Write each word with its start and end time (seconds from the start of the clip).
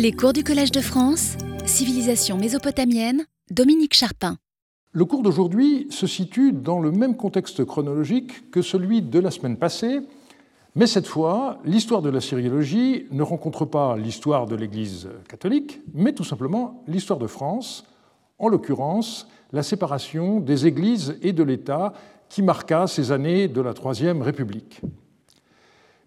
Les 0.00 0.12
cours 0.12 0.32
du 0.32 0.44
Collège 0.44 0.70
de 0.70 0.80
France, 0.80 1.36
Civilisation 1.66 2.36
mésopotamienne, 2.36 3.24
Dominique 3.50 3.94
Charpin. 3.94 4.36
Le 4.92 5.04
cours 5.04 5.24
d'aujourd'hui 5.24 5.88
se 5.90 6.06
situe 6.06 6.52
dans 6.52 6.78
le 6.78 6.92
même 6.92 7.16
contexte 7.16 7.64
chronologique 7.64 8.48
que 8.52 8.62
celui 8.62 9.02
de 9.02 9.18
la 9.18 9.32
semaine 9.32 9.56
passée, 9.56 9.98
mais 10.76 10.86
cette 10.86 11.08
fois, 11.08 11.58
l'histoire 11.64 12.00
de 12.00 12.10
la 12.10 12.20
syriologie 12.20 13.06
ne 13.10 13.24
rencontre 13.24 13.64
pas 13.64 13.96
l'histoire 13.96 14.46
de 14.46 14.54
l'Église 14.54 15.08
catholique, 15.28 15.80
mais 15.92 16.12
tout 16.12 16.22
simplement 16.22 16.84
l'histoire 16.86 17.18
de 17.18 17.26
France, 17.26 17.84
en 18.38 18.46
l'occurrence 18.46 19.26
la 19.50 19.64
séparation 19.64 20.38
des 20.38 20.68
Églises 20.68 21.18
et 21.22 21.32
de 21.32 21.42
l'État 21.42 21.92
qui 22.28 22.42
marqua 22.42 22.86
ces 22.86 23.10
années 23.10 23.48
de 23.48 23.60
la 23.60 23.74
Troisième 23.74 24.22
République. 24.22 24.80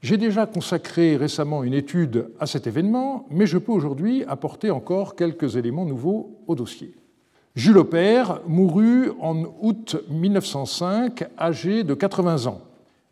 J'ai 0.02 0.18
déjà 0.18 0.48
consacré 0.48 1.16
récemment 1.16 1.64
une 1.64 1.76
étude 1.76 2.32
à 2.40 2.48
cet 2.48 2.66
événement, 2.66 3.28
mais 3.30 3.46
je 3.46 3.60
peux 3.60 3.72
aujourd'hui 3.72 4.24
apporter 4.28 4.72
encore 4.72 5.16
quelques 5.16 5.58
éléments 5.58 5.86
nouveaux 5.86 6.40
au 6.48 6.56
dossier. 6.56 6.96
Jules 7.54 7.78
Aubert 7.78 8.42
mourut 8.48 9.12
en 9.20 9.44
août 9.62 9.98
1905, 10.10 11.26
âgé 11.38 11.84
de 11.84 11.94
80 11.94 12.48
ans. 12.48 12.62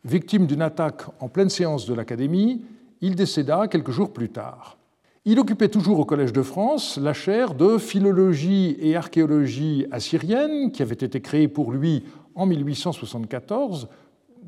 Victime 0.04 0.48
d'une 0.48 0.64
attaque 0.64 1.04
en 1.20 1.28
pleine 1.28 1.50
séance 1.50 1.86
de 1.86 1.94
l'Académie, 1.94 2.64
il 3.02 3.16
décéda 3.16 3.68
quelques 3.68 3.92
jours 3.92 4.12
plus 4.12 4.30
tard. 4.30 4.80
Il 5.26 5.40
occupait 5.40 5.70
toujours 5.70 6.00
au 6.00 6.06
Collège 6.06 6.34
de 6.34 6.42
France 6.42 6.98
la 6.98 7.14
chaire 7.14 7.54
de 7.54 7.78
philologie 7.78 8.78
et 8.80 8.96
archéologie 8.96 9.86
assyrienne 9.92 10.72
qui 10.72 10.82
avait 10.82 10.96
été 10.96 11.22
créée 11.22 11.50
pour 11.50 11.72
lui 11.72 12.04
en 12.34 12.48
1874, 12.48 13.90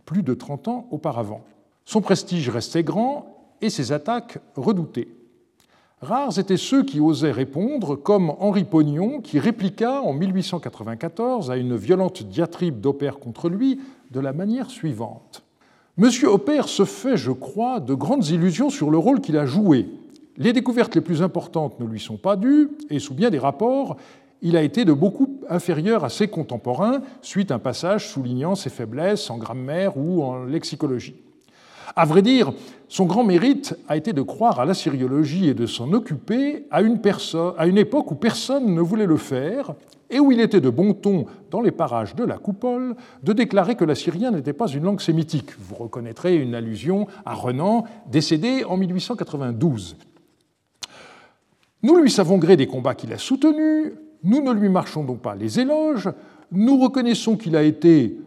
plus 0.05 0.23
de 0.23 0.33
30 0.33 0.69
ans 0.69 0.88
auparavant. 0.89 1.44
Son 1.85 2.02
prestige 2.02 2.49
restait 2.49 2.84
grand 2.84 3.55
et 3.62 3.70
ses 3.70 3.91
attaques 3.91 4.39
redoutées. 4.55 5.09
Rares 6.02 6.39
étaient 6.39 6.58
ceux 6.58 6.84
qui 6.84 6.99
osaient 6.99 7.31
répondre, 7.31 7.95
comme 7.95 8.31
Henri 8.39 8.63
Pognon, 8.63 9.22
qui 9.22 9.38
répliqua 9.38 10.02
en 10.02 10.14
1894 10.14 11.52
à 11.52 11.58
une 11.58 11.75
violente 11.75 12.23
diatribe 12.23 12.81
d'Opère 12.81 13.20
contre 13.20 13.50
lui 13.50 13.80
de 14.09 14.20
la 14.20 14.33
manière 14.33 14.72
suivante. 14.72 15.44
Monsieur 15.97 16.30
Opère 16.30 16.70
se 16.70 16.86
fait, 16.86 17.17
je 17.17 17.31
crois, 17.31 17.80
de 17.80 17.94
grandes 17.94 18.30
illusions 18.30 18.72
sur 18.72 18.89
le 18.89 18.98
rôle 18.98 19.22
qu'il 19.22 19.38
a 19.38 19.45
joué. 19.45 19.89
Les 20.38 20.53
découvertes 20.53 20.95
les 20.95 21.02
plus 21.02 21.22
importantes 21.22 21.80
ne 21.80 21.86
lui 21.86 22.00
sont 22.00 22.17
pas 22.17 22.36
dues, 22.36 22.70
et 22.89 22.98
sous 22.98 23.14
bien 23.14 23.30
des 23.30 23.38
rapports, 23.38 23.98
il 24.42 24.58
a 24.58 24.64
été 24.64 24.86
de 24.86 24.94
beaucoup 24.94 25.39
inférieur 25.50 26.03
à 26.03 26.09
ses 26.09 26.27
contemporains, 26.27 27.02
suite 27.22 27.52
à 27.52 27.55
un 27.55 27.59
passage 27.59 28.08
soulignant 28.08 28.55
ses 28.55 28.72
faiblesses 28.72 29.30
en 29.30 29.38
grammaire 29.38 29.98
ou 29.98 30.23
en 30.23 30.45
lexicologie. 30.45 31.16
À 31.95 32.06
vrai 32.06 32.22
dire, 32.22 32.53
son 32.88 33.06
grand 33.06 33.23
mérite 33.23 33.75
a 33.88 33.97
été 33.97 34.14
de 34.14 34.22
croire 34.22 34.59
à 34.59 34.66
la 34.66 34.73
syriologie 34.73 35.50
et 35.50 35.53
de 35.53 35.66
s'en 35.66 35.92
occuper 35.94 36.66
à 36.72 36.81
une, 36.81 37.00
à 37.58 37.67
une, 37.67 37.78
époque 37.78 38.11
où 38.11 38.16
personne 38.16 38.73
ne 38.73 38.81
voulait 38.81 39.06
le 39.06 39.17
faire 39.17 39.73
et 40.09 40.20
où 40.20 40.31
il 40.31 40.42
était 40.42 40.61
de 40.61 40.70
bon 40.70 40.94
ton, 40.94 41.25
dans 41.50 41.61
les 41.61 41.72
parages 41.72 42.16
de 42.16 42.23
la 42.23 42.38
coupole, 42.38 42.95
de 43.23 43.33
déclarer 43.33 43.75
que 43.75 43.86
l'assyrien 43.86 44.31
n'était 44.31 44.53
pas 44.53 44.67
une 44.67 44.83
langue 44.83 45.02
sémitique. 45.02 45.52
Vous 45.58 45.75
reconnaîtrez 45.75 46.36
une 46.36 46.53
allusion 46.53 47.08
à 47.25 47.33
Renan, 47.33 47.86
décédé 48.08 48.64
en 48.66 48.78
1892. 48.78 49.95
Nous 51.83 51.95
lui 51.95 52.11
savons 52.11 52.38
gré 52.38 52.58
des 52.58 52.67
combats 52.67 52.94
qu'il 52.94 53.14
a 53.14 53.17
soutenus, 53.17 53.94
nous 54.23 54.42
ne 54.42 54.52
lui 54.52 54.70
marchons 54.70 55.03
donc 55.03 55.20
pas 55.20 55.36
les 55.36 55.59
éloges, 55.59 56.09
nous 56.52 56.78
reconnaissons 56.78 57.38
qu'il 57.38 57.55
a 57.55 57.64
été 57.64 58.17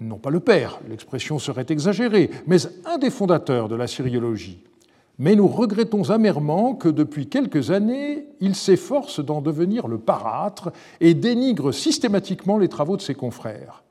non 0.00 0.18
pas 0.18 0.30
le 0.30 0.40
père, 0.40 0.80
l'expression 0.88 1.38
serait 1.38 1.66
exagérée, 1.68 2.30
mais 2.46 2.58
un 2.84 2.98
des 2.98 3.10
fondateurs 3.10 3.68
de 3.68 3.76
la 3.76 3.86
syriologie. 3.86 4.62
Mais 5.18 5.34
nous 5.34 5.48
regrettons 5.48 6.10
amèrement 6.10 6.74
que 6.74 6.90
depuis 6.90 7.28
quelques 7.28 7.70
années, 7.70 8.26
il 8.40 8.54
s'efforce 8.54 9.24
d'en 9.24 9.40
devenir 9.40 9.88
le 9.88 9.98
parâtre 9.98 10.72
et 11.00 11.14
dénigre 11.14 11.72
systématiquement 11.72 12.58
les 12.58 12.68
travaux 12.68 12.98
de 12.98 13.02
ses 13.02 13.14
confrères. 13.14 13.82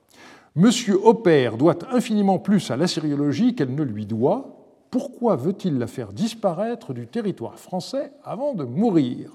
Monsieur 0.56 1.00
Opère 1.04 1.58
doit 1.58 1.80
infiniment 1.92 2.38
plus 2.38 2.70
à 2.70 2.78
la 2.78 2.88
syriologie 2.88 3.56
qu'elle 3.56 3.74
ne 3.74 3.84
lui 3.84 4.06
doit. 4.06 4.56
Pourquoi 4.92 5.36
veut-il 5.36 5.80
la 5.80 5.88
faire 5.88 6.14
disparaître 6.14 6.94
du 6.94 7.08
territoire 7.08 7.60
français 7.60 8.14
avant 8.24 8.54
de 8.54 8.64
mourir? 8.64 9.32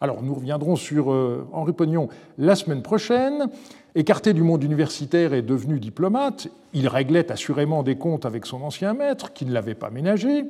Alors 0.00 0.22
nous 0.22 0.34
reviendrons 0.34 0.76
sur 0.76 1.12
euh, 1.12 1.46
Henri 1.52 1.72
Pognon 1.72 2.08
la 2.38 2.54
semaine 2.54 2.82
prochaine. 2.82 3.48
Écarté 3.96 4.32
du 4.32 4.42
monde 4.42 4.64
universitaire 4.64 5.34
et 5.34 5.42
devenu 5.42 5.78
diplomate, 5.78 6.48
il 6.72 6.88
réglait 6.88 7.30
assurément 7.30 7.84
des 7.84 7.94
comptes 7.94 8.26
avec 8.26 8.44
son 8.44 8.62
ancien 8.62 8.92
maître, 8.92 9.32
qui 9.32 9.46
ne 9.46 9.52
l'avait 9.52 9.76
pas 9.76 9.90
ménagé. 9.90 10.46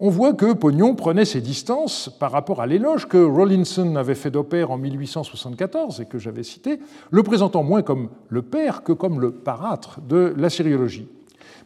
On 0.00 0.08
voit 0.08 0.32
que 0.32 0.54
Pognon 0.54 0.94
prenait 0.94 1.26
ses 1.26 1.42
distances 1.42 2.08
par 2.18 2.32
rapport 2.32 2.62
à 2.62 2.66
l'éloge 2.66 3.06
que 3.08 3.22
Rawlinson 3.22 3.94
avait 3.96 4.14
fait 4.14 4.30
d'Opère 4.30 4.70
en 4.70 4.78
1874 4.78 6.00
et 6.00 6.06
que 6.06 6.18
j'avais 6.18 6.42
cité, 6.42 6.78
le 7.10 7.22
présentant 7.22 7.62
moins 7.62 7.82
comme 7.82 8.08
le 8.30 8.40
père 8.40 8.82
que 8.82 8.92
comme 8.92 9.20
le 9.20 9.32
parâtre 9.32 10.00
de 10.00 10.32
la 10.38 10.48
syriologie. 10.48 11.08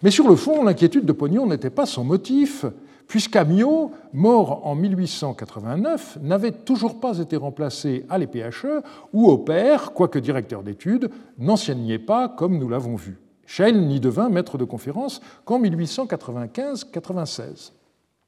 Mais 0.02 0.10
sur 0.10 0.28
le 0.28 0.34
fond, 0.34 0.64
l'inquiétude 0.64 1.06
de 1.06 1.12
Pognon 1.12 1.46
n'était 1.46 1.70
pas 1.70 1.86
son 1.86 2.02
motif, 2.02 2.66
puisqu'Amiot, 3.08 3.90
mort 4.12 4.66
en 4.66 4.74
1889, 4.74 6.18
n'avait 6.22 6.52
toujours 6.52 7.00
pas 7.00 7.18
été 7.18 7.36
remplacé 7.36 8.04
à 8.08 8.18
l'EPHE, 8.18 8.82
où 9.12 9.30
Opère, 9.30 9.92
quoique 9.92 10.18
directeur 10.18 10.62
d'études, 10.62 11.10
n'enseignait 11.38 11.98
pas 11.98 12.28
comme 12.28 12.58
nous 12.58 12.68
l'avons 12.68 12.96
vu. 12.96 13.18
Schell 13.46 13.86
n'y 13.86 14.00
devint 14.00 14.28
maître 14.28 14.58
de 14.58 14.64
conférence 14.64 15.20
qu'en 15.44 15.60
1895-96. 15.60 17.72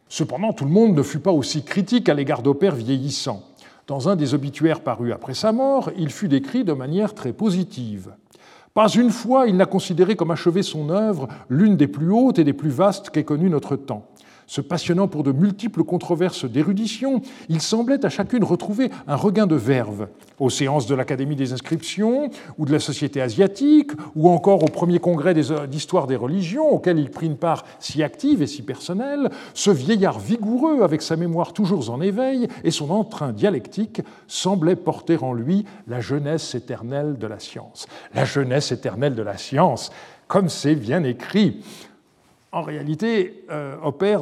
Cependant, 0.08 0.52
tout 0.52 0.64
le 0.64 0.70
monde 0.70 0.96
ne 0.96 1.02
fut 1.02 1.18
pas 1.18 1.32
aussi 1.32 1.64
critique 1.64 2.08
à 2.08 2.14
l'égard 2.14 2.42
d'Opère 2.42 2.76
vieillissant. 2.76 3.42
Dans 3.88 4.08
un 4.08 4.16
des 4.16 4.34
obituaires 4.34 4.80
parus 4.80 5.12
après 5.12 5.34
sa 5.34 5.52
mort, 5.52 5.90
il 5.96 6.10
fut 6.10 6.28
décrit 6.28 6.64
de 6.64 6.72
manière 6.72 7.14
très 7.14 7.32
positive. 7.32 8.12
Pas 8.74 8.88
une 8.88 9.10
fois 9.10 9.48
il 9.48 9.56
n'a 9.56 9.66
considéré 9.66 10.14
comme 10.14 10.30
achevé 10.30 10.62
son 10.62 10.90
œuvre, 10.90 11.26
l'une 11.48 11.76
des 11.76 11.88
plus 11.88 12.12
hautes 12.12 12.38
et 12.38 12.44
des 12.44 12.52
plus 12.52 12.70
vastes 12.70 13.10
qu'ait 13.10 13.24
connue 13.24 13.50
notre 13.50 13.74
temps. 13.76 14.06
Se 14.48 14.62
passionnant 14.62 15.08
pour 15.08 15.24
de 15.24 15.30
multiples 15.30 15.84
controverses 15.84 16.46
d'érudition, 16.46 17.20
il 17.50 17.60
semblait 17.60 18.02
à 18.06 18.08
chacune 18.08 18.42
retrouver 18.42 18.90
un 19.06 19.14
regain 19.14 19.46
de 19.46 19.54
verve. 19.54 20.08
Aux 20.38 20.48
séances 20.48 20.86
de 20.86 20.94
l'Académie 20.94 21.36
des 21.36 21.52
inscriptions, 21.52 22.30
ou 22.56 22.64
de 22.64 22.72
la 22.72 22.78
Société 22.78 23.20
asiatique, 23.20 23.90
ou 24.16 24.30
encore 24.30 24.62
au 24.62 24.68
premier 24.68 25.00
congrès 25.00 25.34
d'histoire 25.34 26.06
des 26.06 26.16
religions, 26.16 26.66
auquel 26.66 26.98
il 26.98 27.10
prit 27.10 27.26
une 27.26 27.36
part 27.36 27.66
si 27.78 28.02
active 28.02 28.40
et 28.40 28.46
si 28.46 28.62
personnelle, 28.62 29.28
ce 29.52 29.70
vieillard 29.70 30.18
vigoureux, 30.18 30.82
avec 30.82 31.02
sa 31.02 31.16
mémoire 31.16 31.52
toujours 31.52 31.90
en 31.90 32.00
éveil 32.00 32.48
et 32.64 32.70
son 32.70 32.88
entrain 32.88 33.32
dialectique, 33.32 34.00
semblait 34.28 34.76
porter 34.76 35.22
en 35.22 35.34
lui 35.34 35.66
la 35.88 36.00
jeunesse 36.00 36.54
éternelle 36.54 37.18
de 37.18 37.26
la 37.26 37.38
science. 37.38 37.86
La 38.14 38.24
jeunesse 38.24 38.72
éternelle 38.72 39.14
de 39.14 39.22
la 39.22 39.36
science, 39.36 39.90
comme 40.26 40.48
c'est 40.48 40.74
bien 40.74 41.04
écrit 41.04 41.60
en 42.52 42.62
réalité, 42.62 43.44
euh, 43.50 43.76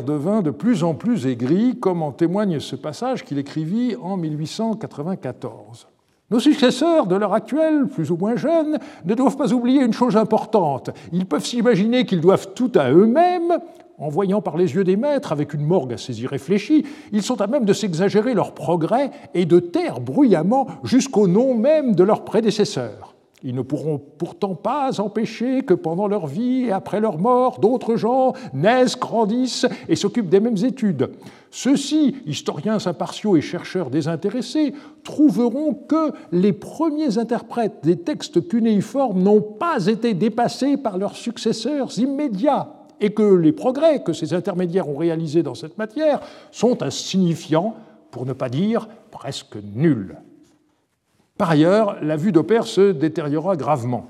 devint 0.07 0.43
de 0.43 0.51
plus 0.51 0.83
en 0.83 0.95
plus 0.95 1.27
aigri, 1.27 1.79
comme 1.79 2.03
en 2.03 2.13
témoigne 2.13 2.59
ce 2.61 2.77
passage 2.77 3.25
qu'il 3.25 3.39
écrivit 3.39 3.97
en 4.01 4.17
1894. 4.17 5.89
Nos 6.31 6.41
successeurs 6.41 7.07
de 7.07 7.15
l'heure 7.15 7.35
actuelle, 7.35 7.87
plus 7.87 8.11
ou 8.11 8.17
moins 8.17 8.35
jeunes, 8.35 8.79
ne 9.05 9.15
doivent 9.15 9.37
pas 9.37 9.53
oublier 9.53 9.83
une 9.83 9.93
chose 9.93 10.17
importante. 10.17 10.91
Ils 11.13 11.27
peuvent 11.27 11.45
s'imaginer 11.45 12.05
qu'ils 12.05 12.21
doivent 12.21 12.53
tout 12.55 12.73
à 12.75 12.91
eux-mêmes, 12.91 13.59
en 13.99 14.09
voyant 14.09 14.43
par 14.43 14.57
les 14.57 14.75
yeux 14.75 14.85
des 14.85 14.97
maîtres, 14.97 15.31
avec 15.33 15.55
une 15.55 15.65
morgue 15.65 15.93
assez 15.93 16.21
irréfléchie, 16.21 16.85
ils 17.13 17.23
sont 17.23 17.41
à 17.41 17.47
même 17.47 17.65
de 17.65 17.73
s'exagérer 17.73 18.35
leurs 18.35 18.55
progrès 18.55 19.11
et 19.35 19.47
de 19.47 19.61
taire 19.61 20.01
bruyamment 20.01 20.67
jusqu'au 20.83 21.29
nom 21.29 21.55
même 21.55 21.95
de 21.95 22.03
leurs 22.03 22.25
prédécesseurs. 22.25 23.16
Ils 23.49 23.55
ne 23.55 23.63
pourront 23.63 24.03
pourtant 24.19 24.57
pas 24.57 25.01
empêcher 25.01 25.63
que 25.63 25.73
pendant 25.73 26.09
leur 26.09 26.27
vie 26.27 26.65
et 26.65 26.73
après 26.73 26.99
leur 26.99 27.17
mort, 27.17 27.61
d'autres 27.61 27.95
gens 27.95 28.33
naissent, 28.53 28.99
grandissent 28.99 29.67
et 29.89 29.95
s'occupent 29.95 30.29
des 30.29 30.41
mêmes 30.41 30.57
études. 30.65 31.13
Ceux-ci, 31.53 32.17
historiens 32.27 32.79
impartiaux 32.85 33.37
et 33.37 33.41
chercheurs 33.41 33.89
désintéressés, 33.89 34.75
trouveront 35.05 35.75
que 35.75 36.13
les 36.33 36.53
premiers 36.53 37.19
interprètes 37.19 37.85
des 37.85 37.95
textes 37.95 38.49
cunéiformes 38.49 39.23
n'ont 39.23 39.43
pas 39.43 39.87
été 39.87 40.13
dépassés 40.13 40.77
par 40.77 40.99
leurs 40.99 41.15
successeurs 41.15 41.97
immédiats 42.01 42.75
et 43.01 43.15
que 43.15 43.37
les 43.37 43.53
progrès 43.53 44.03
que 44.03 44.13
ces 44.13 44.35
intermédiaires 44.35 44.89
ont 44.89 44.97
réalisés 44.97 45.45
dans 45.45 45.55
cette 45.55 45.79
matière 45.79 46.19
sont 46.51 46.83
insignifiants, 46.83 47.77
pour 48.11 48.27
ne 48.27 48.33
pas 48.33 48.49
dire 48.49 48.89
presque 49.13 49.57
nuls. 49.77 50.17
Par 51.39 51.51
ailleurs, 51.51 51.97
la 52.03 52.17
vue 52.17 52.33
d'Opère 52.33 52.67
se 52.67 52.93
détériora 52.93 53.57
gravement. 53.57 54.07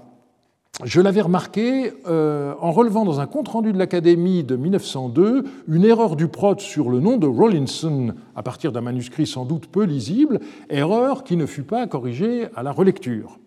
Je 0.85 1.01
l'avais 1.01 1.23
remarqué 1.23 1.95
euh, 2.07 2.53
en 2.61 2.71
relevant 2.71 3.07
dans 3.07 3.19
un 3.19 3.27
compte-rendu 3.27 3.73
de 3.73 3.79
l'Académie 3.79 4.45
de 4.45 4.57
1902 4.57 5.45
une 5.69 5.85
erreur 5.85 6.17
du 6.17 6.29
prot 6.29 6.59
sur 6.59 6.91
le 6.91 7.01
nom 7.01 7.17
de 7.17 7.27
Rawlinson 7.27 8.15
à 8.35 8.43
partir 8.43 8.73
d'un 8.73 8.83
manuscrit 8.83 9.27
sans 9.27 9.47
doute 9.47 9.69
peu 9.69 9.85
lisible, 9.85 10.39
erreur 10.69 11.25
qui 11.25 11.37
ne 11.37 11.47
fut 11.47 11.63
pas 11.63 11.87
corrigée 11.87 12.49
à 12.55 12.63
la 12.63 12.73
relecture. 12.73 13.39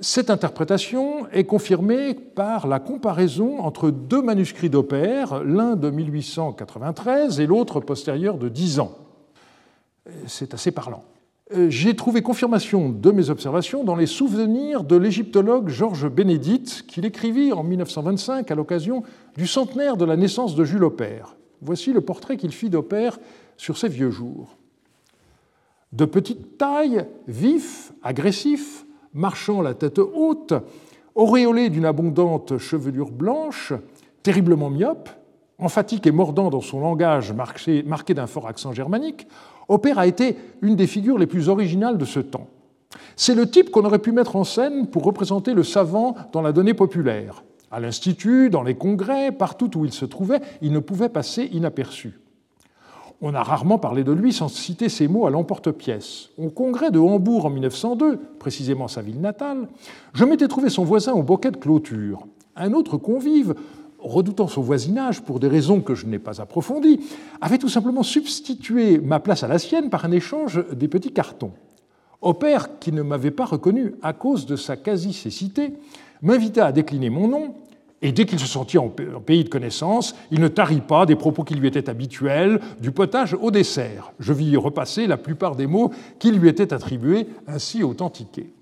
Cette 0.00 0.28
interprétation 0.28 1.28
est 1.30 1.44
confirmée 1.44 2.14
par 2.14 2.66
la 2.66 2.80
comparaison 2.80 3.60
entre 3.60 3.90
deux 3.90 4.22
manuscrits 4.22 4.70
d'Opère, 4.70 5.44
l'un 5.44 5.76
de 5.76 5.88
1893 5.88 7.38
et 7.38 7.46
l'autre 7.46 7.78
postérieur 7.80 8.38
de 8.38 8.48
dix 8.48 8.80
ans. 8.80 8.96
C'est 10.26 10.52
assez 10.52 10.72
parlant. 10.72 11.04
Euh, 11.52 11.68
j'ai 11.68 11.96
trouvé 11.96 12.22
confirmation 12.22 12.90
de 12.90 13.10
mes 13.10 13.28
observations 13.28 13.82
dans 13.82 13.96
les 13.96 14.06
souvenirs 14.06 14.84
de 14.84 14.94
l'égyptologue 14.94 15.68
Georges 15.68 16.08
Bénédite, 16.08 16.84
qu'il 16.86 17.04
écrivit 17.04 17.52
en 17.52 17.64
1925 17.64 18.48
à 18.50 18.54
l'occasion 18.54 19.02
du 19.36 19.48
centenaire 19.48 19.96
de 19.96 20.04
la 20.04 20.16
naissance 20.16 20.54
de 20.54 20.62
Jules 20.64 20.84
Aupert. 20.84 21.36
Voici 21.60 21.92
le 21.92 22.02
portrait 22.02 22.36
qu'il 22.36 22.52
fit 22.52 22.70
d'Aupert 22.70 23.18
sur 23.56 23.78
ses 23.78 23.88
vieux 23.88 24.10
jours. 24.10 24.56
De 25.92 26.04
petite 26.04 26.56
taille, 26.56 27.04
vif, 27.26 27.92
agressif, 28.04 28.86
marchant 29.12 29.60
la 29.60 29.74
tête 29.74 29.98
haute, 29.98 30.54
auréolé 31.16 31.68
d'une 31.68 31.84
abondante 31.84 32.58
chevelure 32.58 33.10
blanche, 33.10 33.72
terriblement 34.22 34.70
myope, 34.70 35.08
emphatique 35.58 36.06
et 36.06 36.12
mordant 36.12 36.48
dans 36.48 36.60
son 36.60 36.80
langage 36.80 37.32
marqué 37.32 38.14
d'un 38.14 38.28
fort 38.28 38.46
accent 38.46 38.72
germanique, 38.72 39.26
Opère 39.70 40.00
a 40.00 40.08
été 40.08 40.36
une 40.62 40.74
des 40.74 40.88
figures 40.88 41.16
les 41.16 41.28
plus 41.28 41.48
originales 41.48 41.96
de 41.96 42.04
ce 42.04 42.18
temps. 42.18 42.48
C'est 43.14 43.36
le 43.36 43.48
type 43.48 43.70
qu'on 43.70 43.84
aurait 43.84 44.00
pu 44.00 44.10
mettre 44.10 44.34
en 44.34 44.42
scène 44.42 44.88
pour 44.88 45.04
représenter 45.04 45.54
le 45.54 45.62
savant 45.62 46.16
dans 46.32 46.42
la 46.42 46.50
donnée 46.50 46.74
populaire. 46.74 47.44
À 47.70 47.78
l'Institut, 47.78 48.50
dans 48.50 48.64
les 48.64 48.74
congrès, 48.74 49.30
partout 49.30 49.78
où 49.78 49.84
il 49.84 49.92
se 49.92 50.04
trouvait, 50.04 50.40
il 50.60 50.72
ne 50.72 50.80
pouvait 50.80 51.08
passer 51.08 51.48
inaperçu. 51.52 52.18
On 53.22 53.32
a 53.32 53.44
rarement 53.44 53.78
parlé 53.78 54.02
de 54.02 54.10
lui 54.10 54.32
sans 54.32 54.48
citer 54.48 54.88
ses 54.88 55.06
mots 55.06 55.28
à 55.28 55.30
l'emporte-pièce. 55.30 56.30
Au 56.36 56.48
congrès 56.48 56.90
de 56.90 56.98
Hambourg 56.98 57.46
en 57.46 57.50
1902, 57.50 58.18
précisément 58.40 58.88
sa 58.88 59.02
ville 59.02 59.20
natale, 59.20 59.68
je 60.14 60.24
m'étais 60.24 60.48
trouvé 60.48 60.68
son 60.68 60.82
voisin 60.82 61.12
au 61.12 61.22
bouquet 61.22 61.52
de 61.52 61.58
clôture. 61.58 62.26
Un 62.56 62.72
autre 62.72 62.96
convive 62.96 63.54
redoutant 64.02 64.48
son 64.48 64.62
voisinage 64.62 65.22
pour 65.22 65.40
des 65.40 65.48
raisons 65.48 65.80
que 65.80 65.94
je 65.94 66.06
n'ai 66.06 66.18
pas 66.18 66.40
approfondies, 66.40 67.00
avait 67.40 67.58
tout 67.58 67.68
simplement 67.68 68.02
substitué 68.02 68.98
ma 68.98 69.20
place 69.20 69.42
à 69.42 69.48
la 69.48 69.58
sienne 69.58 69.90
par 69.90 70.04
un 70.04 70.10
échange 70.10 70.64
des 70.72 70.88
petits 70.88 71.12
cartons. 71.12 71.52
Opère, 72.22 72.78
qui 72.78 72.92
ne 72.92 73.02
m'avait 73.02 73.30
pas 73.30 73.46
reconnu 73.46 73.94
à 74.02 74.12
cause 74.12 74.46
de 74.46 74.56
sa 74.56 74.76
quasi-cécité, 74.76 75.74
m'invita 76.22 76.66
à 76.66 76.72
décliner 76.72 77.08
mon 77.08 77.28
nom, 77.28 77.54
et 78.02 78.12
dès 78.12 78.24
qu'il 78.24 78.38
se 78.38 78.46
sentit 78.46 78.78
en 78.78 78.88
pays 78.88 79.44
de 79.44 79.50
connaissance, 79.50 80.14
il 80.30 80.40
ne 80.40 80.48
tarit 80.48 80.80
pas 80.80 81.04
des 81.04 81.16
propos 81.16 81.44
qui 81.44 81.54
lui 81.54 81.68
étaient 81.68 81.90
habituels, 81.90 82.60
du 82.80 82.92
potage 82.92 83.34
au 83.34 83.50
dessert. 83.50 84.12
Je 84.18 84.32
vis 84.32 84.56
repasser 84.56 85.06
la 85.06 85.18
plupart 85.18 85.54
des 85.54 85.66
mots 85.66 85.90
qui 86.18 86.30
lui 86.30 86.48
étaient 86.48 86.72
attribués, 86.72 87.26
ainsi 87.46 87.82
authentiqués. 87.82 88.52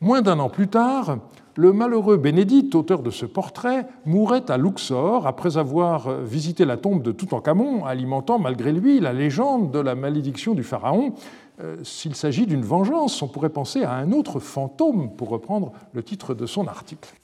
Moins 0.00 0.22
d'un 0.22 0.40
an 0.40 0.48
plus 0.48 0.66
tard, 0.66 1.18
le 1.56 1.72
malheureux 1.72 2.16
Bénédicte, 2.16 2.74
auteur 2.74 3.02
de 3.02 3.10
ce 3.10 3.26
portrait, 3.26 3.86
mourait 4.04 4.50
à 4.50 4.56
Luxor 4.56 5.26
après 5.26 5.58
avoir 5.58 6.20
visité 6.20 6.64
la 6.64 6.76
tombe 6.76 7.02
de 7.02 7.12
Toutankhamon, 7.12 7.84
alimentant 7.84 8.38
malgré 8.38 8.72
lui 8.72 9.00
la 9.00 9.12
légende 9.12 9.70
de 9.70 9.78
la 9.78 9.94
malédiction 9.94 10.54
du 10.54 10.62
pharaon. 10.62 11.14
Euh, 11.60 11.76
s'il 11.82 12.14
s'agit 12.14 12.46
d'une 12.46 12.62
vengeance, 12.62 13.20
on 13.22 13.28
pourrait 13.28 13.50
penser 13.50 13.84
à 13.84 13.92
un 13.92 14.12
autre 14.12 14.40
fantôme, 14.40 15.10
pour 15.16 15.28
reprendre 15.28 15.72
le 15.92 16.02
titre 16.02 16.34
de 16.34 16.46
son 16.46 16.66
article. 16.66 17.14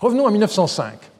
Revenons 0.00 0.26
à 0.26 0.30
1905 0.30 1.12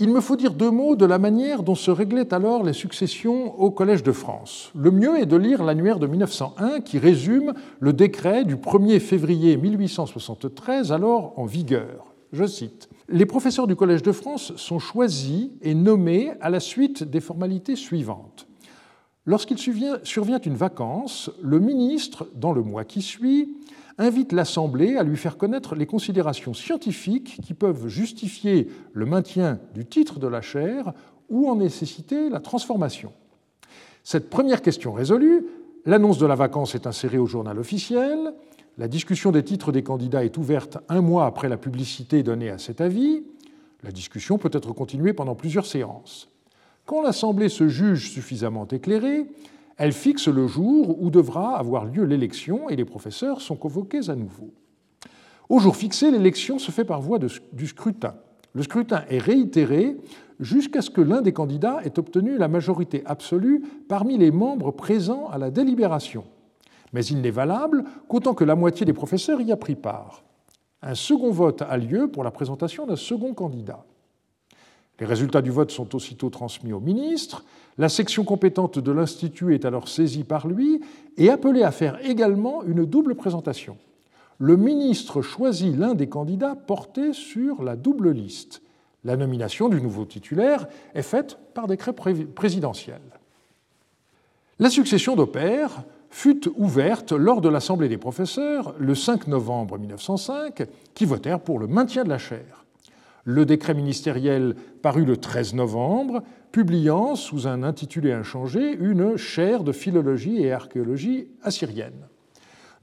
il 0.00 0.10
me 0.10 0.20
faut 0.20 0.36
dire 0.36 0.54
deux 0.54 0.70
mots 0.70 0.94
de 0.94 1.04
la 1.04 1.18
manière 1.18 1.64
dont 1.64 1.74
se 1.74 1.90
réglaient 1.90 2.32
alors 2.32 2.62
les 2.62 2.72
successions 2.72 3.58
au 3.60 3.72
Collège 3.72 4.04
de 4.04 4.12
France. 4.12 4.70
Le 4.76 4.92
mieux 4.92 5.18
est 5.18 5.26
de 5.26 5.36
lire 5.36 5.64
l'annuaire 5.64 5.98
de 5.98 6.06
1901 6.06 6.80
qui 6.82 6.98
résume 6.98 7.52
le 7.80 7.92
décret 7.92 8.44
du 8.44 8.54
1er 8.54 9.00
février 9.00 9.56
1873 9.56 10.92
alors 10.92 11.32
en 11.36 11.46
vigueur. 11.46 12.07
Je 12.32 12.44
cite 12.44 12.88
Les 13.08 13.26
professeurs 13.26 13.66
du 13.66 13.76
Collège 13.76 14.02
de 14.02 14.12
France 14.12 14.54
sont 14.56 14.78
choisis 14.78 15.50
et 15.62 15.74
nommés 15.74 16.32
à 16.40 16.50
la 16.50 16.60
suite 16.60 17.02
des 17.02 17.20
formalités 17.20 17.76
suivantes. 17.76 18.46
Lorsqu'il 19.24 19.58
survient 19.58 20.40
une 20.40 20.56
vacance, 20.56 21.30
le 21.42 21.60
ministre, 21.60 22.28
dans 22.34 22.52
le 22.52 22.62
mois 22.62 22.84
qui 22.84 23.02
suit, 23.02 23.56
invite 23.98 24.32
l'Assemblée 24.32 24.96
à 24.96 25.02
lui 25.02 25.16
faire 25.16 25.36
connaître 25.36 25.74
les 25.74 25.86
considérations 25.86 26.54
scientifiques 26.54 27.40
qui 27.42 27.52
peuvent 27.52 27.88
justifier 27.88 28.68
le 28.92 29.04
maintien 29.04 29.58
du 29.74 29.84
titre 29.84 30.18
de 30.18 30.28
la 30.28 30.40
chaire 30.40 30.94
ou 31.28 31.48
en 31.50 31.56
nécessiter 31.56 32.30
la 32.30 32.40
transformation. 32.40 33.12
Cette 34.04 34.30
première 34.30 34.62
question 34.62 34.92
résolue, 34.92 35.44
l'annonce 35.84 36.18
de 36.18 36.26
la 36.26 36.34
vacance 36.34 36.74
est 36.74 36.86
insérée 36.86 37.18
au 37.18 37.26
journal 37.26 37.58
officiel, 37.58 38.32
la 38.78 38.86
discussion 38.86 39.32
des 39.32 39.42
titres 39.42 39.72
des 39.72 39.82
candidats 39.82 40.24
est 40.24 40.38
ouverte 40.38 40.78
un 40.88 41.00
mois 41.00 41.26
après 41.26 41.48
la 41.48 41.56
publicité 41.56 42.22
donnée 42.22 42.48
à 42.48 42.58
cet 42.58 42.80
avis, 42.80 43.24
la 43.82 43.90
discussion 43.90 44.38
peut 44.38 44.50
être 44.52 44.72
continuée 44.72 45.12
pendant 45.12 45.34
plusieurs 45.34 45.66
séances. 45.66 46.30
Quand 46.86 47.02
l'Assemblée 47.02 47.48
se 47.48 47.68
juge 47.68 48.10
suffisamment 48.10 48.68
éclairée, 48.68 49.26
elle 49.76 49.92
fixe 49.92 50.28
le 50.28 50.46
jour 50.46 51.02
où 51.02 51.10
devra 51.10 51.58
avoir 51.58 51.84
lieu 51.84 52.04
l'élection 52.04 52.68
et 52.68 52.76
les 52.76 52.84
professeurs 52.84 53.40
sont 53.40 53.56
convoqués 53.56 54.08
à 54.10 54.14
nouveau. 54.14 54.52
Au 55.48 55.58
jour 55.58 55.76
fixé, 55.76 56.10
l'élection 56.10 56.58
se 56.58 56.70
fait 56.70 56.84
par 56.84 57.00
voie 57.00 57.18
du 57.18 57.66
scrutin. 57.66 58.14
Le 58.54 58.62
scrutin 58.62 59.04
est 59.08 59.18
réitéré 59.18 59.96
jusqu'à 60.38 60.82
ce 60.82 60.90
que 60.90 61.00
l'un 61.00 61.20
des 61.20 61.32
candidats 61.32 61.80
ait 61.84 61.98
obtenu 61.98 62.38
la 62.38 62.48
majorité 62.48 63.02
absolue 63.06 63.62
parmi 63.88 64.18
les 64.18 64.30
membres 64.30 64.70
présents 64.70 65.28
à 65.28 65.38
la 65.38 65.50
délibération. 65.50 66.24
Mais 66.92 67.04
il 67.04 67.20
n'est 67.20 67.30
valable 67.30 67.84
qu'autant 68.08 68.34
que 68.34 68.44
la 68.44 68.54
moitié 68.54 68.86
des 68.86 68.92
professeurs 68.92 69.40
y 69.40 69.52
a 69.52 69.56
pris 69.56 69.74
part. 69.74 70.22
Un 70.82 70.94
second 70.94 71.30
vote 71.30 71.62
a 71.62 71.76
lieu 71.76 72.08
pour 72.08 72.24
la 72.24 72.30
présentation 72.30 72.86
d'un 72.86 72.96
second 72.96 73.34
candidat. 73.34 73.84
Les 75.00 75.06
résultats 75.06 75.42
du 75.42 75.50
vote 75.50 75.70
sont 75.70 75.94
aussitôt 75.94 76.30
transmis 76.30 76.72
au 76.72 76.80
ministre. 76.80 77.44
La 77.78 77.88
section 77.88 78.24
compétente 78.24 78.78
de 78.78 78.92
l'Institut 78.92 79.54
est 79.54 79.64
alors 79.64 79.88
saisie 79.88 80.24
par 80.24 80.48
lui 80.48 80.80
et 81.16 81.30
appelée 81.30 81.62
à 81.62 81.70
faire 81.70 82.04
également 82.04 82.64
une 82.64 82.84
double 82.84 83.14
présentation. 83.14 83.76
Le 84.38 84.56
ministre 84.56 85.22
choisit 85.22 85.76
l'un 85.76 85.94
des 85.94 86.08
candidats 86.08 86.54
portés 86.54 87.12
sur 87.12 87.62
la 87.62 87.76
double 87.76 88.10
liste. 88.10 88.62
La 89.04 89.16
nomination 89.16 89.68
du 89.68 89.80
nouveau 89.80 90.04
titulaire 90.04 90.66
est 90.94 91.02
faite 91.02 91.38
par 91.54 91.66
décret 91.66 91.92
présidentiel. 91.92 93.00
La 94.58 94.70
succession 94.70 95.14
d'Opère 95.14 95.84
fut 96.10 96.48
ouverte 96.56 97.12
lors 97.12 97.40
de 97.40 97.48
l'Assemblée 97.48 97.88
des 97.88 97.98
professeurs 97.98 98.74
le 98.78 98.94
5 98.94 99.26
novembre 99.26 99.78
1905, 99.78 100.66
qui 100.94 101.04
votèrent 101.04 101.40
pour 101.40 101.58
le 101.58 101.66
maintien 101.66 102.04
de 102.04 102.08
la 102.08 102.18
chaire 102.18 102.58
le 103.28 103.44
décret 103.44 103.74
ministériel 103.74 104.54
paru 104.80 105.04
le 105.04 105.18
13 105.18 105.52
novembre, 105.52 106.22
publiant, 106.50 107.14
sous 107.14 107.46
un 107.46 107.62
intitulé 107.62 108.10
inchangé, 108.10 108.72
une 108.72 109.18
chaire 109.18 109.64
de 109.64 109.72
philologie 109.72 110.40
et 110.40 110.50
archéologie 110.50 111.28
assyrienne. 111.42 112.06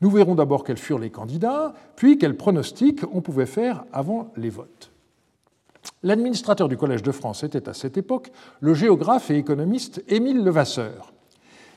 Nous 0.02 0.12
verrons 0.12 0.36
d'abord 0.36 0.64
quels 0.64 0.78
furent 0.78 1.00
les 1.00 1.10
candidats, 1.10 1.74
puis 1.96 2.20
quels 2.20 2.38
pronostics 2.38 3.02
on 3.12 3.22
pouvait 3.22 3.48
faire 3.48 3.86
avant 3.92 4.32
les 4.38 4.52
votes. 4.52 4.92
L'administrateur 6.04 6.70
du 6.70 6.78
Collège 6.78 7.02
de 7.02 7.12
France 7.12 7.44
était 7.44 7.68
à 7.68 7.74
cette 7.74 7.98
époque 7.98 8.32
le 8.60 8.76
géographe 8.76 9.32
et 9.32 9.38
économiste 9.38 10.04
Émile 10.08 10.44
Levasseur. 10.44 11.15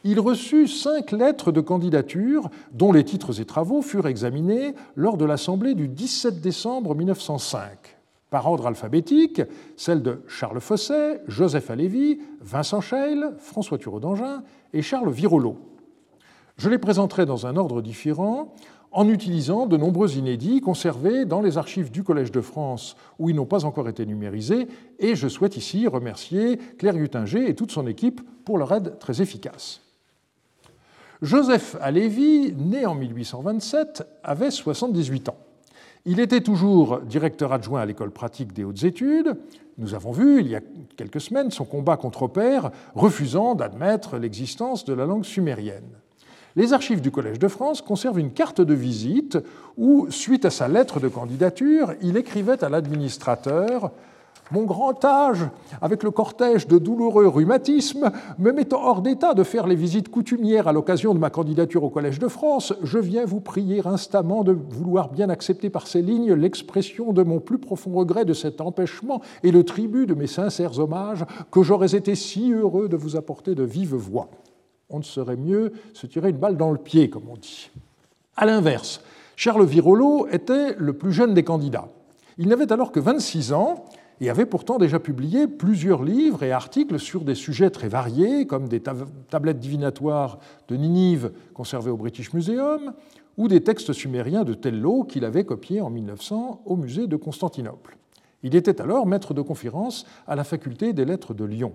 Il 0.05 0.21
reçut 0.21 0.69
cinq 0.69 1.12
lettres 1.12 1.52
de 1.52 1.61
candidature 1.61 2.50
dont 2.73 2.93
les 2.93 3.05
titres 3.05 3.40
et 3.40 3.45
travaux 3.45 3.83
furent 3.83 4.07
examinés 4.07 4.75
lors 4.97 5.17
de 5.17 5.25
l'Assemblée 5.25 5.75
du 5.75 5.88
17 5.88 6.40
décembre 6.40 6.95
1905 6.95 7.99
par 8.31 8.47
ordre 8.47 8.67
alphabétique, 8.67 9.43
celles 9.76 10.02
de 10.02 10.23
Charles 10.26 10.61
Fosset, 10.61 11.23
Joseph 11.28 11.71
Alévi, 11.71 12.21
Vincent 12.40 12.81
Scheil, 12.81 13.25
François 13.38 13.78
Thureau 13.78 14.00
d'Angin 14.00 14.43
et 14.73 14.83
Charles 14.83 15.11
Virolot. 15.11 15.57
Je 16.57 16.69
les 16.69 16.78
présenterai 16.78 17.25
dans 17.25 17.47
un 17.47 17.57
ordre 17.57 17.81
différent 17.81 18.55
en 18.90 19.09
utilisant 19.09 19.67
de 19.67 19.76
nombreux 19.76 20.17
inédits 20.17 20.61
conservés 20.61 21.25
dans 21.25 21.40
les 21.40 21.59
archives 21.59 21.90
du 21.90 22.02
Collège 22.02 22.33
de 22.33 22.40
France 22.40 22.97
où 23.19 23.31
ils 23.31 23.37
n'ont 23.37 23.47
pas 23.47 23.64
encore 23.64 23.88
été 23.88 24.07
numérisés, 24.07 24.67
et 24.99 25.14
je 25.14 25.28
souhaite 25.28 25.57
ici 25.57 25.87
remercier 25.87 26.59
Claire 26.78 26.97
Hutinger 26.97 27.49
et 27.49 27.55
toute 27.55 27.71
son 27.71 27.87
équipe 27.87 28.21
pour 28.45 28.59
leur 28.59 28.73
aide 28.73 28.99
très 28.99 29.23
efficace. 29.23 29.88
Joseph 31.21 31.77
Alévi, 31.81 32.55
né 32.57 32.87
en 32.87 32.95
1827, 32.95 34.07
avait 34.23 34.53
78 34.53 35.31
ans. 35.31 35.37
Il 36.05 36.21
était 36.21 36.43
toujours 36.43 37.01
directeur 37.01 37.53
adjoint 37.53 37.81
à 37.81 37.87
l'école 37.87 38.13
pratique 38.13 38.53
des 38.53 38.63
hautes 38.63 38.85
études. 38.85 39.37
Nous 39.79 39.95
avons 39.95 40.13
vu, 40.13 40.41
il 40.41 40.47
y 40.47 40.55
a 40.55 40.61
quelques 40.97 41.21
semaines, 41.21 41.51
son 41.51 41.65
combat 41.65 41.97
contre 41.97 42.23
Opère, 42.23 42.71
refusant 42.95 43.57
d'admettre 43.57 44.17
l'existence 44.17 44.85
de 44.85 44.95
la 44.95 45.07
langue 45.07 45.25
sumérienne. 45.25 45.91
Les 46.55 46.73
archives 46.73 47.01
du 47.01 47.11
Collège 47.11 47.41
de 47.41 47.49
France 47.49 47.83
conservent 47.83 48.21
une 48.21 48.33
carte 48.33 48.61
de 48.61 48.75
visite 48.75 49.39
où, 49.77 50.07
suite 50.11 50.45
à 50.45 50.51
sa 50.51 50.69
lettre 50.69 51.01
de 51.01 51.09
candidature, 51.09 51.95
il 52.01 52.17
écrivait 52.17 52.63
à 52.63 52.69
l'administrateur 52.69 53.91
mon 54.50 54.64
grand 54.64 55.05
âge, 55.05 55.47
avec 55.81 56.02
le 56.02 56.11
cortège 56.11 56.67
de 56.67 56.78
douloureux 56.78 57.26
rhumatismes, 57.26 58.11
me 58.38 58.52
mettant 58.52 58.83
hors 58.83 59.02
d'état 59.02 59.35
de 59.35 59.43
faire 59.43 59.67
les 59.67 59.75
visites 59.75 60.09
coutumières 60.09 60.69
à 60.69 60.73
l'occasion 60.73 61.14
de 61.14 61.19
ma 61.19 61.31
candidature 61.31 61.85
au 61.85 61.90
Collège 61.90 62.19
de 62.19 62.28
France, 62.28 62.73
je 62.83 62.99
viens 62.99 63.25
vous 63.25 63.40
prier 63.40 63.83
instamment 63.85 64.45
de 64.45 64.52
vouloir 64.52 65.11
bien 65.11 65.28
accepter 65.28 65.71
par 65.71 65.87
ces 65.87 66.02
lignes 66.02 66.33
l'expression 66.33 67.12
de 67.12 67.23
mon 67.23 67.40
plus 67.40 67.59
profond 67.59 67.93
regret 67.93 68.25
de 68.25 68.35
cet 68.35 68.61
empêchement 68.61 69.21
et 69.43 69.52
le 69.52 69.64
tribut 69.64 70.07
de 70.07 70.14
mes 70.14 70.26
sincères 70.26 70.78
hommages 70.78 71.25
que 71.50 71.62
j'aurais 71.62 71.95
été 71.95 72.14
si 72.14 72.52
heureux 72.52 72.88
de 72.88 72.97
vous 72.97 73.17
apporter 73.17 73.55
de 73.55 73.64
vive 73.64 73.95
voix. 73.95 74.28
on 74.90 74.99
ne 74.99 75.05
saurait 75.05 75.37
mieux 75.37 75.73
se 75.93 76.07
tirer 76.07 76.31
une 76.31 76.38
balle 76.38 76.57
dans 76.57 76.71
le 76.71 76.78
pied, 76.78 77.11
comme 77.11 77.28
on 77.31 77.37
dit. 77.37 77.71
À 78.37 78.47
l'inverse, 78.47 79.02
Charles 79.37 79.67
Virolo 79.67 80.26
était 80.31 80.75
le 80.78 80.93
plus 80.95 81.12
jeune 81.12 81.35
des 81.35 81.45
candidats. 81.45 81.88
Il 82.38 82.49
n'avait 82.49 82.73
alors 82.73 82.93
que 82.93 83.00
26 83.00 83.52
ans 83.52 83.85
et 84.21 84.31
avait 84.31 84.47
pourtant 84.47 84.79
déjà 84.79 84.99
publié 84.99 85.47
plusieurs 85.47 86.03
livres 86.03 86.43
et 86.43 86.53
articles 86.53 86.99
sur 86.99 87.25
des 87.25 87.35
sujets 87.35 87.71
très 87.71 87.89
variés, 87.89 88.47
comme 88.47 88.69
des 88.69 88.81
tablettes 88.81 89.61
divinatoires 89.61 90.39
de 90.69 90.77
Ninive 90.77 91.33
conservées 91.55 91.91
au 91.91 91.97
British 91.97 92.33
Museum, 92.33 92.93
ou 93.37 93.47
des 93.47 93.63
textes 93.63 93.93
sumériens 93.93 94.45
de 94.45 94.55
Tello 94.55 95.05
qu'il 95.05 95.25
avait 95.25 95.45
copiés 95.45 95.81
en 95.81 95.91
1900 95.91 96.63
au 96.65 96.77
musée 96.77 97.07
de 97.07 97.17
Constantinople. 97.17 97.97
Il 98.43 98.57
était 98.57 98.81
alors 98.81 99.07
maître 99.07 99.35
de 99.35 99.43
conférence 99.43 100.05
à 100.27 100.37
la 100.37 100.45
faculté 100.45 100.93
des 100.93 101.05
lettres 101.05 101.35
de 101.35 101.45
Lyon. 101.45 101.75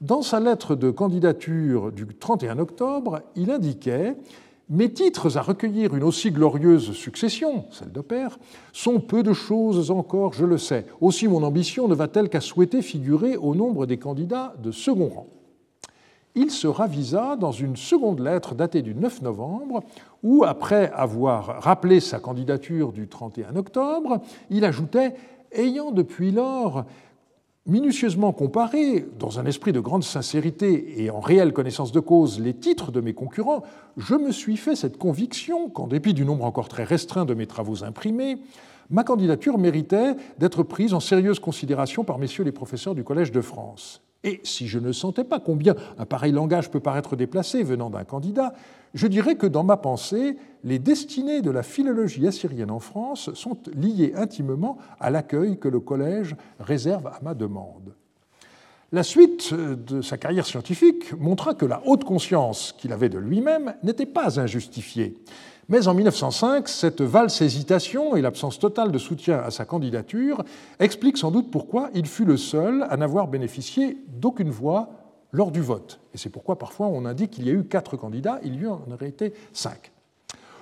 Dans 0.00 0.22
sa 0.22 0.40
lettre 0.40 0.74
de 0.74 0.90
candidature 0.90 1.90
du 1.90 2.06
31 2.06 2.58
octobre, 2.58 3.22
il 3.34 3.50
indiquait 3.50 4.16
mes 4.68 4.92
titres 4.92 5.36
à 5.36 5.42
recueillir 5.42 5.94
une 5.94 6.02
aussi 6.02 6.30
glorieuse 6.30 6.92
succession, 6.92 7.66
celle 7.70 7.92
de 7.92 8.00
père, 8.00 8.38
sont 8.72 8.98
peu 8.98 9.22
de 9.22 9.32
choses 9.32 9.90
encore, 9.90 10.32
je 10.32 10.44
le 10.44 10.58
sais. 10.58 10.86
Aussi 11.00 11.28
mon 11.28 11.42
ambition 11.42 11.86
ne 11.86 11.94
va-t-elle 11.94 12.28
qu'à 12.28 12.40
souhaiter 12.40 12.82
figurer 12.82 13.36
au 13.36 13.54
nombre 13.54 13.86
des 13.86 13.98
candidats 13.98 14.54
de 14.62 14.72
second 14.72 15.08
rang. 15.08 15.26
Il 16.34 16.50
se 16.50 16.66
ravisa 16.66 17.36
dans 17.36 17.52
une 17.52 17.76
seconde 17.76 18.20
lettre 18.20 18.54
datée 18.54 18.82
du 18.82 18.94
9 18.94 19.22
novembre, 19.22 19.82
où, 20.22 20.44
après 20.44 20.90
avoir 20.92 21.62
rappelé 21.62 22.00
sa 22.00 22.18
candidature 22.18 22.92
du 22.92 23.08
31 23.08 23.56
octobre, 23.56 24.20
il 24.50 24.64
ajoutait 24.64 25.14
Ayant 25.52 25.92
depuis 25.92 26.32
lors 26.32 26.84
minutieusement 27.66 28.32
comparé, 28.32 29.06
dans 29.18 29.40
un 29.40 29.46
esprit 29.46 29.72
de 29.72 29.80
grande 29.80 30.04
sincérité 30.04 31.02
et 31.02 31.10
en 31.10 31.20
réelle 31.20 31.52
connaissance 31.52 31.92
de 31.92 32.00
cause, 32.00 32.40
les 32.40 32.54
titres 32.54 32.92
de 32.92 33.00
mes 33.00 33.12
concurrents, 33.12 33.62
je 33.96 34.14
me 34.14 34.30
suis 34.30 34.56
fait 34.56 34.76
cette 34.76 34.98
conviction 34.98 35.68
qu'en 35.68 35.86
dépit 35.86 36.14
du 36.14 36.24
nombre 36.24 36.44
encore 36.44 36.68
très 36.68 36.84
restreint 36.84 37.24
de 37.24 37.34
mes 37.34 37.46
travaux 37.46 37.82
imprimés, 37.82 38.38
ma 38.90 39.02
candidature 39.02 39.58
méritait 39.58 40.14
d'être 40.38 40.62
prise 40.62 40.94
en 40.94 41.00
sérieuse 41.00 41.40
considération 41.40 42.04
par 42.04 42.18
messieurs 42.18 42.44
les 42.44 42.52
professeurs 42.52 42.94
du 42.94 43.04
Collège 43.04 43.32
de 43.32 43.40
France. 43.40 44.00
Et 44.22 44.40
si 44.42 44.66
je 44.66 44.78
ne 44.78 44.92
sentais 44.92 45.24
pas 45.24 45.40
combien 45.40 45.74
un 45.98 46.04
pareil 46.04 46.32
langage 46.32 46.70
peut 46.70 46.80
paraître 46.80 47.16
déplacé 47.16 47.62
venant 47.62 47.90
d'un 47.90 48.04
candidat, 48.04 48.54
je 48.94 49.06
dirais 49.06 49.36
que 49.36 49.46
dans 49.46 49.64
ma 49.64 49.76
pensée, 49.76 50.36
les 50.64 50.78
destinées 50.78 51.42
de 51.42 51.50
la 51.50 51.62
philologie 51.62 52.26
assyrienne 52.26 52.70
en 52.70 52.80
France 52.80 53.32
sont 53.34 53.58
liées 53.74 54.12
intimement 54.16 54.78
à 54.98 55.10
l'accueil 55.10 55.58
que 55.58 55.68
le 55.68 55.80
Collège 55.80 56.36
réserve 56.58 57.06
à 57.06 57.18
ma 57.22 57.34
demande. 57.34 57.94
La 58.92 59.02
suite 59.02 59.52
de 59.52 60.00
sa 60.00 60.16
carrière 60.16 60.46
scientifique 60.46 61.12
montra 61.18 61.54
que 61.54 61.66
la 61.66 61.82
haute 61.86 62.04
conscience 62.04 62.74
qu'il 62.78 62.92
avait 62.92 63.08
de 63.08 63.18
lui-même 63.18 63.74
n'était 63.82 64.06
pas 64.06 64.38
injustifiée. 64.40 65.16
Mais 65.68 65.88
en 65.88 65.94
1905, 65.94 66.68
cette 66.68 67.00
valse 67.02 67.42
hésitation 67.42 68.14
et 68.14 68.22
l'absence 68.22 68.60
totale 68.60 68.92
de 68.92 68.98
soutien 68.98 69.40
à 69.40 69.50
sa 69.50 69.64
candidature 69.64 70.44
expliquent 70.78 71.18
sans 71.18 71.32
doute 71.32 71.50
pourquoi 71.50 71.90
il 71.94 72.06
fut 72.06 72.24
le 72.24 72.36
seul 72.36 72.86
à 72.88 72.96
n'avoir 72.96 73.26
bénéficié 73.26 73.98
d'aucune 74.06 74.50
voix 74.50 74.88
lors 75.32 75.50
du 75.50 75.60
vote. 75.60 76.00
Et 76.14 76.18
c'est 76.18 76.30
pourquoi 76.30 76.58
parfois 76.58 76.86
on 76.86 77.04
indique 77.04 77.32
qu'il 77.32 77.46
y 77.46 77.50
a 77.50 77.52
eu 77.52 77.64
quatre 77.64 77.96
candidats, 77.96 78.40
il 78.42 78.60
y 78.60 78.66
en 78.66 78.80
aurait 78.92 79.08
été 79.08 79.34
cinq. 79.52 79.92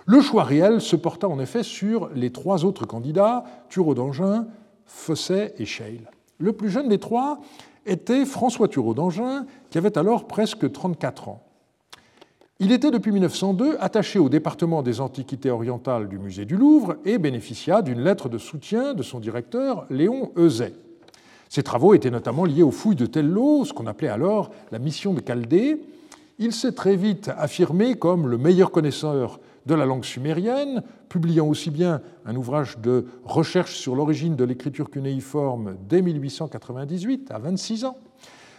Le 0.06 0.20
choix 0.20 0.44
réel 0.44 0.80
se 0.80 0.96
porta 0.96 1.28
en 1.28 1.38
effet 1.38 1.62
sur 1.62 2.10
les 2.14 2.30
trois 2.30 2.64
autres 2.64 2.84
candidats, 2.84 3.44
Thureau 3.70 3.94
d'Angin, 3.94 4.46
Fosset 4.84 5.54
et 5.58 5.64
Scheil. 5.64 6.02
Le 6.38 6.52
plus 6.52 6.68
jeune 6.68 6.88
des 6.88 6.98
trois 6.98 7.40
était 7.86 8.26
François 8.26 8.68
Thureau 8.68 8.94
d'Angin, 8.94 9.46
qui 9.70 9.78
avait 9.78 9.96
alors 9.96 10.26
presque 10.26 10.70
34 10.70 11.28
ans. 11.28 11.42
Il 12.60 12.70
était 12.70 12.90
depuis 12.90 13.12
1902 13.12 13.76
attaché 13.80 14.18
au 14.18 14.28
département 14.28 14.82
des 14.82 15.00
Antiquités 15.00 15.50
orientales 15.50 16.08
du 16.08 16.18
musée 16.18 16.44
du 16.44 16.56
Louvre 16.56 16.96
et 17.04 17.18
bénéficia 17.18 17.82
d'une 17.82 18.00
lettre 18.00 18.28
de 18.28 18.38
soutien 18.38 18.94
de 18.94 19.02
son 19.02 19.20
directeur, 19.20 19.86
Léon 19.90 20.30
Euzet. 20.36 20.74
Ses 21.54 21.62
travaux 21.62 21.94
étaient 21.94 22.10
notamment 22.10 22.44
liés 22.44 22.64
aux 22.64 22.72
fouilles 22.72 22.96
de 22.96 23.06
Tello, 23.06 23.64
ce 23.64 23.72
qu'on 23.72 23.86
appelait 23.86 24.08
alors 24.08 24.50
la 24.72 24.80
mission 24.80 25.14
de 25.14 25.22
Chaldée. 25.24 25.80
Il 26.40 26.52
s'est 26.52 26.72
très 26.72 26.96
vite 26.96 27.30
affirmé 27.38 27.94
comme 27.94 28.26
le 28.26 28.38
meilleur 28.38 28.72
connaisseur 28.72 29.38
de 29.64 29.76
la 29.76 29.86
langue 29.86 30.02
sumérienne, 30.02 30.82
publiant 31.08 31.46
aussi 31.46 31.70
bien 31.70 32.00
un 32.26 32.34
ouvrage 32.34 32.78
de 32.78 33.06
recherche 33.22 33.76
sur 33.76 33.94
l'origine 33.94 34.34
de 34.34 34.42
l'écriture 34.42 34.90
cunéiforme 34.90 35.76
dès 35.88 36.02
1898, 36.02 37.30
à 37.30 37.38
26 37.38 37.84
ans, 37.84 37.98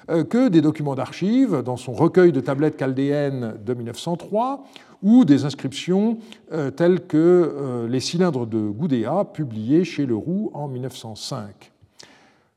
euh, 0.09 0.23
que 0.23 0.47
des 0.47 0.61
documents 0.61 0.95
d'archives 0.95 1.63
dans 1.63 1.75
son 1.75 1.91
recueil 1.91 2.31
de 2.31 2.39
tablettes 2.39 2.79
chaldéennes 2.79 3.55
de 3.61 3.73
1903 3.73 4.63
ou 5.03 5.25
des 5.25 5.43
inscriptions 5.43 6.17
euh, 6.53 6.71
telles 6.71 7.05
que 7.05 7.17
euh, 7.17 7.89
les 7.89 7.99
cylindres 7.99 8.47
de 8.47 8.69
Goudéa 8.69 9.25
publiés 9.25 9.83
chez 9.83 10.05
Leroux 10.05 10.49
en 10.53 10.69
1905. 10.69 11.73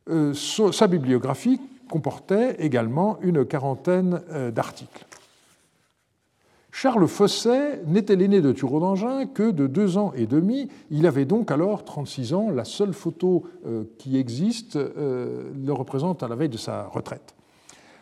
Euh, 0.08 0.32
sa 0.34 0.86
bibliographie 0.86 1.60
comportait 1.90 2.56
également 2.58 3.18
une 3.22 3.44
quarantaine 3.44 4.22
euh, 4.30 4.50
d'articles. 4.50 5.04
Charles 6.70 7.08
Fosset 7.08 7.82
n'était 7.86 8.14
l'aîné 8.14 8.40
de 8.40 8.52
Thureau 8.52 8.78
d'Angin 8.78 9.26
que 9.26 9.50
de 9.50 9.66
deux 9.66 9.98
ans 9.98 10.12
et 10.14 10.26
demi. 10.26 10.68
Il 10.90 11.06
avait 11.06 11.24
donc 11.24 11.50
alors 11.50 11.84
36 11.84 12.34
ans. 12.34 12.50
La 12.50 12.64
seule 12.64 12.92
photo 12.92 13.44
euh, 13.66 13.84
qui 13.98 14.16
existe 14.16 14.76
le 14.76 15.72
représente 15.72 16.22
à 16.22 16.28
la 16.28 16.36
veille 16.36 16.48
de 16.48 16.56
sa 16.56 16.84
retraite. 16.84 17.34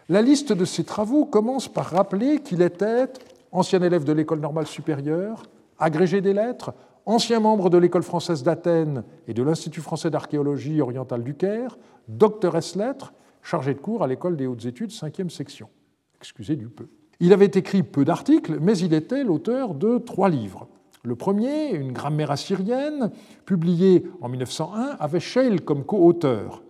La 0.08 0.20
liste 0.20 0.52
de 0.52 0.64
ses 0.64 0.84
travaux 0.84 1.24
commence 1.24 1.68
par 1.68 1.86
rappeler 1.86 2.40
qu'il 2.40 2.60
était 2.60 3.08
ancien 3.50 3.82
élève 3.82 4.04
de 4.04 4.12
l'école 4.12 4.40
normale 4.40 4.66
supérieure, 4.66 5.44
agrégé 5.78 6.20
des 6.20 6.34
lettres, 6.34 6.74
ancien 7.06 7.40
membre 7.40 7.70
de 7.70 7.78
l'école 7.78 8.02
française 8.02 8.42
d'Athènes 8.42 9.04
et 9.28 9.34
de 9.34 9.42
l'Institut 9.42 9.80
français 9.80 10.10
d'archéologie 10.10 10.80
orientale 10.80 11.22
du 11.22 11.34
Caire, 11.34 11.78
doctoresse 12.08 12.74
lettres, 12.74 13.14
chargé 13.42 13.74
de 13.74 13.78
cours 13.78 14.02
à 14.02 14.08
l'école 14.08 14.36
des 14.36 14.46
hautes 14.46 14.64
études, 14.64 14.90
5e 14.90 15.30
section. 15.30 15.68
Excusez 16.20 16.56
du 16.56 16.68
peu. 16.68 16.88
Il 17.20 17.32
avait 17.32 17.46
écrit 17.46 17.82
peu 17.82 18.04
d'articles, 18.04 18.58
mais 18.60 18.76
il 18.78 18.92
était 18.92 19.24
l'auteur 19.24 19.74
de 19.74 19.98
trois 19.98 20.28
livres. 20.28 20.68
Le 21.04 21.14
premier, 21.14 21.70
Une 21.70 21.92
grammaire 21.92 22.32
assyrienne, 22.32 23.12
publié 23.44 24.04
en 24.20 24.28
1901, 24.28 24.96
avait 24.98 25.20
Scheil 25.20 25.60
comme 25.60 25.84
co-auteur. 25.84 26.62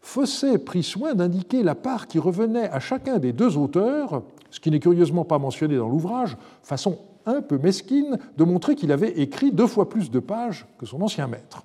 Fosset 0.00 0.58
prit 0.58 0.82
soin 0.82 1.14
d'indiquer 1.14 1.62
la 1.62 1.74
part 1.74 2.06
qui 2.06 2.18
revenait 2.18 2.68
à 2.70 2.80
chacun 2.80 3.18
des 3.18 3.32
deux 3.32 3.56
auteurs, 3.56 4.22
ce 4.50 4.60
qui 4.60 4.70
n'est 4.70 4.80
curieusement 4.80 5.24
pas 5.24 5.38
mentionné 5.38 5.76
dans 5.76 5.88
l'ouvrage, 5.88 6.36
façon 6.62 6.98
un 7.26 7.42
peu 7.42 7.58
mesquine 7.58 8.18
de 8.36 8.44
montrer 8.44 8.74
qu'il 8.74 8.92
avait 8.92 9.20
écrit 9.20 9.52
deux 9.52 9.66
fois 9.66 9.88
plus 9.88 10.10
de 10.10 10.18
pages 10.18 10.66
que 10.78 10.86
son 10.86 11.02
ancien 11.02 11.26
maître. 11.26 11.64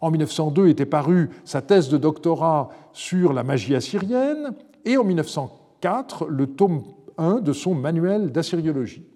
En 0.00 0.10
1902 0.10 0.68
était 0.68 0.86
parue 0.86 1.30
sa 1.44 1.62
thèse 1.62 1.88
de 1.88 1.96
doctorat 1.96 2.68
sur 2.92 3.32
la 3.32 3.42
magie 3.42 3.74
assyrienne 3.74 4.52
et 4.84 4.96
en 4.96 5.04
1904 5.04 6.26
le 6.26 6.46
tome 6.46 6.82
1 7.18 7.40
de 7.40 7.52
son 7.52 7.74
manuel 7.74 8.30
d'assyriologie. 8.30 9.06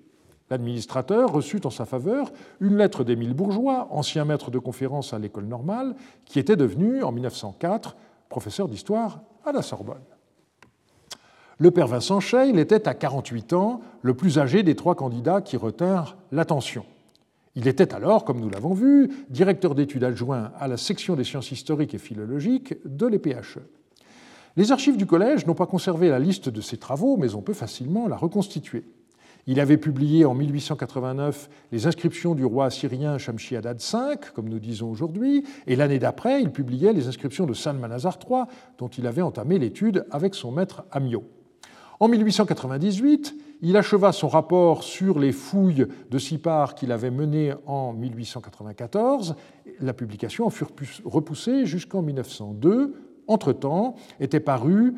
L'administrateur 0.51 1.33
reçut 1.33 1.65
en 1.65 1.71
sa 1.71 1.85
faveur 1.85 2.33
une 2.61 2.77
lettre 2.77 3.05
d'Émile 3.05 3.35
Bourgeois, 3.35 3.87
ancien 3.91 4.25
maître 4.25 4.51
de 4.51 4.59
conférence 4.59 5.15
à 5.15 5.19
l'école 5.19 5.45
normale, 5.45 5.95
qui 6.25 6.41
était 6.41 6.57
devenu 6.57 7.05
en 7.05 7.13
1904 7.13 7.97
professeur 8.29 8.69
d'histoire 8.69 9.21
à 9.45 9.53
la 9.53 9.63
Sorbonne. 9.63 10.03
Le 11.63 11.71
père 11.71 11.89
Vincent 11.89 12.21
Scheil 12.21 12.59
était 12.59 12.89
à 12.89 12.95
48 12.95 13.53
ans 13.53 13.83
le 14.01 14.15
plus 14.15 14.39
âgé 14.39 14.63
des 14.63 14.75
trois 14.75 14.95
candidats 14.95 15.43
qui 15.43 15.59
retinrent 15.59 16.17
l'attention. 16.33 16.87
Il 17.55 17.69
était 17.69 17.93
alors, 17.93 18.25
comme 18.25 18.41
nous 18.41 18.49
l'avons 18.49 18.73
vu, 18.73 19.11
directeur 19.29 19.75
d'études 19.75 20.05
adjoint 20.05 20.53
à 20.59 20.69
la 20.69 20.79
section 20.79 21.17
des 21.17 21.25
sciences 21.25 21.53
historiques 21.53 21.93
et 21.93 21.99
philologiques 21.99 22.77
de 22.87 23.07
l'EPHE. 23.07 23.59
Les 24.57 24.73
archives 24.73 24.97
du 24.97 25.05
collège 25.05 25.45
n'ont 25.45 25.55
pas 25.55 25.67
conservé 25.67 26.09
la 26.09 26.19
liste 26.19 26.49
de 26.49 26.63
ses 26.63 26.79
travaux, 26.79 27.19
mais 27.19 27.35
on 27.35 27.43
peut 27.43 27.53
facilement 27.53 28.09
la 28.09 28.17
reconstituer. 28.17 28.85
Il 29.47 29.61
avait 29.61 29.77
publié 29.77 30.25
en 30.25 30.33
1889 30.33 31.51
les 31.73 31.87
inscriptions 31.87 32.35
du 32.35 32.47
roi 32.47 32.65
assyrien 32.65 33.19
Shamshi-Adad 33.19 33.83
V, 33.83 34.17
comme 34.35 34.49
nous 34.49 34.61
disons 34.61 34.91
aujourd'hui, 34.91 35.45
et 35.67 35.77
l'année 35.77 35.99
d'après, 35.99 36.41
il 36.41 36.53
publiait 36.53 36.95
les 36.95 37.07
inscriptions 37.07 37.45
de 37.45 37.53
Salmanazar 37.53 38.19
III, 38.27 38.45
dont 38.79 38.89
il 38.89 39.07
avait 39.07 39.21
entamé 39.21 39.59
l'étude 39.59 40.07
avec 40.11 40.35
son 40.35 40.53
maître 40.53 40.85
Amio. 40.91 41.23
En 42.01 42.09
1898, 42.09 43.35
il 43.61 43.77
acheva 43.77 44.13
son 44.13 44.29
rapport 44.29 44.85
sur 44.85 45.19
les 45.19 45.33
fouilles 45.33 45.87
de 46.11 46.19
Sipar 46.19 46.75
qu'il 46.75 46.93
avait 46.93 47.11
menées 47.11 47.53
en 47.67 47.93
1894. 47.93 49.37
La 49.81 49.93
publication 49.93 50.47
en 50.47 50.51
fut 50.51 50.65
repoussée 51.05 51.67
jusqu'en 51.67 52.01
1902. 52.01 52.95
Entre-temps, 53.27 53.97
était 54.19 54.41
paru 54.41 54.95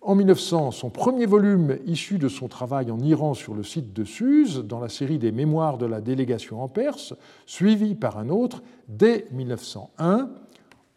en 0.00 0.14
1900 0.14 0.70
son 0.70 0.88
premier 0.88 1.26
volume 1.26 1.78
issu 1.84 2.16
de 2.16 2.28
son 2.28 2.46
travail 2.46 2.92
en 2.92 3.00
Iran 3.00 3.34
sur 3.34 3.52
le 3.52 3.64
site 3.64 3.92
de 3.92 4.04
Suse, 4.04 4.62
dans 4.64 4.78
la 4.78 4.88
série 4.88 5.18
des 5.18 5.32
Mémoires 5.32 5.78
de 5.78 5.86
la 5.86 6.00
délégation 6.00 6.62
en 6.62 6.68
Perse, 6.68 7.12
suivi 7.44 7.96
par 7.96 8.18
un 8.18 8.28
autre 8.28 8.62
dès 8.88 9.26
1901. 9.32 10.30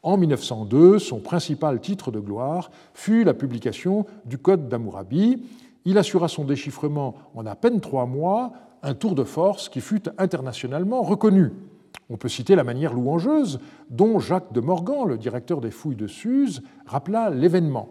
En 0.02 0.16
1902, 0.16 0.98
son 0.98 1.20
principal 1.20 1.82
titre 1.82 2.12
de 2.12 2.20
gloire 2.20 2.72
fut 2.94 3.26
la 3.26 3.34
publication 3.34 4.06
du 4.26 4.38
Code 4.38 4.70
d'Amourabi. 4.70 5.44
il 5.84 5.98
assura 5.98 6.30
son 6.30 6.46
déchiffrement 6.46 7.16
en 7.36 7.46
à 7.46 7.56
peine 7.56 7.82
trois 7.82 8.06
mois, 8.06 8.54
un 8.82 8.94
tour 8.94 9.14
de 9.14 9.26
force 9.26 9.68
qui 9.68 9.82
fut 9.82 10.04
internationalement 10.18 11.02
reconnu. 11.02 11.52
On 12.10 12.16
peut 12.16 12.30
citer 12.30 12.56
la 12.56 12.64
manière 12.64 12.94
louangeuse 12.94 13.60
dont 13.90 14.20
Jacques 14.20 14.54
de 14.54 14.62
Morgan, 14.62 15.06
le 15.06 15.18
directeur 15.18 15.60
des 15.60 15.72
fouilles 15.72 15.96
de 15.98 16.08
Suse, 16.08 16.64
rappela 16.86 17.30
l'événement. 17.30 17.90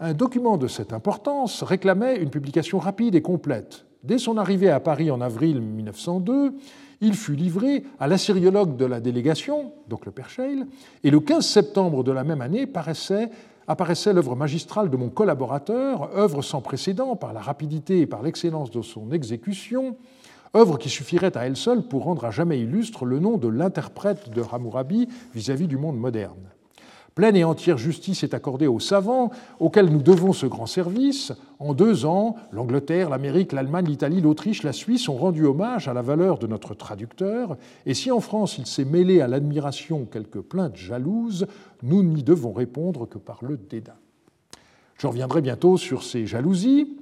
Un 0.00 0.14
document 0.14 0.56
de 0.56 0.68
cette 0.68 0.94
importance 0.94 1.62
réclamait 1.62 2.16
une 2.16 2.30
publication 2.30 2.78
rapide 2.78 3.14
et 3.14 3.22
complète. 3.22 3.84
Dès 4.02 4.16
son 4.16 4.38
arrivée 4.38 4.70
à 4.70 4.80
Paris 4.80 5.10
en 5.10 5.20
avril 5.20 5.60
1902, 5.60 6.54
il 7.00 7.14
fut 7.14 7.34
livré 7.34 7.84
à 7.98 8.06
l'assyriologue 8.06 8.76
de 8.76 8.84
la 8.84 9.00
délégation, 9.00 9.72
donc 9.88 10.06
le 10.06 10.12
père 10.12 10.28
Scheil, 10.28 10.64
et 11.02 11.10
le 11.10 11.20
15 11.20 11.46
septembre 11.46 12.04
de 12.04 12.12
la 12.12 12.24
même 12.24 12.40
année 12.40 12.68
apparaissait 13.66 14.12
l'œuvre 14.12 14.36
magistrale 14.36 14.90
de 14.90 14.96
mon 14.96 15.08
collaborateur, 15.08 16.16
œuvre 16.16 16.42
sans 16.42 16.60
précédent 16.60 17.16
par 17.16 17.32
la 17.32 17.40
rapidité 17.40 18.00
et 18.00 18.06
par 18.06 18.22
l'excellence 18.22 18.70
de 18.70 18.82
son 18.82 19.12
exécution, 19.12 19.96
œuvre 20.54 20.78
qui 20.78 20.88
suffirait 20.88 21.36
à 21.36 21.46
elle 21.46 21.56
seule 21.56 21.82
pour 21.82 22.04
rendre 22.04 22.24
à 22.24 22.30
jamais 22.30 22.60
illustre 22.60 23.04
le 23.04 23.18
nom 23.18 23.38
de 23.38 23.48
l'interprète 23.48 24.30
de 24.30 24.42
Hammurabi 24.52 25.08
vis-à-vis 25.34 25.68
du 25.68 25.76
monde 25.76 25.98
moderne. 25.98 26.50
Pleine 27.20 27.36
et 27.36 27.44
entière 27.44 27.76
justice 27.76 28.22
est 28.22 28.32
accordée 28.32 28.66
aux 28.66 28.80
savants 28.80 29.30
auxquels 29.58 29.90
nous 29.90 30.00
devons 30.00 30.32
ce 30.32 30.46
grand 30.46 30.64
service. 30.64 31.34
En 31.58 31.74
deux 31.74 32.06
ans, 32.06 32.36
l'Angleterre, 32.50 33.10
l'Amérique, 33.10 33.52
l'Allemagne, 33.52 33.84
l'Italie, 33.84 34.22
l'Autriche, 34.22 34.62
la 34.62 34.72
Suisse 34.72 35.06
ont 35.06 35.18
rendu 35.18 35.44
hommage 35.44 35.86
à 35.86 35.92
la 35.92 36.00
valeur 36.00 36.38
de 36.38 36.46
notre 36.46 36.72
traducteur. 36.72 37.58
Et 37.84 37.92
si 37.92 38.10
en 38.10 38.20
France 38.20 38.56
il 38.56 38.64
s'est 38.64 38.86
mêlé 38.86 39.20
à 39.20 39.28
l'admiration 39.28 40.06
quelques 40.10 40.40
plaintes 40.40 40.76
jalouses, 40.76 41.46
nous 41.82 42.02
n'y 42.02 42.22
devons 42.22 42.54
répondre 42.54 43.06
que 43.06 43.18
par 43.18 43.40
le 43.42 43.58
dédain. 43.58 43.98
Je 44.96 45.06
reviendrai 45.06 45.42
bientôt 45.42 45.76
sur 45.76 46.02
ces 46.04 46.26
jalousies. 46.26 46.96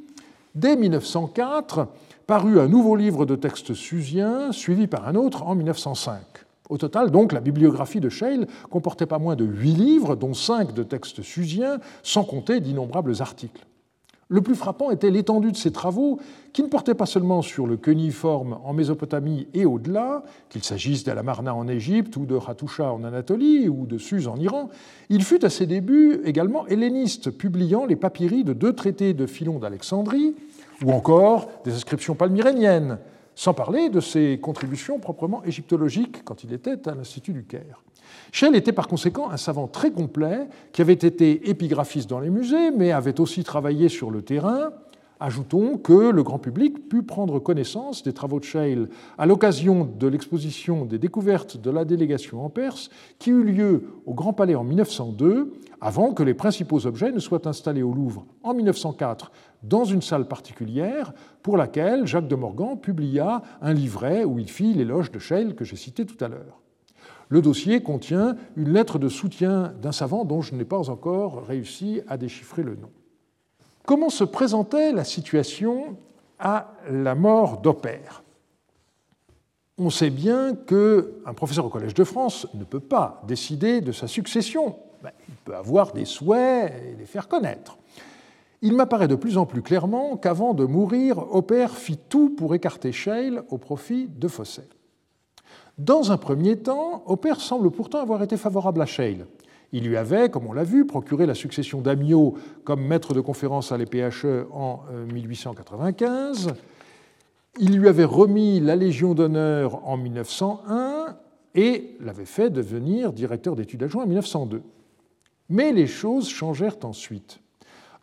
Dès 0.56 0.74
1904, 0.74 1.86
parut 2.26 2.58
un 2.58 2.66
nouveau 2.66 2.96
livre 2.96 3.24
de 3.24 3.36
textes 3.36 3.72
susiens, 3.72 4.50
suivi 4.50 4.88
par 4.88 5.06
un 5.06 5.14
autre 5.14 5.44
en 5.44 5.54
1905. 5.54 6.37
Au 6.68 6.76
total, 6.76 7.10
donc, 7.10 7.32
la 7.32 7.40
bibliographie 7.40 8.00
de 8.00 8.08
Scheil 8.08 8.46
comportait 8.70 9.06
pas 9.06 9.18
moins 9.18 9.36
de 9.36 9.44
huit 9.44 9.74
livres, 9.74 10.16
dont 10.16 10.34
cinq 10.34 10.74
de 10.74 10.82
textes 10.82 11.22
susiens, 11.22 11.78
sans 12.02 12.24
compter 12.24 12.60
d'innombrables 12.60 13.14
articles. 13.20 13.64
Le 14.30 14.42
plus 14.42 14.54
frappant 14.54 14.90
était 14.90 15.10
l'étendue 15.10 15.52
de 15.52 15.56
ses 15.56 15.72
travaux, 15.72 16.18
qui 16.52 16.62
ne 16.62 16.68
portaient 16.68 16.94
pas 16.94 17.06
seulement 17.06 17.40
sur 17.40 17.66
le 17.66 17.78
cuniforme 17.78 18.58
en 18.62 18.74
Mésopotamie 18.74 19.48
et 19.54 19.64
au-delà, 19.64 20.22
qu'il 20.50 20.62
s'agisse 20.62 21.02
d'Alamarna 21.02 21.54
en 21.54 21.66
Égypte 21.66 22.14
ou 22.18 22.26
de 22.26 22.36
Hattusha 22.36 22.92
en 22.92 23.04
Anatolie 23.04 23.70
ou 23.70 23.86
de 23.86 23.96
Suse 23.96 24.28
en 24.28 24.36
Iran. 24.36 24.68
Il 25.08 25.24
fut 25.24 25.46
à 25.46 25.50
ses 25.50 25.64
débuts 25.64 26.20
également 26.26 26.66
helléniste, 26.66 27.30
publiant 27.30 27.86
les 27.86 27.96
papyries 27.96 28.44
de 28.44 28.52
deux 28.52 28.74
traités 28.74 29.14
de 29.14 29.24
Philon 29.24 29.58
d'Alexandrie, 29.58 30.34
ou 30.84 30.92
encore 30.92 31.48
des 31.64 31.72
inscriptions 31.72 32.14
palmyréniennes, 32.14 32.98
sans 33.38 33.54
parler 33.54 33.88
de 33.88 34.00
ses 34.00 34.40
contributions 34.42 34.98
proprement 34.98 35.44
égyptologiques 35.44 36.24
quand 36.24 36.42
il 36.42 36.52
était 36.52 36.88
à 36.88 36.94
l'Institut 36.96 37.32
du 37.32 37.44
Caire. 37.44 37.84
Schell 38.32 38.56
était 38.56 38.72
par 38.72 38.88
conséquent 38.88 39.30
un 39.30 39.36
savant 39.36 39.68
très 39.68 39.92
complet 39.92 40.48
qui 40.72 40.82
avait 40.82 40.92
été 40.94 41.48
épigraphiste 41.48 42.10
dans 42.10 42.18
les 42.18 42.30
musées, 42.30 42.72
mais 42.72 42.90
avait 42.90 43.20
aussi 43.20 43.44
travaillé 43.44 43.88
sur 43.88 44.10
le 44.10 44.22
terrain. 44.22 44.70
Ajoutons 45.20 45.78
que 45.78 46.10
le 46.10 46.22
grand 46.24 46.40
public 46.40 46.88
put 46.88 47.04
prendre 47.04 47.38
connaissance 47.38 48.02
des 48.02 48.12
travaux 48.12 48.40
de 48.40 48.44
Scheil 48.44 48.88
à 49.18 49.26
l'occasion 49.26 49.84
de 49.84 50.08
l'exposition 50.08 50.84
des 50.84 50.98
découvertes 50.98 51.60
de 51.60 51.70
la 51.70 51.84
délégation 51.84 52.44
en 52.44 52.50
Perse 52.50 52.90
qui 53.20 53.30
eut 53.30 53.44
lieu 53.44 53.84
au 54.04 54.14
Grand 54.14 54.32
Palais 54.32 54.56
en 54.56 54.64
1902, 54.64 55.52
avant 55.80 56.12
que 56.12 56.24
les 56.24 56.34
principaux 56.34 56.86
objets 56.86 57.12
ne 57.12 57.20
soient 57.20 57.46
installés 57.46 57.84
au 57.84 57.92
Louvre 57.92 58.26
en 58.42 58.52
1904 58.52 59.30
dans 59.62 59.84
une 59.84 60.02
salle 60.02 60.26
particulière 60.26 61.12
pour 61.42 61.56
laquelle 61.56 62.06
Jacques 62.06 62.28
de 62.28 62.36
Morgan 62.36 62.78
publia 62.78 63.42
un 63.60 63.72
livret 63.72 64.24
où 64.24 64.38
il 64.38 64.50
fit 64.50 64.74
l'éloge 64.74 65.10
de 65.10 65.18
Scheil 65.18 65.54
que 65.54 65.64
j'ai 65.64 65.76
cité 65.76 66.06
tout 66.06 66.22
à 66.24 66.28
l'heure. 66.28 66.60
Le 67.28 67.42
dossier 67.42 67.82
contient 67.82 68.36
une 68.56 68.72
lettre 68.72 68.98
de 68.98 69.08
soutien 69.08 69.74
d'un 69.82 69.92
savant 69.92 70.24
dont 70.24 70.40
je 70.40 70.54
n'ai 70.54 70.64
pas 70.64 70.88
encore 70.88 71.44
réussi 71.46 72.00
à 72.08 72.16
déchiffrer 72.16 72.62
le 72.62 72.74
nom. 72.74 72.90
Comment 73.84 74.10
se 74.10 74.24
présentait 74.24 74.92
la 74.92 75.04
situation 75.04 75.96
à 76.38 76.72
la 76.90 77.14
mort 77.14 77.60
d'Opère? 77.60 78.22
On 79.76 79.90
sait 79.90 80.10
bien 80.10 80.54
qu'un 80.54 81.34
professeur 81.34 81.66
au 81.66 81.68
Collège 81.68 81.94
de 81.94 82.04
France 82.04 82.46
ne 82.54 82.64
peut 82.64 82.80
pas 82.80 83.22
décider 83.26 83.80
de 83.80 83.92
sa 83.92 84.08
succession. 84.08 84.76
Il 85.28 85.34
peut 85.44 85.54
avoir 85.54 85.92
des 85.92 86.04
souhaits 86.04 86.72
et 86.72 86.96
les 86.98 87.06
faire 87.06 87.28
connaître. 87.28 87.78
Il 88.60 88.74
m'apparaît 88.74 89.08
de 89.08 89.14
plus 89.14 89.38
en 89.38 89.46
plus 89.46 89.62
clairement 89.62 90.16
qu'avant 90.16 90.52
de 90.52 90.64
mourir, 90.64 91.18
Opère 91.34 91.76
fit 91.76 91.98
tout 92.08 92.30
pour 92.30 92.54
écarter 92.54 92.90
Scheil 92.90 93.40
au 93.50 93.58
profit 93.58 94.08
de 94.08 94.26
Fosset. 94.26 94.68
Dans 95.78 96.10
un 96.10 96.16
premier 96.16 96.56
temps, 96.56 97.04
Opère 97.06 97.40
semble 97.40 97.70
pourtant 97.70 98.00
avoir 98.00 98.20
été 98.22 98.36
favorable 98.36 98.82
à 98.82 98.86
Scheil. 98.86 99.24
Il 99.72 99.86
lui 99.86 99.96
avait, 99.96 100.28
comme 100.28 100.46
on 100.46 100.52
l'a 100.52 100.64
vu, 100.64 100.86
procuré 100.86 101.24
la 101.24 101.34
succession 101.34 101.80
d'Amiot 101.80 102.34
comme 102.64 102.84
maître 102.84 103.14
de 103.14 103.20
conférence 103.20 103.70
à 103.70 103.76
l'EPHE 103.76 104.46
en 104.50 104.80
1895. 105.12 106.48
Euh, 106.48 106.52
Il 107.60 107.78
lui 107.78 107.88
avait 107.88 108.04
remis 108.04 108.60
la 108.60 108.74
Légion 108.74 109.14
d'honneur 109.14 109.86
en 109.86 109.96
1901 109.96 111.16
et 111.54 111.96
l'avait 112.00 112.24
fait 112.24 112.50
devenir 112.50 113.12
directeur 113.12 113.54
d'études 113.54 113.82
adjoint 113.84 114.04
en 114.04 114.06
1902. 114.06 114.62
Mais 115.50 115.72
les 115.72 115.86
choses 115.86 116.28
changèrent 116.28 116.78
ensuite. 116.82 117.40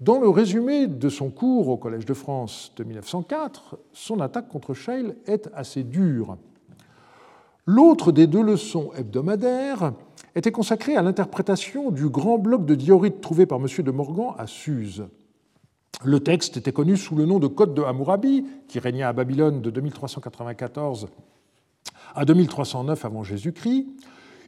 Dans 0.02 0.20
le 0.20 0.28
résumé 0.28 0.88
de 0.88 1.08
son 1.08 1.30
cours 1.30 1.70
au 1.70 1.78
Collège 1.78 2.06
de 2.06 2.14
France 2.14 2.74
de 2.76 2.84
1904, 2.84 3.78
son 3.94 4.20
attaque 4.20 4.50
contre 4.50 4.74
Scheil 4.74 5.16
est 5.26 5.50
assez 5.54 5.84
dure. 5.84 6.38
L'autre 7.66 8.12
des 8.12 8.28
deux 8.28 8.44
leçons 8.44 8.92
hebdomadaires 8.98 9.94
était 10.36 10.52
consacrée 10.52 10.98
à 10.98 11.02
l'interprétation 11.02 11.92
du 11.92 12.10
grand 12.10 12.38
bloc 12.38 12.66
de 12.66 12.76
diorite 12.76 13.22
trouvé 13.22 13.46
par 13.46 13.60
M. 13.60 13.68
de 13.84 13.92
Morgan 13.92 14.34
à 14.38 14.48
Suse. 14.48 15.06
Le 16.04 16.20
texte 16.20 16.58
était 16.58 16.74
connu 16.74 16.98
sous 16.98 17.16
le 17.16 17.26
nom 17.26 17.40
de 17.40 17.48
Code 17.48 17.74
de 17.74 17.82
Hammurabi, 17.82 18.46
qui 18.68 18.80
régna 18.80 19.08
à 19.08 19.14
Babylone 19.14 19.62
de 19.62 19.70
2394 19.70 21.08
à 22.14 22.26
2309 22.26 23.06
avant 23.06 23.24
Jésus-Christ. 23.24 23.88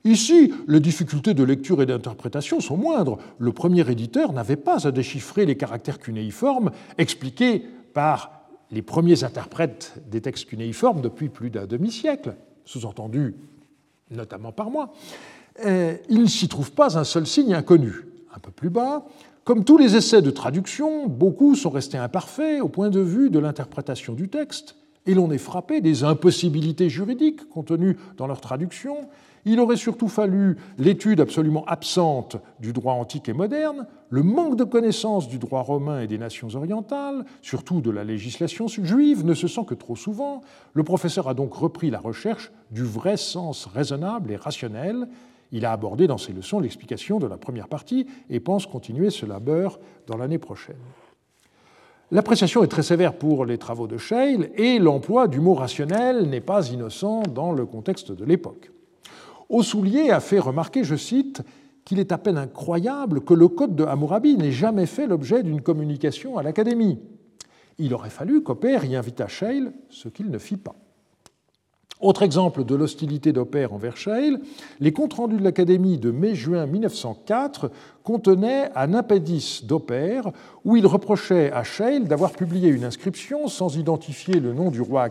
Ici, 0.03 0.53
les 0.67 0.79
difficultés 0.79 1.33
de 1.33 1.43
lecture 1.43 1.81
et 1.81 1.85
d'interprétation 1.85 2.59
sont 2.59 2.77
moindres. 2.77 3.17
Le 3.39 3.51
premier 3.51 3.89
éditeur 3.89 4.33
n'avait 4.33 4.55
pas 4.55 4.87
à 4.87 4.91
déchiffrer 4.91 5.45
les 5.45 5.57
caractères 5.57 5.99
cunéiformes 5.99 6.71
expliqués 6.97 7.63
par 7.93 8.37
les 8.71 8.81
premiers 8.81 9.23
interprètes 9.23 9.95
des 10.09 10.21
textes 10.21 10.45
cunéiformes 10.45 11.01
depuis 11.01 11.29
plus 11.29 11.49
d'un 11.49 11.65
demi-siècle, 11.65 12.35
sous-entendu 12.65 13.35
notamment 14.11 14.51
par 14.51 14.69
moi. 14.69 14.93
Euh, 15.65 15.95
il 16.09 16.21
ne 16.21 16.27
s'y 16.27 16.47
trouve 16.47 16.71
pas 16.71 16.97
un 16.97 17.03
seul 17.03 17.25
signe 17.25 17.53
inconnu. 17.53 17.93
Un 18.33 18.39
peu 18.39 18.51
plus 18.51 18.69
bas, 18.69 19.05
comme 19.43 19.63
tous 19.63 19.77
les 19.77 19.95
essais 19.95 20.21
de 20.21 20.29
traduction, 20.29 21.07
beaucoup 21.07 21.55
sont 21.55 21.69
restés 21.69 21.97
imparfaits 21.97 22.61
au 22.61 22.67
point 22.67 22.89
de 22.89 22.99
vue 22.99 23.29
de 23.29 23.39
l'interprétation 23.39 24.13
du 24.13 24.29
texte, 24.29 24.75
et 25.05 25.13
l'on 25.13 25.31
est 25.31 25.37
frappé 25.37 25.79
des 25.81 26.03
impossibilités 26.03 26.89
juridiques 26.89 27.47
contenues 27.49 27.97
dans 28.17 28.27
leur 28.27 28.41
traduction 28.41 28.97
il 29.47 29.59
aurait 29.61 29.77
surtout 29.77 30.09
fallu 30.09 30.57
l'étude 30.77 31.21
absolument 31.21 31.63
absente 31.65 32.37
du 32.59 32.73
droit 32.73 32.93
antique 32.93 33.29
et 33.29 33.33
moderne, 33.33 33.87
le 34.09 34.21
manque 34.21 34.57
de 34.57 34.65
connaissance 34.65 35.27
du 35.27 35.39
droit 35.39 35.61
romain 35.61 36.01
et 36.01 36.07
des 36.07 36.17
nations 36.17 36.53
orientales, 36.53 37.25
surtout 37.41 37.81
de 37.81 37.89
la 37.89 38.03
législation 38.03 38.67
juive, 38.67 39.25
ne 39.25 39.33
se 39.33 39.47
sent 39.47 39.65
que 39.65 39.73
trop 39.73 39.95
souvent. 39.95 40.41
Le 40.73 40.83
professeur 40.83 41.29
a 41.29 41.33
donc 41.33 41.53
repris 41.53 41.89
la 41.89 41.99
recherche 41.99 42.51
du 42.71 42.83
vrai 42.83 43.15
sens 43.15 43.65
raisonnable 43.65 44.31
et 44.31 44.35
rationnel. 44.35 45.07
Il 45.53 45.65
a 45.65 45.71
abordé 45.71 46.07
dans 46.07 46.17
ses 46.17 46.33
leçons 46.33 46.59
l'explication 46.59 47.17
de 47.17 47.27
la 47.27 47.37
première 47.37 47.69
partie 47.69 48.05
et 48.29 48.41
pense 48.41 48.65
continuer 48.65 49.09
ce 49.09 49.25
labeur 49.25 49.79
dans 50.07 50.17
l'année 50.17 50.39
prochaine. 50.39 50.75
L'appréciation 52.11 52.63
est 52.63 52.67
très 52.67 52.83
sévère 52.83 53.17
pour 53.17 53.45
les 53.45 53.57
travaux 53.57 53.87
de 53.87 53.97
Scheil 53.97 54.49
et 54.55 54.79
l'emploi 54.79 55.27
du 55.27 55.39
mot 55.39 55.53
rationnel 55.53 56.29
n'est 56.29 56.41
pas 56.41 56.69
innocent 56.69 57.23
dans 57.23 57.53
le 57.53 57.65
contexte 57.65 58.11
de 58.11 58.25
l'époque. 58.25 58.71
Soulier 59.61 60.09
a 60.11 60.19
fait 60.19 60.39
remarquer, 60.39 60.83
je 60.83 60.95
cite, 60.95 61.41
qu'il 61.85 61.99
est 61.99 62.11
à 62.11 62.17
peine 62.17 62.37
incroyable 62.37 63.21
que 63.21 63.33
le 63.33 63.47
code 63.47 63.75
de 63.75 63.85
Hammurabi 63.85 64.35
n'ait 64.37 64.51
jamais 64.51 64.85
fait 64.85 65.07
l'objet 65.07 65.41
d'une 65.41 65.61
communication 65.61 66.37
à 66.37 66.43
l'Académie. 66.43 66.99
Il 67.77 67.93
aurait 67.93 68.09
fallu 68.09 68.43
qu'Opère 68.43 68.83
y 68.83 68.95
invitât 68.95 69.27
Scheil, 69.27 69.71
ce 69.89 70.09
qu'il 70.09 70.29
ne 70.29 70.37
fit 70.37 70.57
pas. 70.57 70.75
Autre 71.99 72.21
exemple 72.21 72.63
de 72.63 72.75
l'hostilité 72.75 73.33
d'Opère 73.33 73.73
envers 73.73 73.97
Scheil, 73.97 74.37
les 74.79 74.93
comptes 74.93 75.13
rendus 75.13 75.37
de 75.37 75.43
l'Académie 75.43 75.97
de 75.97 76.11
mai-juin 76.11 76.67
1904 76.67 77.71
contenaient 78.03 78.69
un 78.75 78.93
impédice 78.93 79.65
d'Opère 79.65 80.31
où 80.63 80.75
il 80.75 80.85
reprochait 80.85 81.51
à 81.51 81.63
Scheil 81.63 82.01
d'avoir 82.01 82.33
publié 82.33 82.69
une 82.69 82.83
inscription 82.83 83.47
sans 83.47 83.77
identifier 83.77 84.39
le 84.39 84.53
nom 84.53 84.69
du 84.69 84.79
roi 84.79 85.07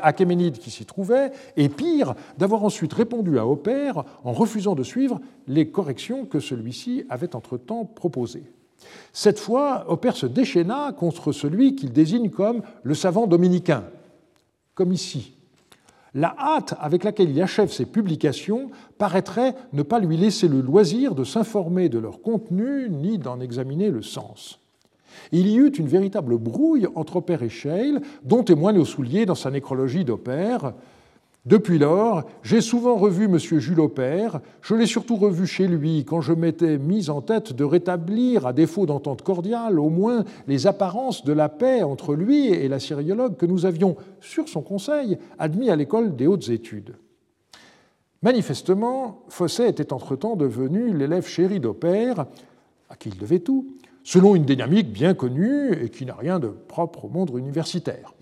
achéménide 0.00 0.58
qui 0.58 0.70
s'y 0.70 0.86
trouvait, 0.86 1.32
et 1.56 1.68
pire, 1.68 2.14
d'avoir 2.38 2.62
ensuite 2.62 2.92
répondu 2.92 3.40
à 3.40 3.46
Opère 3.48 4.04
en 4.22 4.32
refusant 4.32 4.76
de 4.76 4.84
suivre 4.84 5.20
les 5.48 5.70
corrections 5.70 6.24
que 6.24 6.38
celui-ci 6.38 7.04
avait 7.10 7.34
entre-temps 7.34 7.84
proposées. 7.84 8.44
Cette 9.12 9.40
fois, 9.40 9.86
Opère 9.88 10.16
se 10.16 10.26
déchaîna 10.26 10.92
contre 10.92 11.32
celui 11.32 11.74
qu'il 11.74 11.92
désigne 11.92 12.30
comme 12.30 12.62
le 12.84 12.94
savant 12.94 13.26
dominicain, 13.26 13.82
comme 14.76 14.92
ici. 14.92 15.34
La 16.14 16.34
hâte 16.38 16.74
avec 16.78 17.04
laquelle 17.04 17.30
il 17.30 17.40
achève 17.40 17.70
ses 17.72 17.86
publications 17.86 18.70
paraîtrait 18.98 19.54
ne 19.72 19.82
pas 19.82 19.98
lui 19.98 20.16
laisser 20.16 20.46
le 20.46 20.60
loisir 20.60 21.14
de 21.14 21.24
s'informer 21.24 21.88
de 21.88 21.98
leur 21.98 22.20
contenu 22.20 22.88
ni 22.90 23.18
d'en 23.18 23.40
examiner 23.40 23.90
le 23.90 24.02
sens. 24.02 24.58
Il 25.30 25.46
y 25.48 25.56
eut 25.56 25.70
une 25.70 25.88
véritable 25.88 26.36
brouille 26.36 26.86
entre 26.94 27.16
Opère 27.16 27.42
et 27.42 27.48
Scheil, 27.48 27.98
dont 28.24 28.42
témoigne 28.42 28.84
soulier 28.84 29.24
dans 29.24 29.34
sa 29.34 29.50
nécrologie 29.50 30.04
d'Opère 30.04 30.74
depuis 31.44 31.78
lors, 31.78 32.22
j'ai 32.44 32.60
souvent 32.60 32.94
revu 32.94 33.24
M. 33.24 33.36
Jules 33.36 33.80
Aupert, 33.80 34.40
je 34.60 34.76
l'ai 34.76 34.86
surtout 34.86 35.16
revu 35.16 35.44
chez 35.44 35.66
lui 35.66 36.04
quand 36.04 36.20
je 36.20 36.32
m'étais 36.32 36.78
mis 36.78 37.10
en 37.10 37.20
tête 37.20 37.52
de 37.52 37.64
rétablir, 37.64 38.46
à 38.46 38.52
défaut 38.52 38.86
d'entente 38.86 39.22
cordiale, 39.22 39.80
au 39.80 39.88
moins 39.88 40.24
les 40.46 40.68
apparences 40.68 41.24
de 41.24 41.32
la 41.32 41.48
paix 41.48 41.82
entre 41.82 42.14
lui 42.14 42.46
et 42.46 42.68
la 42.68 42.78
syriologue 42.78 43.36
que 43.36 43.46
nous 43.46 43.66
avions, 43.66 43.96
sur 44.20 44.48
son 44.48 44.62
conseil, 44.62 45.18
admis 45.36 45.68
à 45.68 45.74
l'école 45.74 46.14
des 46.14 46.28
hautes 46.28 46.48
études. 46.48 46.94
Manifestement, 48.22 49.24
Fosset 49.28 49.68
était 49.68 49.92
entre-temps 49.92 50.36
devenu 50.36 50.96
l'élève 50.96 51.26
chéri 51.26 51.58
d'Aupert, 51.58 52.26
à 52.88 52.94
qui 52.94 53.08
il 53.08 53.18
devait 53.18 53.40
tout, 53.40 53.66
selon 54.04 54.36
une 54.36 54.44
dynamique 54.44 54.92
bien 54.92 55.14
connue 55.14 55.72
et 55.72 55.88
qui 55.88 56.06
n'a 56.06 56.14
rien 56.14 56.38
de 56.38 56.48
propre 56.48 57.06
au 57.06 57.08
monde 57.08 57.32
universitaire. 57.36 58.14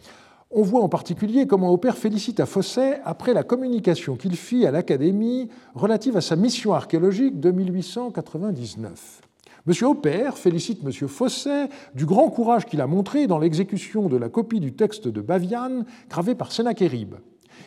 On 0.53 0.63
voit 0.63 0.83
en 0.83 0.89
particulier 0.89 1.47
comment 1.47 1.71
Aupert 1.71 1.97
félicite 1.97 2.41
à 2.41 2.47
Fosset 2.47 3.01
après 3.05 3.35
la 3.35 3.45
communication 3.45 4.17
qu'il 4.17 4.35
fit 4.35 4.67
à 4.67 4.73
l'Académie 4.73 5.49
relative 5.77 6.17
à 6.17 6.21
sa 6.21 6.35
mission 6.35 6.75
archéologique 6.75 7.39
de 7.39 7.53
1899. 7.53 9.21
M. 9.69 9.75
Aupert 9.87 10.37
félicite 10.37 10.81
M. 10.85 10.91
Fosset 11.07 11.69
du 11.95 12.05
grand 12.05 12.29
courage 12.31 12.67
qu'il 12.67 12.81
a 12.81 12.89
montré 12.89 13.29
dans 13.29 13.39
l'exécution 13.39 14.09
de 14.09 14.17
la 14.17 14.29
copie 14.29 14.59
du 14.59 14.73
texte 14.73 15.07
de 15.07 15.21
Baviane 15.21 15.85
gravé 16.09 16.35
par 16.35 16.51
Sennacherib. 16.51 17.15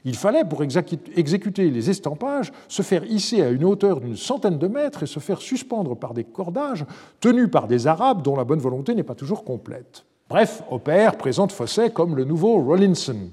Il 0.04 0.17
fallait, 0.17 0.43
pour 0.43 0.62
exécuter 0.62 1.69
les 1.69 1.89
estampages, 1.89 2.52
se 2.67 2.82
faire 2.82 3.06
hisser 3.06 3.41
à 3.41 3.50
une 3.50 3.63
hauteur 3.63 4.02
d'une 4.02 4.17
centaine 4.17 4.58
de 4.58 4.67
mètres 4.67 5.04
et 5.04 5.08
se 5.08 5.22
faire 5.22 5.41
suspendre 5.41 5.96
par 5.96 6.13
des 6.13 6.26
cordages 6.26 6.86
tenus 7.22 7.50
par 7.50 7.69
des 7.69 7.88
Arabes 7.88 8.24
dont 8.24 8.36
la 8.36 8.43
bonne 8.43 8.60
volonté 8.60 8.93
n'est 8.93 9.04
pas 9.04 9.15
toujours 9.15 9.46
complète. 9.46 10.04
Bref, 10.34 10.63
Opère 10.72 11.15
présente 11.15 11.52
Fosset 11.52 11.91
comme 11.91 12.15
le 12.15 12.24
nouveau 12.24 12.60
Rollinson. 12.60 13.30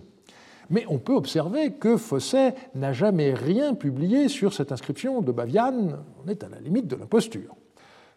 Mais 0.68 0.84
on 0.86 0.98
peut 0.98 1.14
observer 1.14 1.72
que 1.72 1.96
Fosset 1.96 2.54
n'a 2.74 2.92
jamais 2.92 3.32
rien 3.32 3.72
publié 3.72 4.28
sur 4.28 4.52
cette 4.52 4.70
inscription 4.70 5.22
de 5.22 5.32
Baviane. 5.32 5.96
On 6.22 6.28
est 6.28 6.44
à 6.44 6.50
la 6.50 6.60
limite 6.60 6.88
de 6.88 6.96
l'imposture. 6.96 7.56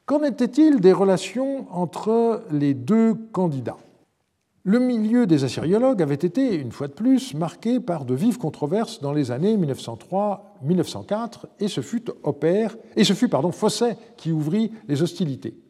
Qu'en 0.06 0.22
était-il 0.24 0.82
des 0.82 0.92
relations 0.92 1.66
entre 1.72 2.44
les 2.52 2.74
deux 2.74 3.14
candidats? 3.32 3.78
Le 4.64 4.80
milieu 4.80 5.28
des 5.28 5.46
assyriologues 5.46 6.02
avait 6.02 6.16
été, 6.16 6.54
une 6.54 6.74
fois 6.74 6.90
de 6.90 6.94
plus, 6.94 7.36
marqué 7.36 7.80
par 7.80 8.04
de 8.04 8.14
vives 8.14 8.38
controverses 8.38 9.00
dans 9.00 9.14
les 9.14 9.32
années 9.32 9.56
1903-1904, 9.56 11.46
et 11.62 11.70
ce 11.70 11.80
fut 11.80 12.12
Opère, 12.24 12.76
et 12.98 13.06
ce 13.06 13.14
fut 13.14 13.30
pardon, 13.30 13.54
Fosset 13.54 13.96
qui 14.18 14.34
ouvrit 14.34 14.74
les 14.90 15.02
hostilités. 15.02 15.63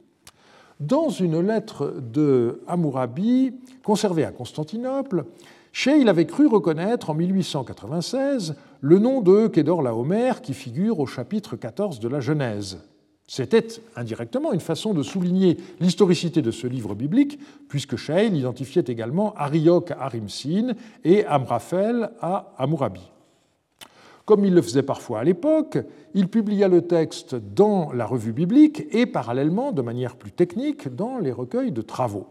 Dans 0.87 1.07
une 1.07 1.39
lettre 1.39 1.93
de 2.01 2.61
Hammurabi 2.67 3.53
conservée 3.85 4.25
à 4.25 4.31
Constantinople, 4.31 5.23
Scheil 5.71 6.09
avait 6.09 6.25
cru 6.25 6.45
reconnaître 6.47 7.09
en 7.09 7.13
1896 7.13 8.55
le 8.81 8.99
nom 8.99 9.21
de 9.21 9.47
Kédor 9.47 9.81
Laomer 9.81 10.41
qui 10.41 10.53
figure 10.53 10.99
au 10.99 11.05
chapitre 11.05 11.55
14 11.55 12.01
de 12.01 12.09
la 12.09 12.19
Genèse. 12.19 12.79
C'était 13.27 13.65
indirectement 13.95 14.51
une 14.51 14.59
façon 14.59 14.93
de 14.93 15.03
souligner 15.03 15.55
l'historicité 15.79 16.41
de 16.41 16.51
ce 16.51 16.67
livre 16.67 16.95
biblique, 16.95 17.39
puisque 17.69 17.95
Scheil 17.95 18.37
identifiait 18.37 18.83
également 18.85 19.33
Arioch 19.35 19.89
à 19.91 20.03
Arimsin 20.03 20.73
et 21.05 21.23
Amraphel 21.25 22.09
à 22.19 22.51
Hammurabi. 22.57 23.12
Comme 24.25 24.45
il 24.45 24.53
le 24.53 24.61
faisait 24.61 24.83
parfois 24.83 25.19
à 25.19 25.23
l'époque, 25.23 25.79
il 26.13 26.29
publia 26.29 26.69
le 26.69 26.83
texte 26.83 27.35
dans 27.35 27.91
la 27.91 28.05
revue 28.05 28.31
biblique 28.31 28.85
et 28.91 29.05
parallèlement, 29.05 29.73
de 29.73 29.81
manière 29.81 30.15
plus 30.15 30.31
technique, 30.31 30.95
dans 30.95 31.17
les 31.17 31.31
recueils 31.31 31.73
de 31.73 31.81
travaux. 31.81 32.27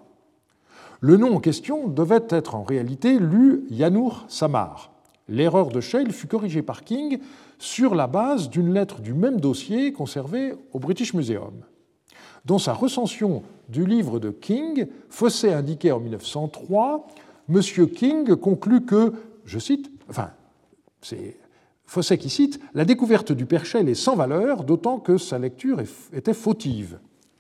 Le 1.01 1.17
nom 1.17 1.35
en 1.37 1.41
question 1.41 1.89
devait 1.89 2.27
être 2.31 2.55
en 2.55 2.63
réalité 2.63 3.19
lu 3.19 3.65
Yanur 3.69 4.25
Samar. 4.29 4.93
L'erreur 5.29 5.69
de 5.69 5.81
Scheil 5.81 6.11
fut 6.13 6.29
corrigée 6.29 6.63
par 6.63 6.83
King 6.85 7.19
sur 7.59 7.95
la 7.95 8.07
base 8.07 8.49
d'une 8.49 8.73
lettre 8.73 9.01
du 9.01 9.13
même 9.13 9.41
dossier 9.41 9.93
conservée 9.93 10.55
au 10.73 10.79
British 10.79 11.13
Museum. 11.13 11.65
Dans 12.45 12.59
sa 12.59 12.73
recension 12.73 13.43
du 13.69 13.85
livre 13.85 14.19
de 14.19 14.31
King, 14.31 14.87
Fossé 15.11 15.53
indiquait 15.53 15.93
en 15.93 16.01
1903, 16.01 17.07
M. 17.49 17.61
King 17.89 18.35
conclut 18.37 18.85
que, 18.85 19.13
je 19.45 19.59
cite, 19.59 19.91
enfin, 20.09 20.31
c'est 21.01 21.37
Fosset 21.87 22.19
qui 22.19 22.31
cite 22.31 22.61
La 22.75 22.85
découverte 22.85 23.33
du 23.33 23.47
Perchel 23.47 23.89
est 23.89 23.95
sans 23.95 24.17
valeur, 24.17 24.65
d'autant 24.65 24.99
que 24.99 25.19
sa 25.19 25.39
lecture 25.39 25.81
était 26.13 26.35
fautive. 26.35 26.99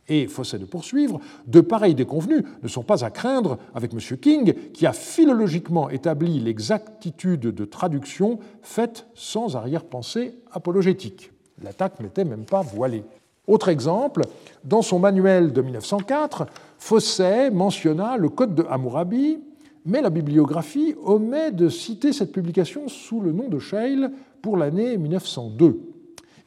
Et 0.08 0.26
Fosset 0.26 0.58
de 0.58 0.64
poursuivre 0.64 1.20
De 1.46 1.60
pareils 1.60 1.94
déconvenus 1.94 2.44
ne 2.62 2.68
sont 2.68 2.82
pas 2.82 3.04
à 3.04 3.10
craindre 3.10 3.58
avec 3.74 3.92
M. 3.92 4.18
King, 4.18 4.54
qui 4.72 4.86
a 4.86 4.92
philologiquement 4.92 5.88
établi 5.88 6.40
l'exactitude 6.40 7.40
de 7.40 7.64
traduction 7.64 8.40
faite 8.62 9.06
sans 9.14 9.56
arrière-pensée 9.56 10.34
apologétique. 10.50 11.30
L'attaque 11.62 12.00
n'était 12.00 12.24
même 12.24 12.44
pas 12.44 12.62
voilée. 12.62 13.04
Autre 13.46 13.68
exemple, 13.68 14.22
dans 14.64 14.82
son 14.82 14.98
manuel 14.98 15.52
de 15.52 15.62
1904, 15.62 16.46
Fosset 16.78 17.50
mentionna 17.50 18.16
le 18.16 18.28
Code 18.28 18.54
de 18.54 18.64
Hammurabi, 18.68 19.38
mais 19.84 20.00
la 20.00 20.10
bibliographie 20.10 20.94
omet 21.04 21.50
de 21.50 21.68
citer 21.68 22.12
cette 22.12 22.32
publication 22.32 22.86
sous 22.88 23.20
le 23.20 23.32
nom 23.32 23.48
de 23.48 23.58
Scheil 23.58 24.08
pour 24.42 24.56
l'année 24.56 24.98
1902. 24.98 25.80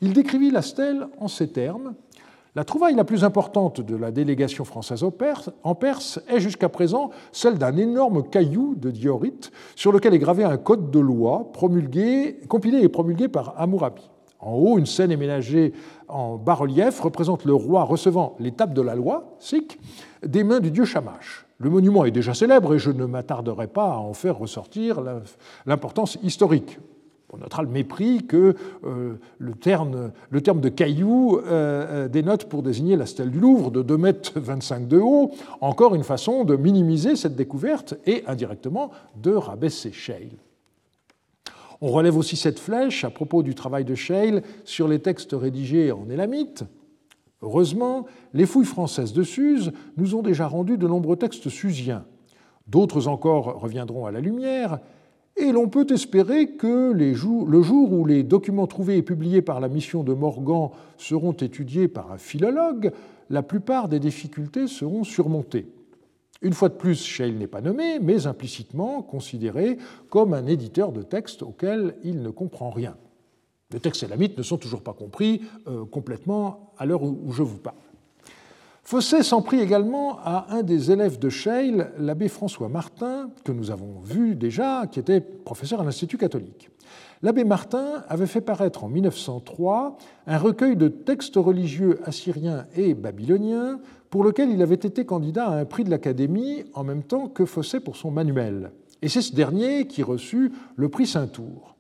Il 0.02 0.14
décrivit 0.14 0.52
la 0.52 0.62
stèle 0.62 1.08
en 1.18 1.28
ces 1.28 1.48
termes 1.48 1.96
La 2.54 2.66
trouvaille 2.66 2.96
la 2.96 3.06
plus 3.06 3.24
importante 3.24 3.82
de 3.82 3.96
la 3.96 4.12
délégation 4.12 4.66
française 4.66 5.04
en 5.04 5.76
Perse 5.76 6.20
est 6.28 6.40
jusqu'à 6.40 6.70
présent 6.70 7.10
celle 7.32 7.58
d'un 7.58 7.76
énorme 7.78 8.30
caillou 8.30 8.76
de 8.76 8.92
diorite 8.92 9.52
sur 9.76 9.92
lequel 9.92 10.14
est 10.14 10.20
gravé 10.20 10.44
un 10.44 10.58
code 10.58 10.92
de 10.92 11.00
loi 11.00 11.52
promulgué, 11.54 12.42
compilé 12.48 12.82
et 12.82 12.90
promulgué 12.90 13.30
par 13.30 13.60
Hammurabi. 13.60 14.10
En 14.40 14.54
haut, 14.54 14.78
une 14.78 14.86
scène 14.86 15.12
éménagée 15.12 15.74
en 16.08 16.36
bas-relief 16.38 17.00
représente 17.00 17.46
le 17.46 17.54
roi 17.54 17.84
recevant 17.84 18.36
l'étape 18.40 18.74
de 18.74 18.82
la 18.82 18.94
loi, 18.94 19.36
Sikh, 19.40 19.80
des 20.24 20.44
mains 20.44 20.60
du 20.60 20.70
dieu 20.70 20.86
Shamash. 20.86 21.48
Le 21.58 21.70
monument 21.70 22.06
est 22.06 22.12
déjà 22.12 22.34
célèbre 22.34 22.76
et 22.76 22.80
je 22.80 22.92
ne 22.92 23.06
m'attarderai 23.06 23.68
pas 23.68 23.94
à 23.94 23.98
en 23.98 24.14
faire 24.14 24.38
ressortir 24.38 25.02
l'importance 25.66 26.18
historique. 26.22 26.78
On 27.36 27.40
notera 27.40 27.64
le 27.64 27.70
mépris 27.70 28.26
que 28.26 28.56
euh, 28.86 29.16
le, 29.40 29.54
terme, 29.54 30.12
de 30.32 30.70
caillou 30.70 31.38
euh, 31.38 32.06
euh, 32.06 32.08
dénote 32.08 32.46
pour 32.46 32.64
désigner 32.64 32.96
la 32.96 33.06
stèle 33.06 33.30
du 33.30 33.40
Louvre 33.40 33.72
de 33.72 33.82
2 33.82 33.98
mètres 33.98 34.40
25 34.40 34.88
de 34.88 34.98
haut, 34.98 35.32
encore 35.60 35.96
une 35.96 36.04
façon 36.04 36.46
de 36.46 36.56
minimiser 36.56 37.16
cette 37.18 37.36
découverte 37.36 37.96
et 38.06 38.24
indirectement 38.28 38.92
de 39.22 39.32
rabaisser 39.32 39.92
Scheil. 39.92 40.38
On 41.82 41.90
relève 41.90 42.18
aussi 42.18 42.38
cette 42.38 42.60
flèche 42.60 43.04
à 43.04 43.10
propos 43.10 43.44
du 43.44 43.54
travail 43.54 43.84
de 43.84 43.96
Scheil 43.96 44.42
sur 44.64 44.88
les 44.88 45.00
textes 45.00 45.34
rédigés 45.34 45.92
en 45.92 46.10
élamite. 46.10 46.64
Heureusement, 47.42 48.06
les 48.34 48.46
fouilles 48.46 48.66
françaises 48.66 49.12
de 49.12 49.24
Suse 49.24 49.74
nous 49.98 50.16
ont 50.16 50.22
déjà 50.22 50.48
rendu 50.48 50.78
de 50.78 50.88
nombreux 50.88 51.18
textes 51.18 51.50
susiens. 51.50 52.06
D'autres 52.66 53.10
encore 53.10 53.60
reviendront 53.60 54.06
à 54.06 54.12
la 54.12 54.22
lumière, 54.22 54.80
et 55.38 55.52
l'on 55.52 55.68
peut 55.68 55.88
espérer 55.90 56.52
que 56.52 56.92
le 56.94 57.14
jour 57.14 57.92
où 57.92 58.06
les 58.06 58.24
documents 58.24 58.68
trouvés 58.68 58.98
et 58.98 59.02
publiés 59.02 59.42
par 59.42 59.60
la 59.60 59.68
mission 59.68 60.04
de 60.04 60.14
Morgan 60.14 60.70
seront 60.98 61.34
étudiés 61.34 61.88
par 61.88 62.12
un 62.12 62.18
philologue, 62.18 62.92
la 63.30 63.44
plupart 63.44 63.90
des 63.90 64.00
difficultés 64.00 64.68
seront 64.68 65.04
surmontées. 65.04 65.68
Une 66.42 66.54
fois 66.54 66.70
de 66.70 66.76
plus, 66.76 67.04
Scheil 67.04 67.34
n'est 67.34 67.48
pas 67.48 67.62
nommé, 67.62 68.00
mais 68.00 68.28
implicitement 68.28 69.02
considéré 69.02 69.78
comme 70.10 70.34
un 70.34 70.46
éditeur 70.46 70.92
de 70.92 71.02
textes 71.02 71.42
auquel 71.42 71.96
il 72.04 72.22
ne 72.22 72.30
comprend 72.30 72.70
rien. 72.70 72.96
Les 73.72 73.80
textes 73.80 74.04
élamites 74.04 74.38
ne 74.38 74.44
sont 74.44 74.58
toujours 74.58 74.82
pas 74.82 74.94
compris 74.94 75.42
euh, 75.68 75.86
complètement 75.86 76.74
à 76.78 76.86
l'heure 76.86 77.04
où 77.04 77.32
je 77.32 77.42
vous 77.42 77.58
parle. 77.58 77.76
Fosset 78.86 79.24
s'en 79.24 79.42
prit 79.42 79.62
également 79.62 80.20
à 80.20 80.46
un 80.52 80.62
des 80.62 80.92
élèves 80.92 81.18
de 81.18 81.28
Scheil, 81.28 81.88
l'abbé 81.98 82.28
François 82.28 82.70
Martin, 82.70 83.32
que 83.44 83.52
nous 83.52 83.72
avons 83.72 84.00
vu 84.04 84.36
déjà, 84.36 84.86
qui 84.86 85.00
était 85.00 85.22
professeur 85.22 85.82
à 85.82 85.84
l'Institut 85.84 86.20
catholique. 86.20 86.70
L'abbé 87.24 87.46
Martin 87.46 88.04
avait 88.08 88.28
fait 88.28 88.42
paraître 88.42 88.84
en 88.84 88.90
1903 88.90 89.98
un 90.28 90.38
recueil 90.38 90.76
de 90.76 90.88
textes 90.88 91.38
religieux 91.38 92.00
assyriens 92.06 92.68
et 92.76 92.94
babyloniens 92.94 93.80
pour 94.12 94.24
lequel 94.24 94.52
il 94.52 94.62
avait 94.62 94.76
été 94.76 95.04
candidat 95.04 95.48
à 95.48 95.58
un 95.58 95.66
prix 95.66 95.84
de 95.84 95.90
l'Académie 95.90 96.66
en 96.76 96.84
même 96.84 97.02
temps 97.02 97.28
que 97.28 97.46
Fosset 97.46 97.80
pour 97.80 97.96
son 97.96 98.12
manuel. 98.12 98.72
Et 99.02 99.10
c'est 99.10 99.24
ce 99.24 99.34
dernier 99.34 99.88
qui 99.88 100.04
reçut 100.04 100.52
le 100.76 100.90
prix 100.90 101.08
Saint-Tour. 101.08 101.75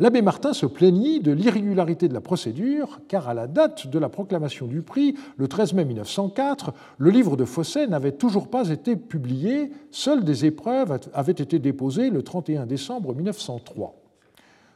L'abbé 0.00 0.22
Martin 0.22 0.52
se 0.52 0.66
plaignit 0.66 1.20
de 1.20 1.30
l'irrégularité 1.30 2.08
de 2.08 2.14
la 2.14 2.20
procédure, 2.20 3.00
car 3.06 3.28
à 3.28 3.34
la 3.34 3.46
date 3.46 3.86
de 3.86 3.98
la 4.00 4.08
proclamation 4.08 4.66
du 4.66 4.82
prix, 4.82 5.14
le 5.36 5.46
13 5.46 5.74
mai 5.74 5.84
1904, 5.84 6.72
le 6.98 7.10
livre 7.10 7.36
de 7.36 7.44
Fosset 7.44 7.86
n'avait 7.86 8.12
toujours 8.12 8.48
pas 8.48 8.70
été 8.70 8.96
publié, 8.96 9.70
seules 9.92 10.24
des 10.24 10.46
épreuves 10.46 10.98
avaient 11.12 11.32
été 11.32 11.60
déposées 11.60 12.10
le 12.10 12.22
31 12.22 12.66
décembre 12.66 13.14
1903. 13.14 13.94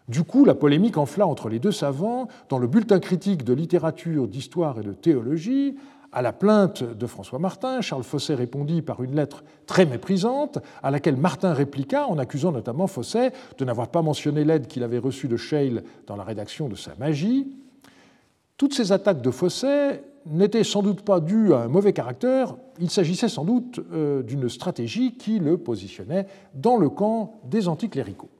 Du 0.09 0.22
coup, 0.22 0.44
la 0.44 0.54
polémique 0.54 0.96
enfla 0.96 1.26
entre 1.26 1.48
les 1.48 1.59
deux 1.59 1.72
savants 1.72 2.28
dans 2.48 2.59
le 2.59 2.66
bulletin 2.66 3.00
critique 3.00 3.44
de 3.44 3.52
littérature, 3.52 4.28
d'histoire 4.28 4.78
et 4.78 4.83
de 4.83 4.92
théologie. 4.92 5.76
À 6.11 6.23
la 6.23 6.33
plainte 6.33 6.83
de 6.83 7.07
François 7.07 7.38
Martin, 7.38 7.83
Charles 7.83 8.03
Fosset 8.03 8.35
répondit 8.35 8.81
par 8.81 9.03
une 9.03 9.14
lettre 9.14 9.44
très 9.66 9.85
méprisante, 9.85 10.59
à 10.83 10.90
laquelle 10.90 11.18
Martin 11.18 11.53
répliqua 11.53 12.07
en 12.07 12.16
accusant 12.16 12.51
notamment 12.51 12.87
Fosset 12.87 13.33
de 13.59 13.64
n'avoir 13.66 13.88
pas 13.88 14.01
mentionné 14.01 14.42
l'aide 14.44 14.68
qu'il 14.68 14.83
avait 14.83 14.99
reçue 14.99 15.29
de 15.29 15.37
Scheil 15.37 15.83
dans 16.07 16.16
la 16.16 16.25
rédaction 16.25 16.68
de 16.68 16.77
sa 16.77 16.94
magie. 16.99 17.53
Toutes 18.57 18.73
ces 18.73 18.90
attaques 18.90 19.21
de 19.21 19.31
Fosset 19.31 20.03
n'étaient 20.25 20.64
sans 20.64 20.83
doute 20.83 21.03
pas 21.03 21.21
dues 21.21 21.53
à 21.53 21.59
un 21.59 21.68
mauvais 21.68 21.92
caractère, 21.92 22.57
il 22.81 22.90
s'agissait 22.90 23.29
sans 23.29 23.44
doute 23.44 23.81
euh, 23.92 24.23
d'une 24.23 24.49
stratégie 24.49 25.12
qui 25.14 25.38
le 25.38 25.59
positionnait 25.59 26.27
dans 26.55 26.79
le 26.79 26.88
camp 26.88 27.40
des 27.44 27.68
anticléricaux. 27.68 28.31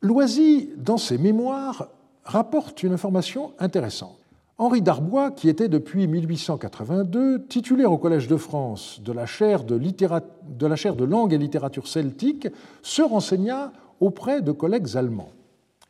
Loisy, 0.00 0.70
dans 0.76 0.98
ses 0.98 1.18
mémoires, 1.18 1.88
rapporte 2.24 2.82
une 2.82 2.92
information 2.92 3.52
intéressante. 3.58 4.18
Henri 4.58 4.80
Darbois, 4.80 5.32
qui 5.32 5.50
était 5.50 5.68
depuis 5.68 6.06
1882 6.06 7.44
titulaire 7.44 7.92
au 7.92 7.98
Collège 7.98 8.26
de 8.26 8.38
France 8.38 9.02
de 9.04 9.12
la 9.12 9.26
chaire 9.26 9.64
de, 9.64 11.04
langue 11.04 11.34
et 11.34 11.38
littérature 11.38 11.86
celtique, 11.86 12.48
se 12.80 13.02
renseigna 13.02 13.72
auprès 14.00 14.40
de 14.40 14.52
collègues 14.52 14.96
allemands. 14.96 15.28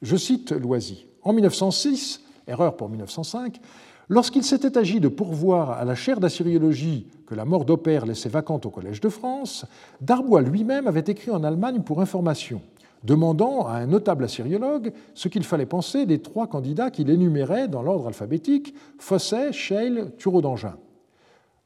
Je 0.03 0.17
cite 0.17 0.51
Loisy. 0.51 1.07
En 1.23 1.33
1906, 1.33 2.23
erreur 2.49 2.77
pour 2.77 2.89
1905, 2.89 3.61
lorsqu'il 4.09 4.43
s'était 4.43 4.77
agi 4.77 4.99
de 4.99 5.07
pourvoir 5.07 5.71
à 5.71 5.85
la 5.85 5.95
chaire 5.95 6.19
d'assyriologie 6.19 7.07
que 7.29 7.37
la 7.37 7.45
mort 7.45 7.67
d'Opère 7.67 8.05
laissait 8.05 8.29
vacante 8.29 8.67
au 8.67 8.71
Collège 8.71 9.01
de 9.01 9.09
France, 9.09 9.65
Darbois 10.01 10.43
lui-même 10.43 10.89
avait 10.89 11.05
écrit 11.07 11.31
en 11.31 11.45
Allemagne 11.45 11.83
pour 11.83 12.01
information 12.01 12.61
demandant 13.07 13.67
à 13.67 13.75
un 13.75 13.87
notable 13.87 14.25
assyriologue 14.25 14.93
ce 15.15 15.29
qu'il 15.29 15.45
fallait 15.45 15.67
penser 15.67 16.05
des 16.05 16.19
trois 16.19 16.47
candidats 16.47 16.91
qu'il 16.91 17.09
énumérait 17.09 17.69
dans 17.69 17.83
l'ordre 17.83 18.09
alphabétique 18.09 18.75
Fosset, 18.99 19.53
Scheil, 19.53 20.05
Thureau 20.19 20.43
d'Angin. 20.43 20.77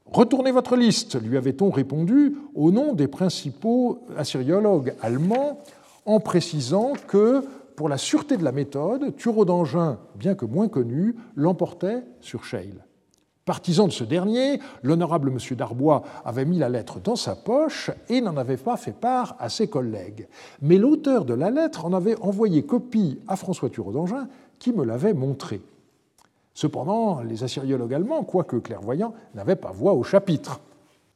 Retournez 0.05 0.51
votre 0.51 0.75
liste, 0.75 1.21
lui 1.21 1.37
avait-on 1.37 1.69
répondu 1.69 2.35
au 2.53 2.71
nom 2.71 2.93
des 2.93 3.07
principaux 3.07 4.03
assyriologues 4.17 4.93
allemands, 5.01 5.59
en 6.05 6.19
précisant 6.19 6.93
que, 7.07 7.43
pour 7.75 7.87
la 7.87 7.97
sûreté 7.97 8.35
de 8.35 8.43
la 8.43 8.51
méthode, 8.51 9.15
Thureau 9.15 9.45
d'Angin, 9.45 9.99
bien 10.15 10.35
que 10.35 10.45
moins 10.45 10.67
connu, 10.67 11.15
l'emportait 11.35 12.03
sur 12.19 12.43
Scheil. 12.43 12.73
Partisan 13.45 13.87
de 13.87 13.91
ce 13.91 14.03
dernier, 14.03 14.59
l'honorable 14.83 15.29
M. 15.29 15.55
Darbois 15.57 16.03
avait 16.23 16.45
mis 16.45 16.59
la 16.59 16.69
lettre 16.69 16.99
dans 16.99 17.15
sa 17.15 17.35
poche 17.35 17.89
et 18.07 18.21
n'en 18.21 18.37
avait 18.37 18.57
pas 18.57 18.77
fait 18.77 18.93
part 18.93 19.35
à 19.39 19.49
ses 19.49 19.67
collègues. 19.67 20.27
Mais 20.61 20.77
l'auteur 20.77 21.25
de 21.25 21.33
la 21.33 21.49
lettre 21.49 21.85
en 21.85 21.93
avait 21.93 22.19
envoyé 22.21 22.63
copie 22.63 23.19
à 23.27 23.35
François 23.35 23.69
Thureau 23.69 24.05
qui 24.59 24.71
me 24.71 24.85
l'avait 24.85 25.15
montré. 25.15 25.61
Cependant, 26.53 27.21
les 27.21 27.43
assyriologues 27.43 27.95
allemands, 27.95 28.23
quoique 28.23 28.57
clairvoyants, 28.57 29.15
n'avaient 29.33 29.55
pas 29.55 29.71
voix 29.71 29.93
au 29.93 30.03
chapitre. 30.03 30.59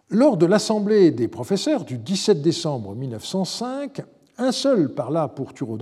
Lors 0.10 0.38
de 0.38 0.48
l'Assemblée 0.48 1.12
des 1.12 1.28
professeurs 1.28 1.84
du 1.84 2.00
17 2.00 2.42
décembre 2.42 2.96
1905, 2.96 4.02
un 4.40 4.52
seul 4.52 4.90
parla 4.90 5.28
pour 5.28 5.54
Thureau 5.54 5.78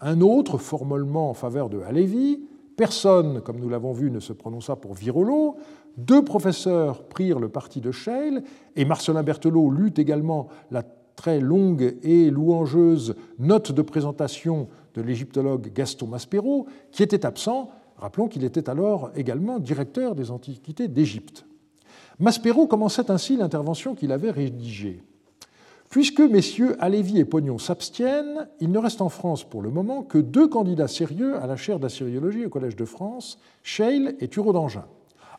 un 0.00 0.20
autre 0.20 0.58
formellement 0.58 1.30
en 1.30 1.34
faveur 1.34 1.68
de 1.68 1.80
Halévy, 1.80 2.40
Personne, 2.76 3.40
comme 3.42 3.58
nous 3.58 3.68
l'avons 3.68 3.92
vu, 3.92 4.10
ne 4.10 4.20
se 4.20 4.32
prononça 4.32 4.76
pour 4.76 4.94
Virolo. 4.94 5.56
Deux 5.96 6.24
professeurs 6.24 7.04
prirent 7.04 7.38
le 7.38 7.48
parti 7.48 7.80
de 7.80 7.90
Scheil 7.90 8.40
et 8.76 8.84
Marcelin 8.84 9.22
Berthelot 9.22 9.70
lut 9.70 9.98
également 9.98 10.48
la 10.70 10.82
très 10.82 11.40
longue 11.40 11.96
et 12.02 12.30
louangeuse 12.30 13.14
note 13.38 13.72
de 13.72 13.82
présentation 13.82 14.68
de 14.94 15.02
l'égyptologue 15.02 15.72
Gaston 15.72 16.06
Maspero, 16.06 16.66
qui 16.90 17.02
était 17.02 17.26
absent. 17.26 17.70
Rappelons 17.96 18.28
qu'il 18.28 18.44
était 18.44 18.70
alors 18.70 19.10
également 19.14 19.58
directeur 19.58 20.14
des 20.14 20.30
Antiquités 20.30 20.88
d'Égypte. 20.88 21.44
Maspero 22.18 22.66
commençait 22.66 23.10
ainsi 23.10 23.36
l'intervention 23.36 23.94
qu'il 23.94 24.12
avait 24.12 24.30
rédigée. 24.30 25.02
Puisque 25.92 26.20
messieurs 26.20 26.74
Alévi 26.82 27.18
et 27.18 27.26
Pognon 27.26 27.58
s'abstiennent, 27.58 28.48
il 28.60 28.72
ne 28.72 28.78
reste 28.78 29.02
en 29.02 29.10
France 29.10 29.44
pour 29.44 29.60
le 29.60 29.68
moment 29.68 30.02
que 30.02 30.16
deux 30.16 30.48
candidats 30.48 30.88
sérieux 30.88 31.36
à 31.36 31.46
la 31.46 31.56
chaire 31.56 31.78
d'assyriologie 31.78 32.46
au 32.46 32.48
Collège 32.48 32.76
de 32.76 32.86
France, 32.86 33.38
Scheil 33.62 34.16
et 34.18 34.28
Thureau 34.28 34.54
d'Angin. 34.54 34.86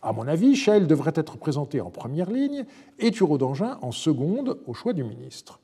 À 0.04 0.14
mon 0.14 0.28
avis, 0.28 0.56
Scheil 0.56 0.86
devrait 0.86 1.14
être 1.16 1.38
présenté 1.38 1.82
en 1.82 1.90
première 1.90 2.30
ligne 2.30 2.66
et 3.00 3.10
Thureau 3.10 3.40
d'Angin 3.40 3.80
en 3.82 3.92
seconde 3.92 4.60
au 4.68 4.76
choix 4.76 4.94
du 4.94 5.04
ministre. 5.04 5.60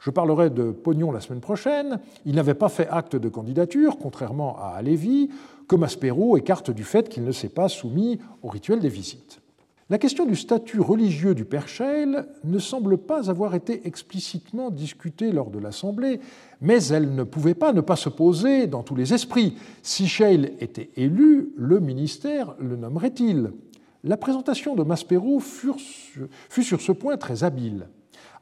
Je 0.00 0.10
parlerai 0.10 0.50
de 0.50 0.72
Pognon 0.72 1.12
la 1.12 1.20
semaine 1.20 1.40
prochaine. 1.40 2.00
Il 2.26 2.34
n'avait 2.34 2.54
pas 2.54 2.68
fait 2.68 2.88
acte 2.88 3.14
de 3.14 3.28
candidature, 3.28 3.98
contrairement 3.98 4.58
à 4.58 4.70
Alévi, 4.70 5.30
que 5.68 5.76
Maspero 5.76 6.36
écarte 6.36 6.72
du 6.72 6.82
fait 6.82 7.08
qu'il 7.08 7.22
ne 7.22 7.30
s'est 7.30 7.48
pas 7.48 7.68
soumis 7.68 8.18
au 8.42 8.48
rituel 8.48 8.80
des 8.80 8.88
visites. 8.88 9.43
La 9.94 9.98
question 9.98 10.26
du 10.26 10.34
statut 10.34 10.80
religieux 10.80 11.36
du 11.36 11.44
père 11.44 11.68
Scheil 11.68 12.16
ne 12.42 12.58
semble 12.58 12.98
pas 12.98 13.30
avoir 13.30 13.54
été 13.54 13.86
explicitement 13.86 14.70
discutée 14.70 15.30
lors 15.30 15.50
de 15.50 15.60
l'Assemblée, 15.60 16.18
mais 16.60 16.84
elle 16.86 17.14
ne 17.14 17.22
pouvait 17.22 17.54
pas 17.54 17.72
ne 17.72 17.80
pas 17.80 17.94
se 17.94 18.08
poser 18.08 18.66
dans 18.66 18.82
tous 18.82 18.96
les 18.96 19.14
esprits. 19.14 19.56
Si 19.84 20.08
Scheil 20.08 20.52
était 20.58 20.90
élu, 20.96 21.52
le 21.56 21.78
ministère 21.78 22.56
le 22.58 22.74
nommerait-il? 22.74 23.52
La 24.02 24.16
présentation 24.16 24.74
de 24.74 24.82
Maspero 24.82 25.38
fut 25.38 26.64
sur 26.64 26.80
ce 26.80 26.90
point 26.90 27.16
très 27.16 27.44
habile. 27.44 27.86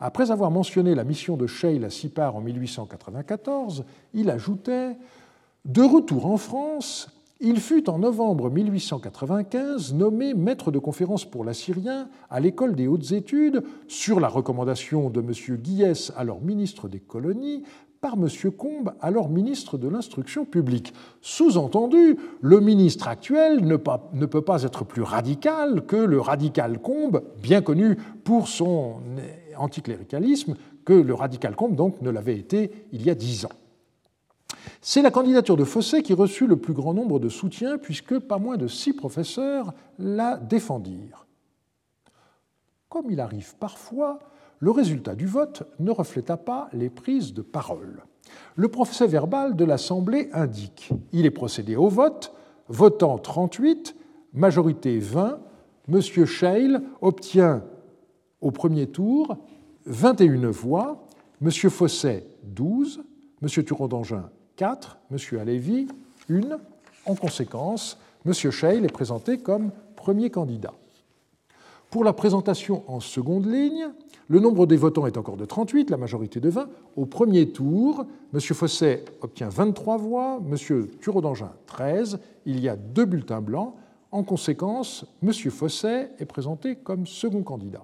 Après 0.00 0.30
avoir 0.30 0.50
mentionné 0.50 0.94
la 0.94 1.04
mission 1.04 1.36
de 1.36 1.46
Scheil 1.46 1.84
à 1.84 1.90
Sipar 1.90 2.34
en 2.34 2.40
1894, 2.40 3.84
il 4.14 4.30
ajoutait 4.30 4.96
De 5.66 5.82
retour 5.82 6.24
en 6.24 6.38
France, 6.38 7.10
il 7.44 7.58
fut 7.58 7.90
en 7.90 7.98
novembre 7.98 8.50
1895 8.50 9.94
nommé 9.94 10.32
maître 10.32 10.70
de 10.70 10.78
conférence 10.78 11.24
pour 11.24 11.44
l'assyrien 11.44 12.08
à 12.30 12.38
l'école 12.38 12.76
des 12.76 12.86
hautes 12.86 13.10
études 13.10 13.64
sur 13.88 14.20
la 14.20 14.28
recommandation 14.28 15.10
de 15.10 15.20
M. 15.20 15.56
Guillès, 15.56 16.12
alors 16.16 16.40
ministre 16.40 16.88
des 16.88 17.00
colonies, 17.00 17.64
par 18.00 18.14
M. 18.14 18.28
Combes, 18.52 18.92
alors 19.00 19.28
ministre 19.28 19.76
de 19.76 19.88
l'Instruction 19.88 20.44
publique. 20.44 20.94
Sous-entendu, 21.20 22.16
le 22.40 22.60
ministre 22.60 23.08
actuel 23.08 23.64
ne, 23.64 23.76
ne, 24.12 24.26
peut 24.26 24.42
pas 24.42 24.62
être 24.62 24.84
plus 24.84 25.02
radical 25.02 25.84
que 25.86 25.96
le 25.96 26.20
radical 26.20 26.80
Combes, 26.80 27.22
bien 27.42 27.60
connu 27.60 27.96
pour 28.22 28.46
son 28.46 28.96
anticléricalisme, 29.56 30.54
que 30.84 30.92
le 30.92 31.14
radical 31.14 31.56
Combes 31.56 31.76
donc 31.76 32.00
ne 32.02 32.10
l'avait 32.10 32.38
été 32.38 32.70
il 32.92 33.02
y 33.02 33.10
a 33.10 33.14
dix 33.14 33.44
ans. 33.44 33.61
C'est 34.80 35.02
la 35.02 35.10
candidature 35.10 35.56
de 35.56 35.64
Fossé 35.64 36.02
qui 36.02 36.14
reçut 36.14 36.46
le 36.46 36.56
plus 36.56 36.74
grand 36.74 36.94
nombre 36.94 37.18
de 37.18 37.28
soutiens, 37.28 37.78
puisque 37.78 38.18
pas 38.18 38.38
moins 38.38 38.56
de 38.56 38.66
six 38.66 38.92
professeurs 38.92 39.72
la 39.98 40.36
défendirent. 40.36 41.26
Comme 42.88 43.10
il 43.10 43.20
arrive 43.20 43.54
parfois, 43.56 44.18
le 44.58 44.70
résultat 44.70 45.14
du 45.14 45.26
vote 45.26 45.62
ne 45.78 45.90
refléta 45.90 46.36
pas 46.36 46.68
les 46.72 46.90
prises 46.90 47.32
de 47.32 47.42
parole. 47.42 48.02
Le 48.54 48.68
procès 48.68 49.06
verbal 49.06 49.56
de 49.56 49.64
l'Assemblée 49.64 50.28
indique 50.32 50.90
il 51.12 51.26
est 51.26 51.30
procédé 51.30 51.76
au 51.76 51.88
vote, 51.88 52.32
votant 52.68 53.18
38, 53.18 53.96
majorité 54.34 54.98
20, 54.98 55.40
M. 55.88 56.00
Scheil 56.00 56.78
obtient 57.00 57.64
au 58.40 58.50
premier 58.50 58.86
tour 58.86 59.36
21 59.86 60.50
voix, 60.50 61.06
M. 61.40 61.50
Fosset 61.50 62.26
12, 62.44 63.02
M. 63.42 63.48
Turon 63.64 63.88
d'Angin 63.88 64.30
4, 64.62 64.96
M. 65.10 65.40
Alévi, 65.40 65.88
une. 66.28 66.56
En 67.04 67.16
conséquence, 67.16 67.98
M. 68.24 68.32
Scheil 68.32 68.84
est 68.84 68.92
présenté 68.92 69.38
comme 69.38 69.72
premier 69.96 70.30
candidat. 70.30 70.72
Pour 71.90 72.04
la 72.04 72.12
présentation 72.12 72.84
en 72.86 73.00
seconde 73.00 73.46
ligne, 73.46 73.88
le 74.28 74.38
nombre 74.38 74.66
des 74.66 74.76
votants 74.76 75.08
est 75.08 75.16
encore 75.16 75.36
de 75.36 75.46
38, 75.46 75.90
la 75.90 75.96
majorité 75.96 76.38
de 76.38 76.48
20. 76.48 76.68
Au 76.94 77.06
premier 77.06 77.48
tour, 77.48 78.06
M. 78.32 78.40
Fosset 78.40 79.04
obtient 79.20 79.48
23 79.48 79.96
voix, 79.96 80.40
M. 80.48 80.86
Thureau 81.00 81.20
d'Angin 81.20 81.50
13. 81.66 82.20
Il 82.46 82.60
y 82.60 82.68
a 82.68 82.76
deux 82.76 83.04
bulletins 83.04 83.40
blancs. 83.40 83.74
En 84.12 84.22
conséquence, 84.22 85.04
M. 85.24 85.32
Fosset 85.32 86.12
est 86.20 86.24
présenté 86.24 86.76
comme 86.76 87.08
second 87.08 87.42
candidat. 87.42 87.82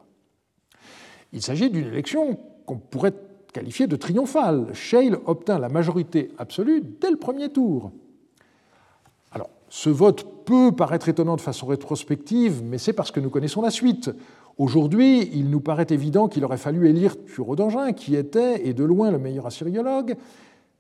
Il 1.33 1.43
s'agit 1.43 1.71
d'une 1.71 1.89
élection 1.89 2.39
qu'on 2.67 2.79
pourrait 2.79 3.15
qualifié 3.53 3.87
de 3.87 3.97
triomphal. 3.97 4.69
Scheil 4.73 5.15
obtint 5.27 5.59
la 5.59 5.69
majorité 5.69 6.31
absolue 6.39 6.83
dès 7.01 7.11
le 7.11 7.17
premier 7.17 7.49
tour. 7.51 7.93
Alors, 9.33 9.51
ce 9.69 9.91
vote 9.91 10.45
peut 10.45 10.73
paraître 10.73 11.09
étonnant 11.09 11.37
de 11.37 11.41
façon 11.41 11.67
rétrospective, 11.67 12.63
mais 12.65 12.79
c'est 12.79 12.93
parce 12.93 13.11
que 13.11 13.21
nous 13.21 13.31
connaissons 13.31 13.63
la 13.63 13.71
suite. 13.71 14.11
Aujourd'hui, 14.57 15.31
il 15.33 15.51
nous 15.51 15.61
paraît 15.61 15.87
évident 15.91 16.27
qu'il 16.29 16.45
aurait 16.45 16.57
fallu 16.57 16.89
élire 16.89 17.15
Thureau 17.25 17.55
d'Angin, 17.55 17.93
qui 17.93 18.17
était, 18.17 18.67
et 18.67 18.75
de 18.75 18.85
loin, 18.85 19.11
le 19.11 19.19
meilleur 19.19 19.47
assyriologue. 19.47 20.17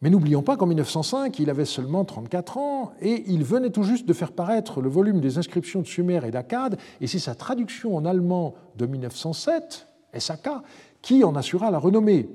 Mais 0.01 0.11
n'oublions 0.11 0.43
pas 0.43 0.57
qu'en 0.57 0.67
1905, 0.67 1.39
il 1.41 1.51
avait 1.51 1.65
seulement 1.65 2.05
34 2.05 2.59
ans 2.59 2.93
et 3.01 3.25
il 3.27 3.43
venait 3.43 3.71
tout 3.71 3.83
juste 3.83 4.07
de 4.07 4.13
faire 4.13 4.31
paraître 4.31 4.81
le 4.81 4.89
volume 4.89 5.21
des 5.21 5.39
inscriptions 5.39 5.81
de 5.81 5.87
Sumer 5.87 6.21
et 6.25 6.31
d'Akkad, 6.31 6.79
et 7.01 7.09
c'est 7.09 7.19
sa 7.19 7.35
traduction 7.35 7.97
en 7.97 8.05
allemand 8.05 8.55
de 8.77 8.87
1907, 8.87 9.89
SAK, 10.17 10.49
qui 11.03 11.25
en 11.25 11.35
assura 11.35 11.71
la 11.71 11.79
renommée. 11.79 12.29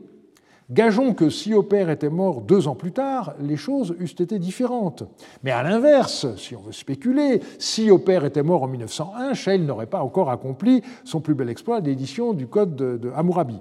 Gageons 0.71 1.13
que 1.13 1.29
si 1.29 1.53
Opère 1.53 1.89
était 1.89 2.09
mort 2.09 2.41
deux 2.41 2.67
ans 2.67 2.75
plus 2.75 2.93
tard, 2.93 3.33
les 3.39 3.57
choses 3.57 3.95
eussent 3.99 4.19
été 4.19 4.39
différentes. 4.39 5.03
Mais 5.43 5.51
à 5.51 5.61
l'inverse, 5.63 6.25
si 6.37 6.55
on 6.55 6.61
veut 6.61 6.71
spéculer, 6.71 7.41
si 7.59 7.91
Opère 7.91 8.25
était 8.25 8.43
mort 8.43 8.63
en 8.63 8.67
1901, 8.67 9.33
Scheil 9.33 9.59
n'aurait 9.61 9.87
pas 9.87 10.01
encore 10.01 10.29
accompli 10.29 10.81
son 11.03 11.19
plus 11.19 11.35
bel 11.35 11.49
exploit 11.49 11.81
d'édition 11.81 12.33
du 12.33 12.47
Code 12.47 12.75
de 12.75 13.11
Hammurabi. 13.15 13.59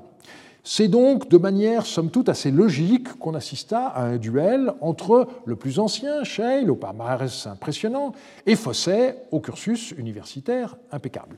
C'est 0.64 0.86
donc 0.86 1.28
de 1.28 1.38
manière 1.38 1.86
somme 1.86 2.10
toute 2.10 2.28
assez 2.28 2.52
logique 2.52 3.18
qu'on 3.18 3.34
assista 3.34 3.88
à 3.88 4.04
un 4.04 4.16
duel 4.16 4.72
entre 4.80 5.26
le 5.44 5.56
plus 5.56 5.80
ancien, 5.80 6.22
Scheil, 6.22 6.70
au 6.70 6.76
palmarès 6.76 7.48
impressionnant, 7.48 8.12
et 8.46 8.54
Fosset, 8.54 9.24
au 9.32 9.40
cursus 9.40 9.90
universitaire 9.98 10.76
impeccable. 10.92 11.36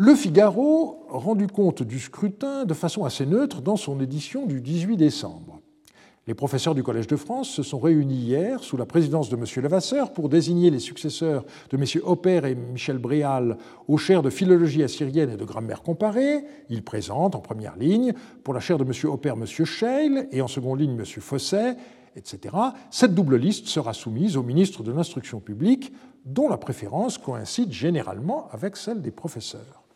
Le 0.00 0.14
Figaro 0.14 1.06
rendu 1.08 1.48
compte 1.48 1.82
du 1.82 1.98
scrutin 1.98 2.64
de 2.64 2.72
façon 2.72 3.04
assez 3.04 3.26
neutre 3.26 3.62
dans 3.62 3.74
son 3.74 3.98
édition 4.00 4.46
du 4.46 4.60
18 4.60 4.96
décembre. 4.96 5.60
Les 6.28 6.34
professeurs 6.34 6.76
du 6.76 6.84
Collège 6.84 7.08
de 7.08 7.16
France 7.16 7.50
se 7.50 7.64
sont 7.64 7.80
réunis 7.80 8.14
hier 8.14 8.62
sous 8.62 8.76
la 8.76 8.86
présidence 8.86 9.28
de 9.28 9.34
M. 9.34 9.44
Levasseur 9.56 10.12
pour 10.12 10.28
désigner 10.28 10.70
les 10.70 10.78
successeurs 10.78 11.44
de 11.70 11.76
M. 11.76 11.84
Hopper 12.04 12.42
et 12.44 12.54
Michel 12.54 12.98
Bréal 12.98 13.58
aux 13.88 13.96
chaires 13.96 14.22
de 14.22 14.30
philologie 14.30 14.84
assyrienne 14.84 15.30
et 15.30 15.36
de 15.36 15.44
grammaire 15.44 15.82
comparée. 15.82 16.44
Ils 16.70 16.84
présentent 16.84 17.34
en 17.34 17.40
première 17.40 17.76
ligne, 17.76 18.12
pour 18.44 18.54
la 18.54 18.60
chaire 18.60 18.78
de 18.78 18.84
M. 18.84 18.92
Hopper, 19.10 19.30
M. 19.30 19.46
Scheil 19.46 20.28
et 20.30 20.40
en 20.42 20.48
seconde 20.48 20.78
ligne, 20.78 20.96
M. 20.96 21.04
Fosset, 21.04 21.76
etc. 22.14 22.54
Cette 22.92 23.16
double 23.16 23.34
liste 23.34 23.66
sera 23.66 23.92
soumise 23.94 24.36
au 24.36 24.44
ministre 24.44 24.84
de 24.84 24.92
l'Instruction 24.92 25.40
publique, 25.40 25.92
dont 26.24 26.48
la 26.48 26.56
préférence 26.56 27.18
coïncide 27.18 27.72
généralement 27.72 28.46
avec 28.52 28.76
celle 28.76 29.02
des 29.02 29.10
professeurs. 29.10 29.87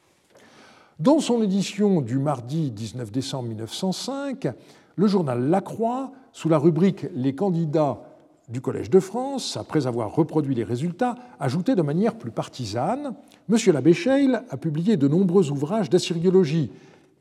Dans 1.02 1.18
son 1.18 1.42
édition 1.42 2.00
du 2.00 2.16
mardi 2.20 2.70
19 2.70 3.10
décembre 3.10 3.48
1905, 3.48 4.46
le 4.94 5.06
journal 5.08 5.50
La 5.50 5.60
Croix, 5.60 6.12
sous 6.32 6.48
la 6.48 6.58
rubrique 6.58 7.06
Les 7.16 7.34
candidats 7.34 8.04
du 8.48 8.60
Collège 8.60 8.88
de 8.88 9.00
France, 9.00 9.56
après 9.56 9.88
avoir 9.88 10.14
reproduit 10.14 10.54
les 10.54 10.62
résultats, 10.62 11.16
ajoutait 11.40 11.74
de 11.74 11.82
manière 11.82 12.14
plus 12.14 12.30
partisane 12.30 13.14
M. 13.50 13.56
l'abbé 13.72 13.94
Scheil 13.94 14.38
a 14.48 14.56
publié 14.56 14.96
de 14.96 15.08
nombreux 15.08 15.50
ouvrages 15.50 15.90
d'assyriologie. 15.90 16.70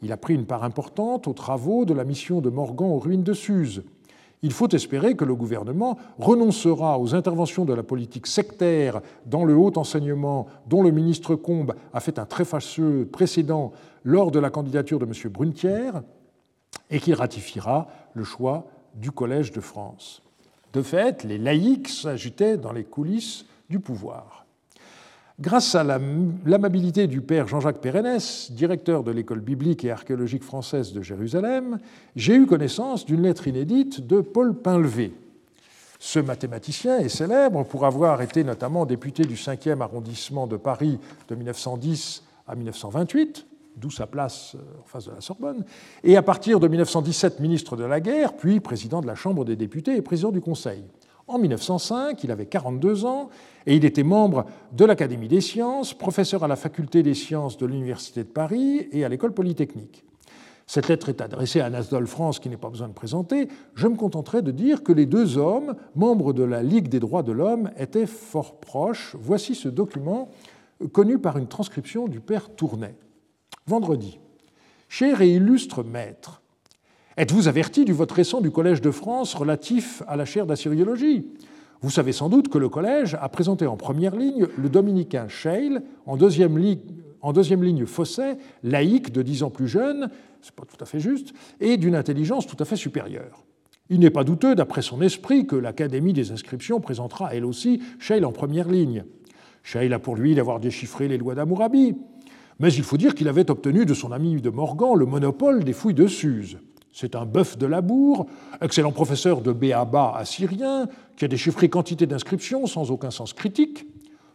Il 0.04 0.12
a 0.12 0.18
pris 0.18 0.36
une 0.36 0.46
part 0.46 0.64
importante 0.64 1.28
aux 1.28 1.34
travaux 1.34 1.84
de 1.84 1.96
la 1.96 2.04
mission 2.04 2.40
de 2.40 2.52
Morgan 2.52 2.88
aux 2.88 3.00
ruines 3.00 3.24
de 3.24 3.34
Suse. 3.34 3.82
Il 4.44 4.52
faut 4.52 4.70
espérer 4.70 5.16
que 5.16 5.26
le 5.26 5.36
gouvernement 5.36 5.98
renoncera 6.18 7.00
aux 7.00 7.14
interventions 7.14 7.64
de 7.64 7.74
la 7.74 7.84
politique 7.84 8.26
sectaire 8.26 9.02
dans 9.28 9.46
le 9.46 9.56
haut 9.56 9.78
enseignement 9.78 10.48
dont 10.68 10.82
le 10.82 10.90
ministre 10.90 11.36
Combes 11.36 11.76
a 11.94 12.00
fait 12.00 12.18
un 12.18 12.26
très 12.26 12.46
fâcheux 12.46 13.08
précédent 13.12 13.72
lors 14.04 14.32
de 14.32 14.40
la 14.40 14.50
candidature 14.50 14.98
de 14.98 15.06
M. 15.06 15.14
Brunetière 15.32 16.02
et 16.90 17.00
qu'il 17.00 17.14
ratifiera 17.14 17.88
le 18.14 18.24
choix 18.24 18.66
du 18.96 19.12
Collège 19.12 19.52
de 19.52 19.62
France. 19.62 20.24
De 20.74 20.82
fait, 20.82 21.24
les 21.24 21.38
laïcs 21.38 21.90
s'agitaient 21.90 22.58
dans 22.58 22.72
les 22.72 22.84
coulisses 22.84 23.46
du 23.70 23.80
pouvoir. 23.80 24.41
Grâce 25.40 25.74
à 25.76 25.84
l'amabilité 25.84 27.08
du 27.08 27.22
père 27.22 27.48
Jean-Jacques 27.48 27.80
Pérennes, 27.80 28.20
directeur 28.52 29.04
de 29.04 29.12
l'école 29.12 29.40
biblique 29.40 29.84
et 29.86 29.92
archéologique 29.92 30.44
française 30.44 30.94
de 30.94 31.02
Jérusalem, 31.02 31.80
j'ai 32.16 32.36
eu 32.36 32.46
connaissance 32.46 33.06
d'une 33.06 33.24
lettre 33.24 33.48
inédite 33.48 34.06
de 34.06 34.22
Paul 34.22 34.54
Pinlevé. 34.54 35.14
Ce 36.00 36.20
mathématicien 36.20 36.98
est 36.98 37.10
célèbre 37.10 37.64
pour 37.64 37.86
avoir 37.86 38.22
été 38.22 38.44
notamment 38.44 38.86
député 38.86 39.24
du 39.24 39.36
5e 39.36 39.82
arrondissement 39.82 40.48
de 40.48 40.58
Paris 40.58 41.00
de 41.28 41.36
1910 41.36 42.24
à 42.48 42.56
1928, 42.56 43.46
d'où 43.78 43.92
sa 43.92 44.08
place 44.08 44.56
euh, 44.56 44.82
en 44.82 44.86
face 44.86 45.06
de 45.06 45.12
la 45.12 45.22
Sorbonne, 45.22 45.64
et 46.04 46.18
à 46.18 46.22
partir 46.22 46.60
de 46.60 46.68
1917 46.68 47.40
ministre 47.40 47.78
de 47.78 47.84
la 47.84 48.00
guerre, 48.00 48.34
puis 48.34 48.60
président 48.60 49.00
de 49.00 49.08
la 49.08 49.16
Chambre 49.16 49.46
des 49.46 49.56
députés 49.56 49.96
et 49.96 50.02
président 50.02 50.32
du 50.32 50.42
Conseil. 50.42 50.84
En 51.32 51.40
1905, 51.40 52.22
il 52.26 52.32
avait 52.32 52.46
42 52.46 53.06
ans 53.06 53.30
et 53.66 53.78
il 53.78 53.86
était 53.86 54.04
membre 54.04 54.46
de 54.74 54.84
l'Académie 54.84 55.30
des 55.30 55.40
sciences, 55.40 55.94
professeur 55.94 56.44
à 56.44 56.50
la 56.50 56.58
faculté 56.58 57.04
des 57.04 57.14
sciences 57.14 57.58
de 57.58 57.66
l'Université 57.66 58.26
de 58.26 58.28
Paris 58.28 58.90
et 58.92 59.06
à 59.06 59.10
l'École 59.10 59.34
polytechnique. 59.34 60.04
Cette 60.68 60.90
lettre 60.90 61.08
est 61.08 61.22
adressée 61.22 61.62
à 61.62 61.70
Nasdol 61.70 62.06
France, 62.06 62.40
qui 62.40 62.50
n'est 62.50 62.58
pas 62.58 62.70
besoin 62.70 62.90
de 62.90 62.94
présenter. 62.94 63.48
Je 63.76 63.88
me 63.88 63.96
contenterai 63.96 64.42
de 64.42 64.52
dire 64.52 64.84
que 64.84 64.92
les 64.92 65.06
deux 65.06 65.38
hommes, 65.38 65.76
membres 65.96 66.34
de 66.34 66.44
la 66.44 66.64
Ligue 66.64 66.90
des 66.90 67.00
droits 67.00 67.24
de 67.24 67.32
l'homme, 67.32 67.72
étaient 67.78 68.08
fort 68.08 68.60
proches. 68.60 69.16
Voici 69.18 69.56
ce 69.56 69.70
document 69.70 70.28
connu 70.92 71.18
par 71.18 71.38
une 71.38 71.48
transcription 71.48 72.10
du 72.10 72.20
père 72.20 72.54
Tournay. 72.54 72.96
Vendredi. 73.68 74.20
Cher 74.90 75.22
et 75.22 75.30
illustre 75.30 75.82
maître, 75.82 76.42
êtes-vous 77.18 77.48
averti 77.48 77.86
du 77.86 77.94
vote 77.94 78.12
récent 78.12 78.42
du 78.42 78.52
Collège 78.52 78.82
de 78.82 78.92
France 78.92 79.34
relatif 79.34 80.02
à 80.08 80.16
la 80.16 80.26
chaire 80.26 80.46
d'assyriologie? 80.46 81.28
Vous 81.82 81.90
savez 81.90 82.12
sans 82.12 82.30
doute 82.30 82.48
que 82.48 82.58
le 82.58 82.70
Collège 82.70 83.18
a 83.20 83.28
présenté 83.28 83.66
en 83.66 83.76
première 83.76 84.16
ligne 84.16 84.48
le 84.58 84.70
dominicain 84.70 85.28
Scheil, 85.28 85.80
en 86.06 86.16
deuxième, 86.16 86.58
ligne, 86.58 86.80
en 87.22 87.34
Fosset, 87.86 88.38
laïque 88.64 89.12
de 89.12 89.22
dix 89.22 89.44
ans 89.44 89.50
plus 89.50 89.68
jeune, 89.68 90.10
c'est 90.42 90.56
pas 90.56 90.64
tout 90.64 90.82
à 90.82 90.86
fait 90.86 91.00
juste, 91.00 91.34
et 91.60 91.78
d'une 91.78 91.96
intelligence 91.96 92.48
tout 92.48 92.58
à 92.60 92.66
fait 92.66 92.76
supérieure. 92.76 93.44
Il 93.90 94.00
n'est 94.00 94.10
pas 94.10 94.24
douteux, 94.24 94.56
d'après 94.56 94.82
son 94.82 95.02
esprit, 95.02 95.46
que 95.46 95.56
l'Académie 95.56 96.14
des 96.14 96.32
inscriptions 96.32 96.80
présentera 96.80 97.36
elle 97.36 97.46
aussi 97.46 97.82
Scheil 98.00 98.24
en 98.24 98.32
première 98.32 98.70
ligne. 98.70 99.04
Scheil 99.64 99.94
a 99.94 100.00
pour 100.00 100.16
lui 100.16 100.34
d'avoir 100.34 100.60
déchiffré 100.60 101.08
les 101.08 101.18
lois 101.18 101.36
d'Amourabi, 101.36 101.96
mais 102.60 102.74
il 102.74 102.84
faut 102.84 102.98
dire 102.98 103.16
qu'il 103.16 103.28
avait 103.28 103.52
obtenu 103.52 103.86
de 103.86 103.94
son 103.94 104.12
ami 104.12 104.40
de 104.40 104.50
Morgan 104.50 104.96
le 104.96 105.06
monopole 105.06 105.64
des 105.64 105.74
fouilles 105.74 105.94
de 105.94 106.08
Suse. 106.08 106.58
C'est 106.94 107.16
un 107.16 107.26
bœuf 107.26 107.58
de 107.58 107.66
labour, 107.66 108.28
excellent 108.62 108.92
professeur 108.92 109.42
de 109.42 109.52
Béaba 109.54 110.14
assyrien, 110.18 110.88
qui 111.16 111.26
a 111.26 111.28
déchiffré 111.28 111.70
quantité 111.70 112.06
d'inscriptions 112.06 112.68
sans 112.68 112.92
aucun 112.92 113.12
sens 113.12 113.34
critique. 113.34 113.86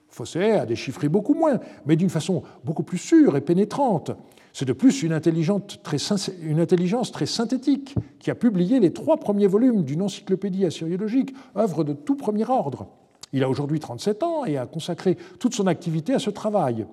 Fosset 0.08 0.52
a 0.52 0.66
déchiffré 0.66 1.08
beaucoup 1.08 1.34
moins, 1.34 1.60
mais 1.84 1.96
d'une 1.96 2.08
façon 2.08 2.42
beaucoup 2.64 2.82
plus 2.82 2.98
sûre 2.98 3.36
et 3.36 3.42
pénétrante. 3.42 4.12
C'est 4.54 4.64
de 4.64 4.72
plus 4.72 5.02
une, 5.02 5.12
une, 5.12 6.60
intelligence 6.60 7.12
très 7.12 7.26
synthétique 7.26 7.94
qui 8.18 8.30
a 8.30 8.34
publié 8.34 8.80
les 8.80 8.94
trois 8.94 9.18
premiers 9.18 9.48
volumes 9.48 9.84
d'une 9.84 10.00
encyclopédie 10.00 10.64
assyriologique, 10.64 11.34
œuvre 11.58 11.84
de 11.84 11.92
tout 11.92 12.16
premier 12.16 12.48
ordre. 12.48 12.86
Il 13.34 13.44
a 13.44 13.50
aujourd'hui 13.50 13.80
37 13.80 14.22
ans 14.22 14.46
et 14.46 14.56
a 14.56 14.64
consacré 14.64 15.18
toute 15.38 15.54
son 15.54 15.66
activité 15.66 16.14
à 16.14 16.18
ce 16.18 16.30
travail. 16.30 16.86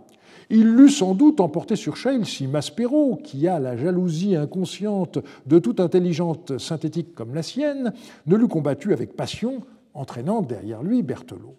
Il 0.55 0.75
l'eût 0.75 0.89
sans 0.89 1.15
doute 1.15 1.39
emporté 1.39 1.75
sur 1.75 1.97
Scheil 1.97 2.23
si 2.27 2.45
Maspero, 2.45 3.15
qui 3.15 3.47
a 3.47 3.59
la 3.59 3.75
jalousie 3.75 4.35
inconsciente 4.35 5.17
de 5.47 5.57
toute 5.57 5.79
intelligente 5.79 6.59
synthétique 6.59 7.15
comme 7.15 7.33
la 7.33 7.41
sienne, 7.41 7.91
ne 8.27 8.35
l'eût 8.35 8.47
combattu 8.47 8.93
avec 8.93 9.15
passion, 9.15 9.63
entraînant 9.95 10.43
derrière 10.43 10.83
lui 10.83 11.01
Berthelot. 11.01 11.55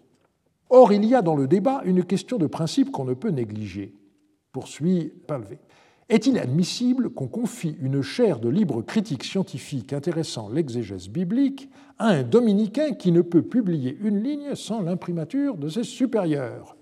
Or, 0.69 0.93
il 0.93 1.03
y 1.03 1.13
a 1.13 1.21
dans 1.21 1.35
le 1.35 1.45
débat 1.45 1.81
une 1.83 2.05
question 2.05 2.37
de 2.37 2.47
principe 2.47 2.89
qu'on 2.89 3.03
ne 3.03 3.13
peut 3.13 3.31
négliger, 3.31 3.93
poursuit 4.53 5.11
Palvé. 5.27 5.59
Est-il 6.07 6.39
admissible 6.39 7.09
qu'on 7.09 7.27
confie 7.27 7.75
une 7.81 8.01
chaire 8.01 8.39
de 8.39 8.47
libre 8.47 8.81
critique 8.81 9.25
scientifique 9.25 9.91
intéressant 9.91 10.47
l'exégèse 10.47 11.09
biblique 11.09 11.69
à 11.99 12.11
un 12.11 12.23
dominicain 12.23 12.93
qui 12.93 13.11
ne 13.11 13.21
peut 13.21 13.41
publier 13.41 13.97
une 13.99 14.23
ligne 14.23 14.55
sans 14.55 14.79
l'imprimature 14.79 15.57
de 15.57 15.67
ses 15.67 15.83
supérieurs? 15.83 16.74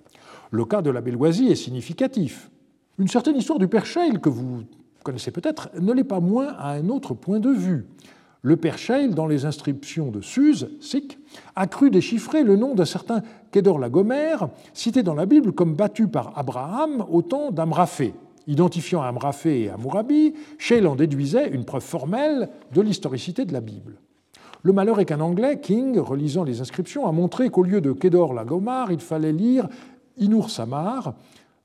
Le 0.54 0.66
cas 0.66 0.84
de 0.84 0.92
la 0.92 1.02
Belloisie 1.02 1.48
est 1.48 1.56
significatif. 1.56 2.52
Une 3.00 3.08
certaine 3.08 3.36
histoire 3.36 3.58
du 3.58 3.68
Père 3.68 3.86
que 4.22 4.30
vous 4.30 4.62
connaissez 5.04 5.32
peut-être, 5.32 5.70
ne 5.82 5.92
l'est 5.92 6.04
pas 6.04 6.20
moins 6.20 6.54
à 6.60 6.74
un 6.74 6.90
autre 6.90 7.16
point 7.16 7.40
de 7.40 7.50
vue. 7.50 7.88
Le 8.44 8.56
Père 8.56 8.78
dans 9.10 9.26
les 9.26 9.46
inscriptions 9.46 10.12
de 10.12 10.22
Suse, 10.22 10.70
Sikh, 10.80 11.18
a 11.56 11.66
cru 11.66 11.90
déchiffrer 11.90 12.44
le 12.44 12.56
nom 12.56 12.76
d'un 12.76 12.86
certain 12.86 13.24
Kédor 13.52 13.80
Lagomer, 13.80 14.36
cité 14.74 15.02
dans 15.02 15.16
la 15.16 15.26
Bible 15.26 15.54
comme 15.54 15.74
battu 15.74 16.08
par 16.08 16.38
Abraham 16.38 17.04
au 17.10 17.24
temps 17.24 17.50
d'Amraphé. 17.52 18.14
Identifiant 18.46 19.02
Amraphé 19.02 19.64
et 19.64 19.70
Amourabi, 19.70 20.36
Scheil 20.60 20.86
en 20.86 20.96
déduisait 20.96 21.50
une 21.50 21.66
preuve 21.66 21.82
formelle 21.84 22.50
de 22.74 22.82
l'historicité 22.82 23.46
de 23.46 23.54
la 23.54 23.62
Bible. 23.62 23.98
Le 24.66 24.72
malheur 24.72 25.02
est 25.02 25.06
qu'un 25.06 25.20
Anglais, 25.20 25.60
King, 25.60 26.00
relisant 26.00 26.46
les 26.46 26.62
inscriptions, 26.62 27.06
a 27.06 27.12
montré 27.12 27.50
qu'au 27.50 27.64
lieu 27.64 27.82
de 27.82 27.92
Kédor 27.92 28.34
Lagomar, 28.34 28.94
il 28.94 29.02
fallait 29.02 29.34
lire 29.34 29.68
Inur 30.18 30.50
Samar, 30.50 31.16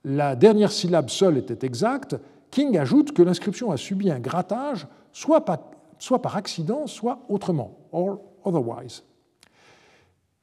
la 0.04 0.36
dernière 0.36 0.72
syllabe 0.72 1.10
seule 1.10 1.38
était 1.38 1.66
exacte, 1.66 2.16
King 2.50 2.78
ajoute 2.78 3.12
que 3.12 3.22
l'inscription 3.22 3.70
a 3.70 3.76
subi 3.76 4.10
un 4.10 4.20
grattage, 4.20 4.86
soit 5.12 5.44
par, 5.44 6.36
accident, 6.36 6.86
soit 6.86 7.20
autrement, 7.28 7.78
or 7.92 8.20
otherwise. 8.44 9.04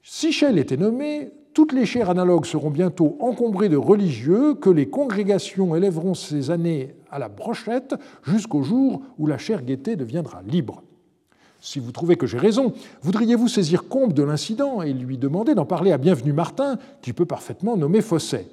Si 0.03 0.31
Shell 0.31 0.59
était 0.59 0.77
nommé, 0.77 1.31
toutes 1.53 1.71
les 1.71 1.85
chaires 1.85 2.09
analogues 2.09 2.45
seront 2.45 2.69
bientôt 2.69 3.17
encombrées 3.19 3.69
de 3.69 3.77
religieux 3.77 4.53
que 4.55 4.69
les 4.69 4.89
congrégations 4.89 5.75
élèveront 5.75 6.13
ces 6.13 6.51
années 6.51 6.95
à 7.09 7.17
la 7.17 7.29
brochette 7.29 7.95
jusqu'au 8.23 8.61
jour 8.61 9.01
où 9.17 9.25
la 9.25 9.37
chaire 9.37 9.63
gaieté 9.63 9.95
deviendra 9.95 10.43
libre. 10.43 10.83
Si 11.65 11.79
vous 11.79 11.91
trouvez 11.91 12.15
que 12.15 12.27
j'ai 12.27 12.37
raison, 12.37 12.73
voudriez-vous 13.01 13.47
saisir 13.47 13.87
Combe 13.87 14.13
de 14.13 14.21
l'incident 14.21 14.83
et 14.83 14.93
lui 14.93 15.17
demander 15.17 15.55
d'en 15.55 15.65
parler 15.65 15.91
à 15.91 15.97
Bienvenu 15.97 16.31
Martin, 16.31 16.77
qui 17.01 17.11
peut 17.11 17.25
parfaitement 17.25 17.75
nommer 17.75 18.01
Fosset? 18.01 18.47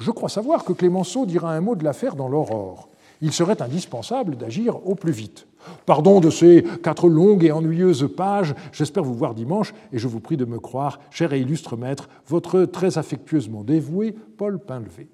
Je 0.00 0.10
crois 0.10 0.28
savoir 0.28 0.64
que 0.64 0.72
Clémenceau 0.72 1.26
dira 1.26 1.54
un 1.54 1.60
mot 1.60 1.76
de 1.76 1.84
l'affaire 1.84 2.16
dans 2.16 2.28
l'Aurore. 2.28 2.88
Il 3.22 3.32
serait 3.32 3.62
indispensable 3.62 4.36
d'agir 4.36 4.84
au 4.84 4.96
plus 4.96 5.12
vite. 5.12 5.46
Pardon 5.86 6.18
de 6.18 6.28
ces 6.28 6.64
quatre 6.82 7.08
longues 7.08 7.44
et 7.44 7.52
ennuyeuses 7.52 8.08
pages. 8.16 8.54
J'espère 8.72 9.04
vous 9.04 9.14
voir 9.14 9.34
dimanche 9.34 9.72
et 9.92 9.98
je 9.98 10.08
vous 10.08 10.20
prie 10.20 10.36
de 10.36 10.44
me 10.44 10.58
croire, 10.58 10.98
cher 11.10 11.32
et 11.32 11.40
illustre 11.40 11.76
maître, 11.76 12.08
votre 12.26 12.64
très 12.64 12.98
affectueusement 12.98 13.62
dévoué 13.62 14.12
Paul 14.36 14.58
Pinlevé. 14.58 15.06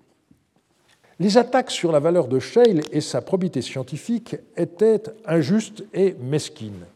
Les 1.20 1.36
attaques 1.36 1.70
sur 1.70 1.92
la 1.92 2.00
valeur 2.00 2.28
de 2.28 2.38
Scheil 2.38 2.80
et 2.92 3.03
sa 3.03 3.20
probité 3.20 3.61
scientifique 3.61 4.36
étaient 4.57 5.03
injustes 5.26 5.84
et 5.92 6.16
mesquines. 6.18 6.86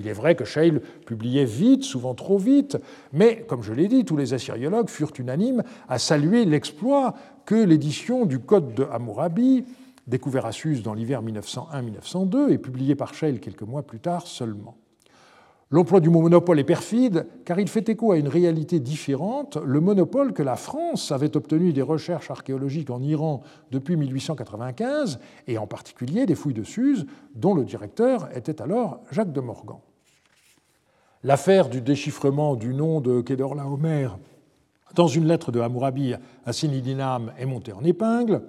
Il 0.00 0.08
est 0.08 0.14
vrai 0.14 0.34
que 0.34 0.46
Scheil 0.46 0.80
publiait 1.04 1.44
vite, 1.44 1.84
souvent 1.84 2.14
trop 2.14 2.38
vite, 2.38 2.78
mais, 3.12 3.44
comme 3.46 3.62
je 3.62 3.74
l'ai 3.74 3.86
dit, 3.86 4.06
tous 4.06 4.16
les 4.16 4.32
assyriologues 4.32 4.88
furent 4.88 5.12
unanimes 5.18 5.62
à 5.90 5.98
saluer 5.98 6.46
l'exploit 6.46 7.14
que 7.44 7.54
l'édition 7.54 8.24
du 8.24 8.38
Code 8.38 8.74
de 8.74 8.84
Hammurabi 8.84 9.66
découvert 10.06 10.46
à 10.46 10.52
Suse 10.52 10.82
dans 10.82 10.94
l'hiver 10.94 11.22
1901-1902 11.22 12.48
et 12.48 12.56
publié 12.56 12.94
par 12.94 13.12
Scheil 13.12 13.40
quelques 13.40 13.62
mois 13.62 13.82
plus 13.82 14.00
tard 14.00 14.26
seulement. 14.26 14.78
L'emploi 15.72 16.00
du 16.00 16.08
mot 16.08 16.22
monopole 16.22 16.58
est 16.58 16.64
perfide 16.64 17.26
car 17.44 17.60
il 17.60 17.68
fait 17.68 17.88
écho 17.90 18.10
à 18.10 18.16
une 18.16 18.26
réalité 18.26 18.80
différente, 18.80 19.58
le 19.62 19.80
monopole 19.80 20.32
que 20.32 20.42
la 20.42 20.56
France 20.56 21.12
avait 21.12 21.36
obtenu 21.36 21.74
des 21.74 21.82
recherches 21.82 22.30
archéologiques 22.30 22.90
en 22.90 23.02
Iran 23.02 23.42
depuis 23.70 23.96
1895 23.96 25.20
et 25.46 25.58
en 25.58 25.68
particulier 25.68 26.24
des 26.24 26.34
fouilles 26.34 26.54
de 26.54 26.64
Suse 26.64 27.06
dont 27.36 27.54
le 27.54 27.64
directeur 27.64 28.34
était 28.34 28.62
alors 28.62 29.00
Jacques 29.12 29.32
de 29.32 29.40
Morgan. 29.40 29.76
L'affaire 31.22 31.68
du 31.68 31.82
déchiffrement 31.82 32.56
du 32.56 32.72
nom 32.72 33.02
de 33.02 33.20
Kedorlaomer 33.20 34.08
dans 34.94 35.06
une 35.06 35.26
lettre 35.26 35.52
de 35.52 35.60
Hammurabi 35.60 36.14
à 36.46 36.52
Sinidinam 36.54 37.32
est 37.38 37.44
montée 37.44 37.74
en 37.74 37.84
épingle. 37.84 38.40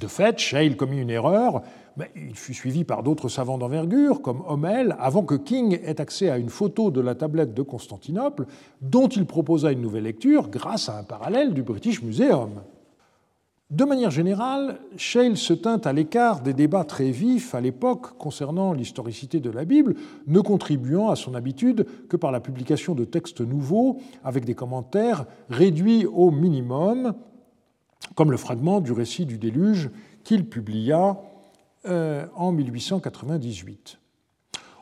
De 0.00 0.06
fait, 0.06 0.38
Scheil 0.38 0.74
commit 0.74 1.02
une 1.02 1.10
erreur, 1.10 1.60
mais 1.98 2.10
il 2.16 2.34
fut 2.34 2.54
suivi 2.54 2.84
par 2.84 3.02
d'autres 3.02 3.28
savants 3.28 3.58
d'envergure, 3.58 4.22
comme 4.22 4.42
Hommel, 4.46 4.96
avant 4.98 5.22
que 5.22 5.34
King 5.34 5.78
ait 5.84 6.00
accès 6.00 6.30
à 6.30 6.38
une 6.38 6.48
photo 6.48 6.90
de 6.90 7.02
la 7.02 7.14
tablette 7.14 7.52
de 7.52 7.60
Constantinople, 7.60 8.46
dont 8.80 9.08
il 9.08 9.26
proposa 9.26 9.70
une 9.70 9.82
nouvelle 9.82 10.04
lecture 10.04 10.48
grâce 10.48 10.88
à 10.88 10.98
un 10.98 11.02
parallèle 11.02 11.52
du 11.52 11.62
British 11.62 12.02
Museum. 12.02 12.62
De 13.70 13.84
manière 13.84 14.10
générale, 14.10 14.78
Scheil 14.96 15.36
se 15.36 15.52
tint 15.52 15.80
à 15.84 15.92
l'écart 15.92 16.40
des 16.40 16.54
débats 16.54 16.84
très 16.84 17.10
vifs 17.10 17.54
à 17.54 17.60
l'époque 17.60 18.16
concernant 18.16 18.72
l'historicité 18.72 19.40
de 19.40 19.50
la 19.50 19.66
Bible, 19.66 19.94
ne 20.26 20.40
contribuant 20.40 21.10
à 21.10 21.16
son 21.16 21.34
habitude 21.34 21.86
que 22.08 22.16
par 22.16 22.32
la 22.32 22.40
publication 22.40 22.94
de 22.94 23.04
textes 23.04 23.42
nouveaux 23.42 23.98
avec 24.24 24.46
des 24.46 24.54
commentaires 24.54 25.26
réduits 25.50 26.06
au 26.06 26.30
minimum, 26.30 27.12
comme 28.14 28.30
le 28.30 28.38
fragment 28.38 28.80
du 28.80 28.92
récit 28.92 29.26
du 29.26 29.36
déluge 29.36 29.90
qu'il 30.24 30.48
publia 30.48 31.18
euh, 31.84 32.26
en 32.36 32.52
1898. 32.52 33.98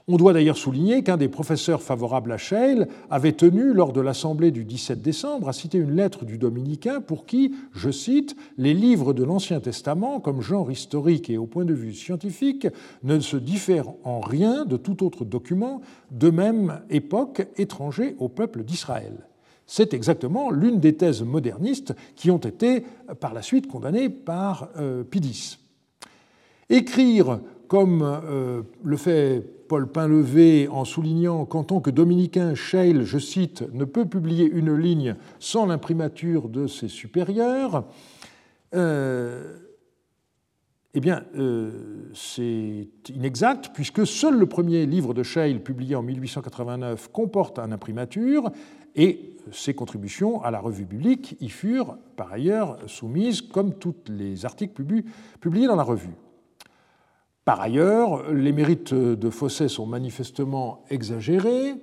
On 0.09 0.18
doit 0.18 0.32
d'ailleurs 0.32 0.57
souligner 0.57 1.02
qu'un 1.02 1.16
des 1.16 1.28
professeurs 1.28 1.82
favorables 1.82 2.30
à 2.30 2.38
Scheil 2.38 2.86
avait 3.11 3.32
tenu, 3.32 3.72
lors 3.72 3.92
de 3.92 4.00
l'Assemblée 4.00 4.52
du 4.52 4.64
17 4.64 5.02
décembre, 5.02 5.48
à 5.48 5.52
citer 5.52 5.78
une 5.78 5.96
lettre 5.96 6.24
du 6.24 6.38
dominicain 6.38 7.00
pour 7.00 7.26
qui, 7.26 7.57
je 7.72 7.90
cite, 7.90 8.36
les 8.57 8.72
livres 8.72 9.12
de 9.12 9.24
l'Ancien 9.24 9.59
Testament, 9.59 10.20
comme 10.20 10.42
genre 10.42 10.70
historique 10.70 11.28
et 11.28 11.38
au 11.38 11.46
point 11.46 11.64
de 11.64 11.74
vue 11.74 11.92
scientifique, 11.92 12.68
ne 13.02 13.18
se 13.18 13.36
diffèrent 13.36 13.94
en 14.04 14.20
rien 14.20 14.64
de 14.64 14.76
tout 14.76 15.04
autre 15.04 15.24
document 15.24 15.80
de 16.12 16.30
même 16.30 16.82
époque 16.88 17.48
étranger 17.57 18.14
au 18.20 18.28
peuple 18.28 18.62
d'Israël. 18.62 19.26
C'est 19.66 19.92
exactement 19.92 20.52
l'une 20.52 20.78
des 20.78 20.94
thèses 20.94 21.22
modernistes 21.22 21.96
qui 22.14 22.30
ont 22.30 22.38
été 22.38 22.84
par 23.18 23.34
la 23.34 23.42
suite 23.42 23.66
condamnées 23.66 24.09
par 24.09 24.68
euh, 24.76 25.02
Pidis. 25.02 25.59
Écrire, 26.68 27.40
comme 27.68 28.02
euh, 28.02 28.62
le 28.84 28.96
fait 28.96 29.42
Paul 29.68 29.90
Pinlevé 29.90 30.68
en 30.68 30.84
soulignant 30.84 31.44
qu'en 31.44 31.64
tant 31.64 31.80
que 31.80 31.90
dominicain, 31.90 32.54
Scheil, 32.54 33.04
je 33.04 33.18
cite, 33.18 33.64
ne 33.72 33.84
peut 33.84 34.06
publier 34.06 34.48
une 34.48 34.74
ligne 34.74 35.16
sans 35.38 35.66
l'imprimature 35.66 36.48
de 36.48 36.66
ses 36.66 36.88
supérieurs, 36.88 37.84
euh, 38.74 39.58
eh 40.94 41.00
bien, 41.00 41.24
c'est 42.14 42.88
inexact, 43.10 43.72
puisque 43.74 44.06
seul 44.06 44.38
le 44.38 44.46
premier 44.46 44.86
livre 44.86 45.12
de 45.12 45.22
Scheil, 45.22 45.58
publié 45.58 45.94
en 45.94 46.02
1889, 46.02 47.08
comporte 47.12 47.58
une 47.58 47.74
imprimature, 47.74 48.50
et 48.94 49.36
ses 49.52 49.74
contributions 49.74 50.42
à 50.42 50.50
la 50.50 50.58
revue 50.58 50.86
publique 50.86 51.36
y 51.40 51.48
furent 51.48 51.98
par 52.16 52.32
ailleurs 52.32 52.78
soumises 52.86 53.42
comme 53.42 53.74
tous 53.74 53.94
les 54.08 54.44
articles 54.44 54.82
publiés 55.40 55.66
dans 55.66 55.76
la 55.76 55.82
revue. 55.82 56.14
Par 57.47 57.61
ailleurs, 57.61 58.32
les 58.32 58.51
mérites 58.51 58.92
de 58.92 59.30
Fosset 59.30 59.68
sont 59.68 59.86
manifestement 59.86 60.82
exagérés. 60.90 61.74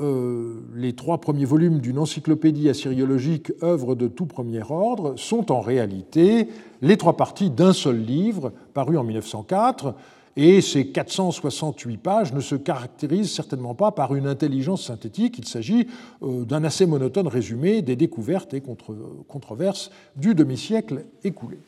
Euh, 0.00 0.60
les 0.74 0.94
trois 0.94 1.20
premiers 1.20 1.44
volumes 1.44 1.78
d'une 1.78 2.00
encyclopédie 2.00 2.68
assyriologique, 2.68 3.52
œuvre 3.62 3.94
de 3.94 4.08
tout 4.08 4.26
premier 4.26 4.62
ordre, 4.68 5.14
sont 5.16 5.52
en 5.52 5.60
réalité 5.60 6.48
les 6.82 6.96
trois 6.96 7.16
parties 7.16 7.48
d'un 7.48 7.72
seul 7.72 8.02
livre, 8.02 8.52
paru 8.74 8.98
en 8.98 9.04
1904, 9.04 9.94
et 10.34 10.60
ces 10.60 10.88
468 10.88 11.96
pages 11.98 12.32
ne 12.32 12.40
se 12.40 12.56
caractérisent 12.56 13.32
certainement 13.32 13.76
pas 13.76 13.92
par 13.92 14.16
une 14.16 14.26
intelligence 14.26 14.84
synthétique. 14.84 15.38
Il 15.38 15.46
s'agit 15.46 15.86
euh, 16.24 16.44
d'un 16.44 16.64
assez 16.64 16.86
monotone 16.86 17.28
résumé 17.28 17.82
des 17.82 17.94
découvertes 17.94 18.52
et 18.52 18.64
controverses 19.28 19.92
du 20.16 20.34
demi-siècle 20.34 21.04
écoulé. 21.22 21.58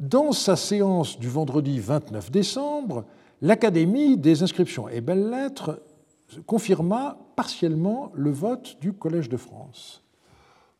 Dans 0.00 0.32
sa 0.32 0.56
séance 0.56 1.18
du 1.18 1.28
vendredi 1.28 1.78
29 1.78 2.30
décembre, 2.30 3.04
l'Académie 3.42 4.16
des 4.16 4.42
inscriptions 4.42 4.88
et 4.88 5.02
belles-lettres 5.02 5.82
confirma 6.46 7.18
partiellement 7.36 8.10
le 8.14 8.30
vote 8.30 8.78
du 8.80 8.94
Collège 8.94 9.28
de 9.28 9.36
France. 9.36 10.02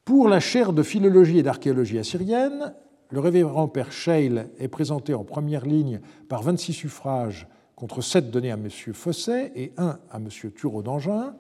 Pour 0.06 0.26
la 0.26 0.40
chaire 0.40 0.72
de 0.72 0.82
philologie 0.82 1.36
et 1.36 1.42
d'archéologie 1.42 1.98
assyrienne, 1.98 2.72
le 3.10 3.20
révérend 3.20 3.68
père 3.68 3.92
Scheil 3.92 4.42
est 4.58 4.68
présenté 4.68 5.12
en 5.12 5.22
première 5.22 5.66
ligne 5.66 6.00
par 6.30 6.42
26 6.42 6.72
suffrages 6.72 7.46
contre 7.76 8.00
7 8.00 8.30
donnés 8.30 8.52
à 8.52 8.54
M. 8.54 8.70
Fosset 8.70 9.52
et 9.54 9.74
1 9.76 9.98
à 10.10 10.16
M. 10.16 10.28
Thureau 10.56 10.80
d'Angin, 10.80 11.34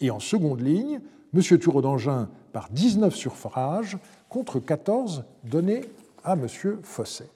et 0.00 0.10
en 0.10 0.20
seconde 0.20 0.60
ligne, 0.60 1.00
M. 1.32 1.40
Thureau 1.58 1.80
d'Angin 1.80 2.28
par 2.52 2.68
19 2.68 3.16
suffrages 3.16 3.96
contre 4.28 4.60
14 4.60 5.24
donnés 5.44 5.80
à 6.28 6.34
M. 6.34 6.46
Fosset. 6.82 7.30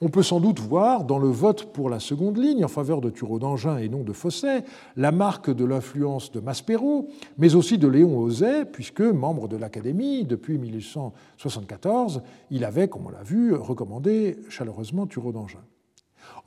On 0.00 0.08
peut 0.08 0.22
sans 0.22 0.40
doute 0.40 0.58
voir 0.58 1.04
dans 1.04 1.18
le 1.18 1.28
vote 1.28 1.72
pour 1.72 1.88
la 1.88 2.00
seconde 2.00 2.36
ligne 2.36 2.64
en 2.64 2.68
faveur 2.68 3.00
de 3.00 3.08
Thureau 3.08 3.38
d'Angin 3.38 3.76
et 3.76 3.88
non 3.88 4.02
de 4.02 4.12
Fosset 4.12 4.64
la 4.96 5.12
marque 5.12 5.54
de 5.54 5.64
l'influence 5.64 6.32
de 6.32 6.40
Maspero, 6.40 7.08
mais 7.38 7.54
aussi 7.54 7.78
de 7.78 7.86
Léon 7.86 8.18
Ozet, 8.18 8.64
puisque, 8.64 9.02
membre 9.02 9.46
de 9.46 9.56
l'Académie 9.56 10.24
depuis 10.24 10.58
1874, 10.58 12.22
il 12.50 12.64
avait, 12.64 12.88
comme 12.88 13.06
on 13.06 13.10
l'a 13.10 13.22
vu, 13.22 13.54
recommandé 13.54 14.38
chaleureusement 14.48 15.06
Thureau 15.06 15.30
d'Angin. 15.30 15.62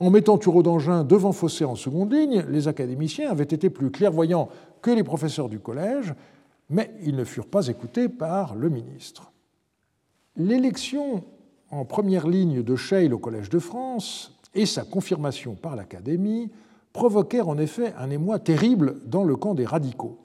En 0.00 0.10
mettant 0.10 0.36
Thureau 0.36 0.62
d'Angin 0.62 1.04
devant 1.04 1.32
Fosset 1.32 1.64
en 1.64 1.76
seconde 1.76 2.12
ligne, 2.12 2.44
les 2.50 2.68
académiciens 2.68 3.30
avaient 3.30 3.44
été 3.44 3.70
plus 3.70 3.90
clairvoyants 3.90 4.50
que 4.82 4.90
les 4.90 5.04
professeurs 5.04 5.48
du 5.48 5.60
collège, 5.60 6.12
mais 6.68 6.90
ils 7.02 7.16
ne 7.16 7.24
furent 7.24 7.48
pas 7.48 7.68
écoutés 7.68 8.08
par 8.10 8.54
le 8.54 8.68
ministre. 8.68 9.32
L'élection 10.38 11.24
en 11.70 11.86
première 11.86 12.28
ligne 12.28 12.62
de 12.62 12.76
Scheil 12.76 13.10
au 13.10 13.18
Collège 13.18 13.48
de 13.48 13.58
France 13.58 14.38
et 14.54 14.66
sa 14.66 14.82
confirmation 14.82 15.54
par 15.54 15.76
l'Académie 15.76 16.50
provoquèrent 16.92 17.48
en 17.48 17.56
effet 17.56 17.94
un 17.98 18.10
émoi 18.10 18.38
terrible 18.38 18.96
dans 19.06 19.24
le 19.24 19.36
camp 19.36 19.54
des 19.54 19.64
radicaux. 19.64 20.18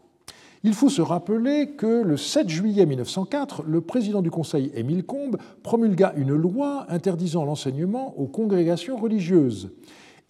Il 0.64 0.74
faut 0.74 0.90
se 0.90 1.02
rappeler 1.02 1.72
que 1.78 2.04
le 2.04 2.18
7 2.18 2.50
juillet 2.50 2.86
1904, 2.86 3.64
le 3.64 3.80
président 3.80 4.22
du 4.22 4.30
Conseil, 4.30 4.70
Émile 4.76 5.06
Combes, 5.06 5.38
promulgua 5.64 6.14
une 6.18 6.34
loi 6.34 6.86
interdisant 6.90 7.46
l'enseignement 7.46 8.14
aux 8.20 8.28
congrégations 8.28 8.98
religieuses 8.98 9.72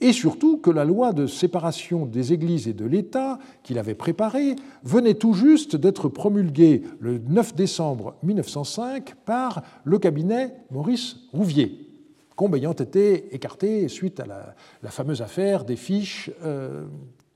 et 0.02 0.14
surtout 0.14 0.58
que 0.58 0.72
la 0.72 0.84
loi 0.84 1.14
de 1.14 1.28
séparation 1.28 2.06
des 2.06 2.34
églises 2.34 2.68
et 2.68 2.74
de 2.74 2.86
l'État 2.86 3.40
qu'il 3.64 3.78
avait 3.78 3.96
préparée 3.96 4.56
venait 4.84 5.14
tout 5.14 5.34
juste 5.34 5.76
d'être 5.76 6.10
promulguée 6.10 6.84
le 7.00 7.20
9 7.20 7.56
décembre 7.56 8.16
1905 8.24 9.16
par 9.26 9.62
le 9.84 10.00
cabinet 10.00 10.56
Maurice 10.72 11.18
Rouvier, 11.32 11.88
Combe 12.36 12.56
ayant 12.56 12.74
été 12.74 13.36
écarté 13.36 13.88
suite 13.88 14.20
à 14.20 14.26
la, 14.26 14.90
fameuse 14.90 15.22
affaire 15.22 15.64
des 15.64 15.76
fiches 15.76 16.32
euh, 16.44 16.86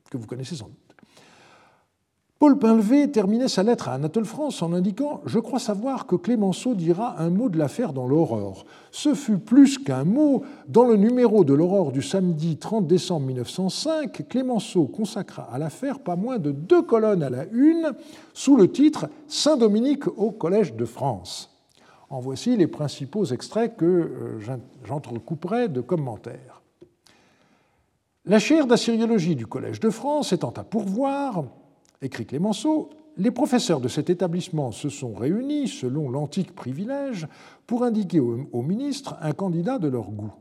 que 0.10 0.18
vous 0.18 0.26
connaissez 0.26 0.56
sans 0.56 0.66
doute. 0.66 0.85
Paul 2.38 2.60
Pinlevé 2.60 3.10
terminait 3.10 3.48
sa 3.48 3.64
lettre 3.64 3.88
à 3.88 3.94
Anatole 3.94 4.26
France 4.26 4.62
en 4.62 4.74
indiquant 4.74 5.22
Je 5.26 5.40
crois 5.40 5.58
savoir 5.58 6.06
que 6.06 6.18
Clémenceau 6.18 6.74
dira 6.74 7.22
un 7.22 7.30
mot 7.30 7.48
de 7.48 7.58
l'affaire 7.58 7.94
dans 7.94 8.08
l'Aurore. 8.08 8.66
Ce 8.92 9.14
fut 9.14 9.38
plus 9.38 9.78
qu'un 9.78 10.04
mot. 10.04 10.44
Dans 10.68 10.84
le 10.84 10.98
numéro 10.98 11.46
de 11.46 11.54
l'Aurore 11.54 11.94
du 11.94 12.02
samedi 12.02 12.58
30 12.58 12.88
décembre 12.88 13.28
1905, 13.28 14.28
Clémenceau 14.28 14.86
consacra 14.86 15.44
à 15.44 15.58
l'affaire 15.58 16.00
pas 16.00 16.18
moins 16.18 16.38
de 16.38 16.52
deux 16.52 16.82
colonnes 16.82 17.24
à 17.24 17.30
la 17.30 17.46
une, 17.54 17.94
sous 18.34 18.58
le 18.58 18.70
titre 18.70 19.08
Saint-Dominique 19.30 20.06
au 20.08 20.32
Collège 20.32 20.74
de 20.74 20.84
France. 20.84 21.50
En 22.10 22.20
voici 22.20 22.58
les 22.58 22.68
principaux 22.68 23.24
extraits 23.24 23.78
que 23.78 23.86
euh, 23.86 24.58
j'entrecouperai 24.84 25.70
de 25.70 25.80
commentaires. 25.80 26.62
La 28.26 28.40
chaire 28.40 28.68
d'assyriologie 28.68 29.38
du 29.38 29.48
Collège 29.48 29.80
de 29.80 29.90
France 29.90 30.34
étant 30.34 30.54
à 30.58 30.66
pourvoir, 30.66 31.46
écrit 32.02 32.26
Clémenceau, 32.26 32.90
les 33.18 33.32
professeurs 33.32 33.80
de 33.80 33.88
cet 33.88 34.10
établissement 34.10 34.72
se 34.72 34.90
sont 34.90 35.14
réunis, 35.14 35.68
selon 35.68 36.10
l'antique 36.10 36.54
privilège, 36.54 37.28
pour 37.66 37.84
indiquer 37.84 38.20
au, 38.20 38.62
ministre 38.62 39.16
un 39.22 39.32
candidat 39.32 39.80
de 39.80 39.88
leur 39.88 40.12
goût. 40.12 40.34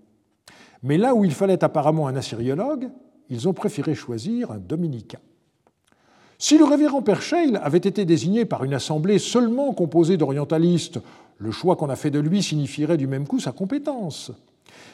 Mais 0.82 0.98
là 0.98 1.14
où 1.14 1.24
il 1.24 1.32
fallait 1.32 1.62
apparemment 1.62 2.08
un 2.08 2.16
assyriologue, 2.16 2.90
ils 3.30 3.48
ont 3.48 3.54
préféré 3.54 3.94
choisir 3.94 4.50
un 4.50 4.58
dominicain. 4.58 5.20
Si 6.36 6.58
le 6.58 6.64
révérend 6.64 7.00
Père 7.00 7.22
avait 7.62 7.78
été 7.78 8.04
désigné 8.04 8.44
par 8.44 8.64
une 8.64 8.74
assemblée 8.74 9.18
seulement 9.18 9.72
composée 9.72 10.16
d'orientalistes, 10.16 10.98
le 11.38 11.50
choix 11.52 11.76
qu'on 11.76 11.90
a 11.90 11.96
fait 11.96 12.10
de 12.10 12.18
lui 12.18 12.42
signifierait 12.42 12.96
du 12.96 13.06
même 13.06 13.26
coup 13.26 13.38
sa 13.38 13.52
compétence. 13.52 14.32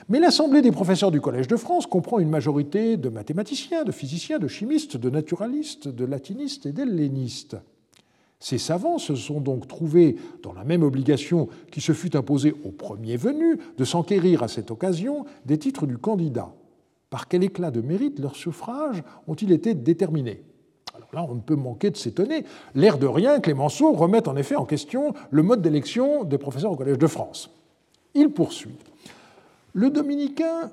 Mais 0.08 0.18
l'Assemblée 0.18 0.62
des 0.62 0.72
professeurs 0.72 1.10
du 1.10 1.20
Collège 1.20 1.46
de 1.48 1.56
France 1.56 1.86
comprend 1.86 2.18
une 2.18 2.30
majorité 2.30 2.96
de 2.96 3.08
mathématiciens, 3.08 3.84
de 3.84 3.92
physiciens, 3.92 4.38
de 4.38 4.48
chimistes, 4.48 4.96
de 4.96 5.10
naturalistes, 5.10 5.88
de 5.88 6.04
latinistes 6.04 6.66
et 6.66 6.72
d'hellénistes. 6.72 7.56
Ces 8.40 8.58
savants 8.58 8.98
se 8.98 9.14
sont 9.14 9.40
donc 9.40 9.68
trouvés 9.68 10.16
dans 10.42 10.54
la 10.54 10.64
même 10.64 10.82
obligation 10.82 11.48
qui 11.70 11.80
se 11.80 11.92
fut 11.92 12.16
imposée 12.16 12.54
au 12.64 12.70
premier 12.70 13.16
venu 13.16 13.58
de 13.76 13.84
s'enquérir 13.84 14.42
à 14.42 14.48
cette 14.48 14.70
occasion 14.70 15.26
des 15.44 15.58
titres 15.58 15.86
du 15.86 15.98
candidat. 15.98 16.52
Par 17.10 17.28
quel 17.28 17.44
éclat 17.44 17.70
de 17.70 17.82
mérite 17.82 18.18
leurs 18.18 18.36
suffrages 18.36 19.02
ont-ils 19.26 19.52
été 19.52 19.74
déterminés? 19.74 20.42
Alors 20.94 21.08
là, 21.12 21.26
on 21.30 21.34
ne 21.34 21.40
peut 21.40 21.56
manquer 21.56 21.90
de 21.90 21.96
s'étonner. 21.96 22.44
L'air 22.74 22.98
de 22.98 23.06
rien, 23.06 23.40
Clémenceau 23.40 23.92
remet 23.92 24.26
en 24.26 24.36
effet 24.36 24.56
en 24.56 24.64
question 24.64 25.12
le 25.30 25.42
mode 25.42 25.60
d'élection 25.60 26.24
des 26.24 26.38
professeurs 26.38 26.72
au 26.72 26.76
Collège 26.76 26.98
de 26.98 27.06
France. 27.06 27.50
Il 28.14 28.30
poursuit. 28.30 28.76
Le 29.72 29.90
dominicain 29.90 30.72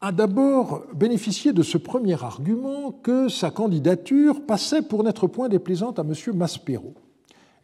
a 0.00 0.12
d'abord 0.12 0.84
bénéficié 0.94 1.52
de 1.52 1.62
ce 1.62 1.78
premier 1.78 2.22
argument 2.22 2.92
que 2.92 3.28
sa 3.28 3.50
candidature 3.50 4.44
passait 4.44 4.82
pour 4.82 5.04
n'être 5.04 5.26
point 5.26 5.48
déplaisante 5.48 5.98
à 5.98 6.02
M. 6.02 6.14
Maspero. 6.34 6.94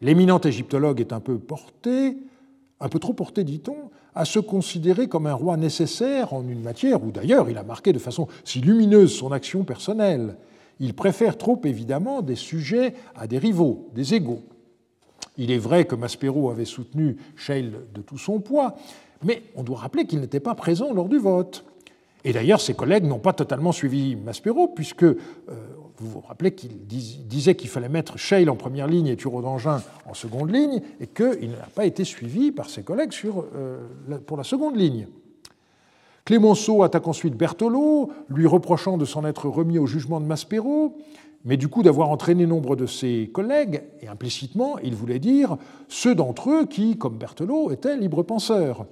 L'éminent 0.01 0.39
égyptologue 0.39 1.01
est 1.01 1.13
un 1.13 1.19
peu 1.19 1.37
porté, 1.37 2.17
un 2.79 2.89
peu 2.89 2.99
trop 2.99 3.13
porté, 3.13 3.43
dit-on, 3.43 3.91
à 4.15 4.25
se 4.25 4.39
considérer 4.39 5.07
comme 5.07 5.27
un 5.27 5.33
roi 5.33 5.57
nécessaire 5.57 6.33
en 6.33 6.47
une 6.47 6.61
matière 6.61 7.03
où 7.03 7.11
d'ailleurs 7.11 7.49
il 7.49 7.57
a 7.57 7.63
marqué 7.63 7.93
de 7.93 7.99
façon 7.99 8.27
si 8.43 8.59
lumineuse 8.59 9.15
son 9.15 9.31
action 9.31 9.63
personnelle. 9.63 10.37
Il 10.79 10.95
préfère 10.95 11.37
trop 11.37 11.59
évidemment 11.63 12.21
des 12.21 12.35
sujets 12.35 12.95
à 13.15 13.27
des 13.27 13.37
rivaux, 13.37 13.89
des 13.93 14.15
égaux. 14.15 14.41
Il 15.37 15.51
est 15.51 15.59
vrai 15.59 15.85
que 15.85 15.95
Maspero 15.95 16.49
avait 16.49 16.65
soutenu 16.65 17.17
Scheil 17.35 17.71
de 17.93 18.01
tout 18.01 18.17
son 18.17 18.39
poids, 18.39 18.75
mais 19.23 19.43
on 19.55 19.63
doit 19.63 19.77
rappeler 19.77 20.05
qu'il 20.05 20.19
n'était 20.19 20.39
pas 20.39 20.55
présent 20.55 20.93
lors 20.93 21.09
du 21.09 21.17
vote. 21.17 21.65
Et 22.23 22.33
d'ailleurs, 22.33 22.61
ses 22.61 22.73
collègues 22.73 23.05
n'ont 23.05 23.19
pas 23.19 23.33
totalement 23.33 23.71
suivi 23.71 24.15
Maspero, 24.15 24.67
puisque 24.67 25.03
euh, 25.03 25.15
vous 25.97 26.09
vous 26.09 26.19
rappelez 26.21 26.53
qu'il 26.53 26.85
disait 26.85 27.55
qu'il 27.55 27.69
fallait 27.69 27.89
mettre 27.89 28.17
Scheil 28.17 28.47
en 28.49 28.55
première 28.55 28.87
ligne 28.87 29.07
et 29.07 29.15
Thureau 29.15 29.41
d'Angin 29.41 29.81
en 30.05 30.13
seconde 30.13 30.51
ligne, 30.51 30.81
et 30.99 31.07
qu'il 31.07 31.51
n'a 31.51 31.67
pas 31.73 31.85
été 31.85 32.03
suivi 32.03 32.51
par 32.51 32.69
ses 32.69 32.83
collègues 32.83 33.11
sur, 33.11 33.45
euh, 33.55 33.79
pour 34.25 34.37
la 34.37 34.43
seconde 34.43 34.75
ligne. 34.75 35.07
Clémenceau 36.25 36.83
attaque 36.83 37.07
ensuite 37.07 37.35
Berthelot, 37.35 38.11
lui 38.29 38.45
reprochant 38.45 38.97
de 38.97 39.05
s'en 39.05 39.25
être 39.25 39.47
remis 39.47 39.79
au 39.79 39.87
jugement 39.87 40.19
de 40.19 40.25
Maspero, 40.25 40.95
mais 41.43 41.57
du 41.57 41.67
coup 41.67 41.81
d'avoir 41.81 42.09
entraîné 42.09 42.45
nombre 42.45 42.75
de 42.75 42.85
ses 42.85 43.31
collègues, 43.33 43.81
et 44.01 44.07
implicitement, 44.07 44.77
il 44.83 44.93
voulait 44.93 45.17
dire 45.17 45.57
ceux 45.87 46.13
d'entre 46.13 46.51
eux 46.51 46.65
qui, 46.67 46.97
comme 46.97 47.17
Berthelot, 47.17 47.71
étaient 47.71 47.97
libres 47.97 48.21
penseurs. 48.21 48.85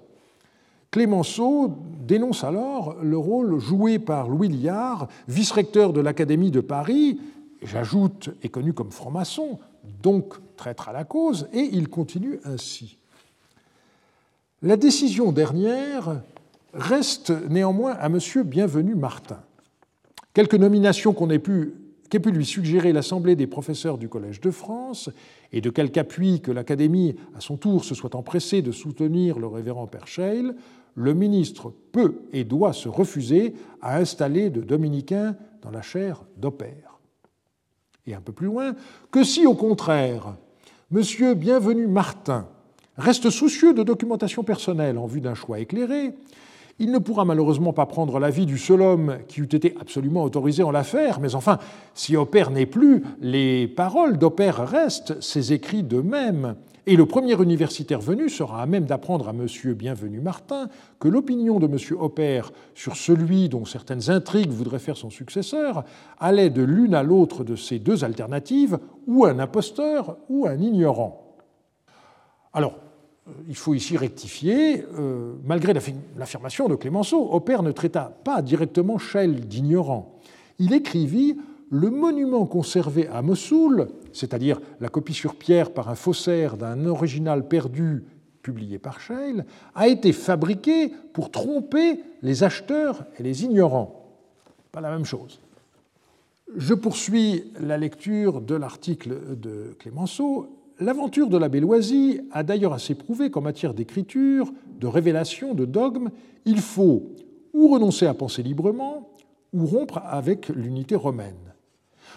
Clémenceau 0.92 1.76
dénonce 2.08 2.44
alors 2.44 2.98
le 3.04 3.18
rôle 3.18 3.60
joué 3.60 4.00
par 4.00 4.28
Louis 4.28 4.48
Liard, 4.48 5.08
vice-recteur 5.28 5.94
de 5.94 6.02
l'Académie 6.02 6.50
de 6.50 6.62
Paris, 6.62 7.20
j'ajoute, 7.62 8.32
est 8.42 8.50
connu 8.50 8.74
comme 8.74 8.92
franc-maçon, 8.92 9.60
donc 10.02 10.34
traître 10.56 10.90
à 10.90 10.94
la 10.94 11.04
cause, 11.04 11.48
et 11.54 11.70
il 11.74 11.90
continue 11.90 12.40
ainsi. 12.44 12.98
La 14.64 14.78
décision 14.78 15.32
dernière 15.32 16.22
reste 16.74 17.32
néanmoins 17.50 17.94
à 17.94 18.08
M. 18.08 18.20
Bienvenu 18.44 18.96
Martin. 18.96 19.40
Quelques 20.34 20.56
nominations 20.56 21.14
qu'on 21.14 21.30
ait 21.30 21.40
pu 21.40 21.74
qu'ait 22.10 22.20
pu 22.20 22.32
lui 22.32 22.46
suggérer 22.46 22.92
l'Assemblée 22.92 23.36
des 23.36 23.48
professeurs 23.48 24.00
du 24.00 24.10
Collège 24.10 24.42
de 24.42 24.50
France, 24.50 25.12
et 25.54 25.62
de 25.62 25.70
quelque 25.70 26.00
appui 26.00 26.42
que 26.42 26.52
l'Académie, 26.52 27.16
à 27.36 27.42
son 27.42 27.56
tour, 27.56 27.86
se 27.86 27.96
soit 27.96 28.16
empressée 28.16 28.62
de 28.62 28.72
soutenir 28.72 29.40
le 29.40 29.48
révérend 29.48 29.88
Père 29.88 30.08
le 31.00 31.14
ministre 31.14 31.74
peut 31.94 32.24
et 32.34 32.44
doit 32.44 32.74
se 32.74 32.90
refuser 32.90 33.56
à 33.82 33.98
installer 33.98 34.50
de 34.50 34.60
dominicains 34.60 35.38
dans 35.62 35.72
la 35.72 35.82
chaire 35.82 36.26
d'opère. 36.36 37.00
Et 38.06 38.14
un 38.14 38.20
peu 38.20 38.34
plus 38.34 38.48
loin, 38.48 38.76
que 39.10 39.24
si 39.24 39.48
au 39.48 39.56
contraire, 39.56 40.36
M. 40.94 41.34
Bienvenu 41.36 41.88
Martin 41.88 42.50
reste 42.98 43.30
soucieux 43.30 43.74
de 43.74 43.84
documentation 43.84 44.44
personnelle 44.44 44.98
en 44.98 45.06
vue 45.06 45.22
d'un 45.22 45.36
choix 45.36 45.60
éclairé, 45.60 46.12
il 46.80 46.92
ne 46.92 46.98
pourra 46.98 47.26
malheureusement 47.26 47.74
pas 47.74 47.86
prendre 47.86 48.20
l'avis 48.20 48.46
du 48.46 48.58
seul 48.58 48.82
homme 48.82 49.18
qui 49.28 49.42
eût 49.42 49.44
été 49.52 49.76
absolument 49.80 50.24
autorisé 50.24 50.64
en 50.64 50.72
l'affaire, 50.72 51.20
mais 51.20 51.36
enfin, 51.36 51.60
si 51.94 52.16
Opère 52.16 52.52
n'est 52.52 52.66
plus, 52.66 53.04
les 53.22 53.68
paroles 53.68 54.18
d'Opère 54.18 54.68
restent, 54.68 55.22
ses 55.22 55.54
écrits 55.54 55.84
de 55.84 56.02
même. 56.02 56.56
Et 56.88 56.96
le 56.96 57.06
premier 57.06 57.40
universitaire 57.40 58.00
venu 58.00 58.30
sera 58.30 58.64
à 58.64 58.66
même 58.66 58.86
d'apprendre 58.86 59.28
à 59.28 59.32
M. 59.32 59.46
Bienvenu 59.76 60.22
Martin 60.22 60.70
que 61.00 61.08
l'opinion 61.08 61.60
de 61.60 61.68
M. 61.68 61.78
Opère 62.00 62.52
sur 62.74 62.96
celui 62.96 63.48
dont 63.48 63.66
certaines 63.66 64.10
intrigues 64.10 64.50
voudraient 64.50 64.80
faire 64.80 64.98
son 64.98 65.12
successeur 65.12 65.84
allait 66.18 66.50
de 66.50 66.64
l'une 66.64 66.96
à 66.96 67.04
l'autre 67.04 67.44
de 67.44 67.56
ces 67.56 67.78
deux 67.78 68.04
alternatives, 68.04 68.80
ou 69.06 69.26
un 69.26 69.38
imposteur 69.38 70.18
ou 70.30 70.48
un 70.48 70.58
ignorant. 70.58 71.38
Alors, 72.54 72.74
il 73.48 73.56
faut 73.56 73.74
ici 73.74 73.98
rectifier, 73.98 74.86
euh, 74.98 75.34
malgré 75.46 75.74
l'affirmation 76.18 76.68
de 76.68 76.76
Clémenceau, 76.76 77.34
Opère 77.34 77.64
ne 77.64 77.72
traita 77.72 78.14
pas 78.24 78.42
directement 78.42 78.98
Schell 78.98 79.48
d'ignorant. 79.48 80.20
Il 80.60 80.74
écrivit 80.74 81.38
Le 81.72 81.90
monument 81.90 82.46
conservé 82.46 83.08
à 83.08 83.22
Mossoul, 83.22 83.90
c'est-à-dire 84.12 84.60
la 84.80 84.90
copie 84.90 85.14
sur 85.14 85.36
pierre 85.36 85.72
par 85.72 85.90
un 85.90 85.96
faussaire 85.96 86.58
d'un 86.58 86.86
original 86.86 87.48
perdu 87.48 88.04
publié 88.42 88.80
par 88.80 89.00
Scheil, 89.00 89.44
a 89.76 89.88
été 89.88 90.12
fabriqué 90.12 90.92
pour 91.14 91.30
tromper 91.30 92.00
les 92.22 92.44
acheteurs 92.44 93.06
et 93.20 93.24
les 93.24 93.44
ignorants. 93.44 94.06
Pas 94.72 94.82
la 94.82 94.92
même 94.92 95.06
chose. 95.06 95.40
Je 96.56 96.74
poursuis 96.74 97.44
la 97.60 97.78
lecture 97.78 98.42
de 98.42 98.56
l'article 98.56 99.38
de 99.38 99.76
Clémenceau 99.78 100.59
L'aventure 100.82 101.28
de 101.28 101.38
la 101.38 101.50
Béloisie 101.50 102.22
a 102.32 102.44
d'ailleurs 102.44 102.72
assez 102.72 102.96
prouvé 102.96 103.30
qu'en 103.30 103.42
matière 103.42 103.74
d'écriture, 103.74 104.52
de 104.80 104.88
révélation, 104.88 105.54
de 105.54 105.66
dogme, 105.66 106.10
il 106.46 106.62
faut 106.62 107.16
ou 107.54 107.68
renoncer 107.68 108.06
à 108.06 108.14
penser 108.14 108.44
librement, 108.44 109.10
ou 109.52 109.66
rompre 109.66 110.02
avec 110.06 110.50
l'unité 110.50 110.96
romaine. 110.96 111.54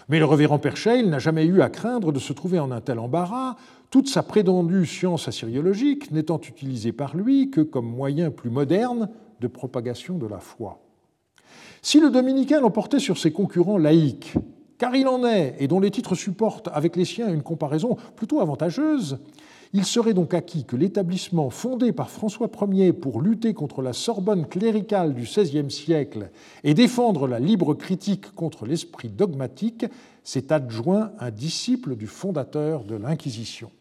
Mais 0.07 0.19
le 0.19 0.25
révérend 0.25 0.59
Percheil 0.59 1.05
n'a 1.07 1.19
jamais 1.19 1.45
eu 1.45 1.61
à 1.61 1.69
craindre 1.69 2.11
de 2.11 2.19
se 2.19 2.31
trouver 2.31 2.59
en 2.59 2.71
un 2.71 2.81
tel 2.81 2.99
embarras, 2.99 3.55
toute 3.89 4.07
sa 4.07 4.23
prétendue 4.23 4.85
science 4.85 5.27
assyriologique 5.27 6.11
n'étant 6.11 6.39
utilisée 6.39 6.91
par 6.91 7.17
lui 7.17 7.49
que 7.51 7.61
comme 7.61 7.87
moyen 7.87 8.31
plus 8.31 8.49
moderne 8.49 9.09
de 9.39 9.47
propagation 9.47 10.17
de 10.17 10.27
la 10.27 10.39
foi. 10.39 10.79
Si 11.81 11.99
le 11.99 12.09
dominicain 12.09 12.61
l'emportait 12.61 12.99
sur 12.99 13.17
ses 13.17 13.31
concurrents 13.31 13.77
laïcs, 13.77 14.35
car 14.83 14.97
il 14.97 15.07
en 15.07 15.25
est, 15.25 15.55
et 15.59 15.69
dont 15.69 15.79
les 15.79 15.91
titres 15.91 16.13
supportent 16.13 16.67
avec 16.73 16.97
les 16.97 17.05
siens 17.05 17.33
une 17.33 17.41
comparaison 17.41 17.95
plutôt 18.17 18.41
avantageuse, 18.41 19.17
il 19.71 19.85
serait 19.85 20.13
donc 20.13 20.33
acquis 20.33 20.65
que 20.65 20.75
l'établissement 20.75 21.49
fondé 21.49 21.93
par 21.93 22.09
François 22.09 22.49
Ier 22.69 22.91
pour 22.91 23.21
lutter 23.21 23.53
contre 23.53 23.81
la 23.81 23.93
Sorbonne 23.93 24.45
cléricale 24.45 25.13
du 25.13 25.21
XVIe 25.21 25.71
siècle 25.71 26.31
et 26.65 26.73
défendre 26.73 27.29
la 27.29 27.39
libre 27.39 27.75
critique 27.75 28.35
contre 28.35 28.65
l'esprit 28.65 29.07
dogmatique 29.07 29.85
s'est 30.21 30.51
adjoint 30.51 31.13
un 31.17 31.31
disciple 31.31 31.95
du 31.95 32.07
fondateur 32.07 32.83
de 32.83 32.95
l'Inquisition. 32.95 33.71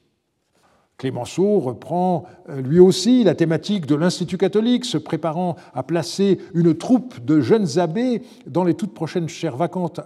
Clémenceau 0.98 1.58
reprend 1.58 2.26
euh, 2.48 2.60
lui 2.60 2.78
aussi 2.78 3.24
la 3.24 3.34
thématique 3.34 3.86
de 3.86 3.96
l'Institut 3.96 4.38
catholique, 4.38 4.84
se 4.84 4.98
préparant 4.98 5.56
à 5.74 5.82
placer 5.82 6.38
une 6.54 6.76
troupe 6.76 7.24
de 7.24 7.40
jeunes 7.40 7.80
abbés 7.80 8.22
dans 8.46 8.62
les 8.62 8.74
toutes 8.74 8.94
prochaines 8.94 9.28
chaires 9.28 9.56
vacantes 9.56 9.98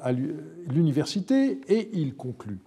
l'université 0.67 1.61
et 1.69 1.91
il 1.93 2.15
conclut. 2.15 2.59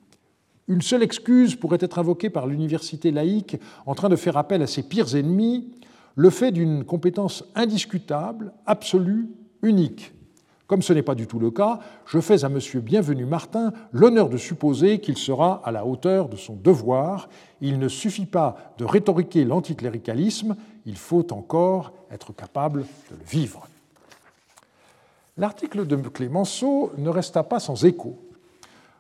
Une 0.68 0.82
seule 0.82 1.04
excuse 1.04 1.56
pourrait 1.56 1.80
être 1.82 1.98
invoquée 1.98 2.30
par 2.30 2.46
l'université 2.46 3.12
laïque 3.12 3.58
en 3.86 3.96
train 3.96 4.10
de 4.10 4.16
faire 4.16 4.38
appel 4.38 4.62
à 4.62 4.68
ses 4.68 4.84
pires 4.84 5.16
ennemis, 5.16 5.72
le 6.16 6.30
fait 6.30 6.52
d'une 6.52 6.84
compétence 6.84 7.44
indiscutable, 7.56 8.54
absolue, 8.66 9.30
unique. 9.64 10.14
Comme 10.68 10.84
ce 10.84 10.94
n'est 10.94 11.02
pas 11.02 11.16
du 11.16 11.26
tout 11.26 11.40
le 11.40 11.50
cas, 11.50 11.80
je 12.06 12.20
fais 12.20 12.46
à 12.46 12.48
M. 12.48 12.60
Bienvenu 12.84 13.26
Martin 13.26 13.74
l'honneur 13.92 14.30
de 14.30 14.38
supposer 14.38 15.00
qu'il 15.00 15.18
sera 15.18 15.60
à 15.66 15.72
la 15.72 15.84
hauteur 15.84 16.30
de 16.30 16.36
son 16.36 16.56
devoir. 16.56 17.28
Il 17.60 17.80
ne 17.80 17.88
suffit 17.88 18.28
pas 18.28 18.76
de 18.78 18.86
rhétoriquer 18.86 19.46
l'anticléricalisme, 19.46 20.56
il 20.86 20.98
faut 20.98 21.34
encore 21.34 21.94
être 22.12 22.36
capable 22.36 22.82
de 22.82 23.16
le 23.18 23.26
vivre. 23.26 23.68
L'article 25.40 25.88
de 25.88 25.96
Clémenceau 25.96 26.92
ne 26.98 27.08
resta 27.08 27.44
pas 27.44 27.62
sans 27.62 27.86
écho. 27.86 28.18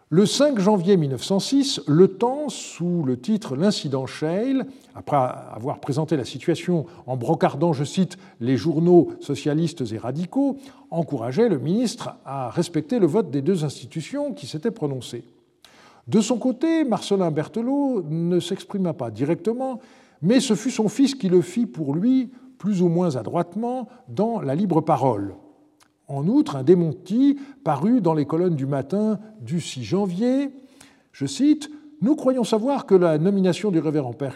Le 0.07 0.25
5 0.25 0.57
janvier 0.57 0.95
1906, 0.95 1.81
Le 1.85 2.07
Temps, 2.07 2.47
sous 2.47 3.03
le 3.03 3.19
titre 3.19 3.57
L'incident 3.57 4.05
Scheil, 4.05 4.63
après 4.95 5.17
avoir 5.17 5.81
présenté 5.81 6.15
la 6.15 6.23
situation 6.23 6.85
en 7.07 7.17
brocardant, 7.17 7.73
je 7.73 7.83
cite, 7.83 8.17
les 8.39 8.55
journaux 8.55 9.09
socialistes 9.19 9.83
et 9.91 9.97
radicaux, 9.97 10.55
encourageait 10.91 11.49
le 11.49 11.59
ministre 11.59 12.15
à 12.23 12.49
respecter 12.49 12.99
le 12.99 13.07
vote 13.07 13.31
des 13.31 13.41
deux 13.41 13.65
institutions 13.65 14.31
qui 14.33 14.47
s'étaient 14.47 14.71
prononcées. 14.71 15.25
De 16.07 16.21
son 16.21 16.37
côté, 16.37 16.85
Marcelin 16.85 17.31
Berthelot 17.31 18.05
ne 18.09 18.39
s'exprima 18.39 18.93
pas 18.93 19.11
directement, 19.11 19.81
mais 20.21 20.39
ce 20.39 20.55
fut 20.55 20.71
son 20.71 20.87
fils 20.87 21.15
qui 21.15 21.27
le 21.27 21.41
fit 21.41 21.65
pour 21.65 21.93
lui, 21.93 22.31
plus 22.57 22.81
ou 22.81 22.87
moins 22.87 23.17
adroitement, 23.17 23.89
dans 24.07 24.39
La 24.39 24.55
Libre 24.55 24.79
Parole, 24.79 25.35
en 26.09 26.27
outre, 26.27 26.55
un 26.55 26.63
démenti 26.63 27.39
paru 27.63 28.01
dans 28.01 28.13
les 28.13 28.25
colonnes 28.25 28.55
du 28.55 28.65
matin 28.65 29.19
du 29.41 29.61
6 29.61 29.83
janvier, 29.83 30.49
je 31.11 31.25
cite, 31.25 31.69
Nous 32.01 32.15
croyons 32.15 32.43
savoir 32.43 32.85
que 32.85 32.95
la 32.95 33.17
nomination 33.17 33.71
du 33.71 33.79
révérend 33.79 34.13
Père 34.13 34.35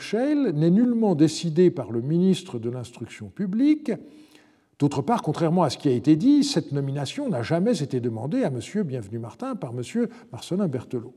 n'est 0.53 0.69
nullement 0.69 1.15
décidée 1.15 1.71
par 1.71 1.91
le 1.91 2.01
ministre 2.01 2.59
de 2.59 2.69
l'Instruction 2.69 3.27
publique. 3.27 3.91
D'autre 4.79 5.01
part, 5.01 5.21
contrairement 5.21 5.63
à 5.63 5.69
ce 5.69 5.77
qui 5.77 5.87
a 5.87 5.93
été 5.93 6.15
dit, 6.15 6.43
cette 6.43 6.71
nomination 6.73 7.29
n'a 7.29 7.41
jamais 7.41 7.81
été 7.81 7.99
demandée 7.99 8.43
à 8.43 8.47
M. 8.47 8.83
Bienvenu 8.83 9.17
Martin 9.17 9.55
par 9.55 9.71
M. 9.71 10.07
Marcelin 10.31 10.67
Berthelot. 10.67 11.13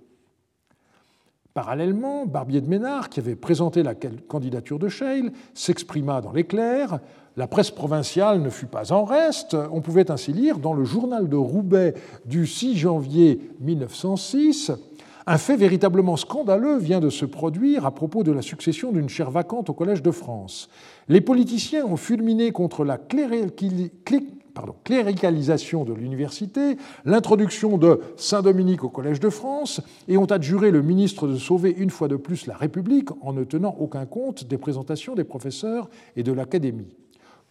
Parallèlement, 1.53 2.27
Barbier 2.27 2.61
de 2.61 2.69
Ménard, 2.69 3.09
qui 3.09 3.19
avait 3.19 3.35
présenté 3.35 3.83
la 3.83 3.95
candidature 3.95 4.79
de 4.79 4.89
Scheil, 4.89 5.31
s'exprima 5.55 6.21
dans 6.21 6.33
l'éclair. 6.33 7.01
La 7.37 7.47
presse 7.47 7.71
provinciale 7.71 8.41
ne 8.41 8.49
fut 8.49 8.67
pas 8.67 8.93
en 8.93 9.05
reste. 9.05 9.57
On 9.71 9.83
pouvait 9.83 10.11
ainsi 10.11 10.33
lire 10.33 10.59
dans 10.59 10.73
le 10.73 10.85
journal 10.85 11.29
de 11.29 11.37
Roubaix 11.37 11.93
du 12.25 12.47
6 12.47 12.79
janvier 12.79 13.41
1906 13.61 14.73
un 15.29 15.39
fait 15.39 15.57
véritablement 15.57 16.17
scandaleux 16.17 16.79
vient 16.79 17.01
de 17.01 17.11
se 17.11 17.25
produire 17.25 17.85
à 17.85 17.91
propos 17.91 18.23
de 18.23 18.31
la 18.31 18.43
succession 18.43 18.93
d'une 18.93 19.09
chaire 19.09 19.33
vacante 19.33 19.69
au 19.69 19.75
Collège 19.75 20.01
de 20.01 20.13
France. 20.13 20.69
Les 21.09 21.21
politiciens 21.21 21.85
ont 21.85 21.97
fulminé 21.97 22.53
contre 22.53 22.85
la 22.85 22.97
cléricalisation 22.97 25.83
de 25.83 25.95
l'université, 25.95 26.77
l'introduction 27.05 27.77
de 27.77 28.03
Saint-Dominique 28.17 28.85
au 28.85 28.89
Collège 28.89 29.19
de 29.19 29.31
France, 29.31 29.81
et 30.07 30.17
ont 30.17 30.27
adjuré 30.27 30.71
le 30.71 30.83
ministre 30.83 31.27
de 31.27 31.35
sauver 31.35 31.75
une 31.77 31.91
fois 31.91 32.07
de 32.07 32.15
plus 32.15 32.47
la 32.47 32.57
République 32.57 33.09
en 33.21 33.33
ne 33.33 33.43
tenant 33.43 33.75
aucun 33.81 34.07
compte 34.07 34.45
des 34.45 34.59
présentations 34.59 35.17
des 35.17 35.25
professeurs 35.25 35.91
et 36.15 36.23
de 36.23 36.31
l'Académie. 36.31 36.95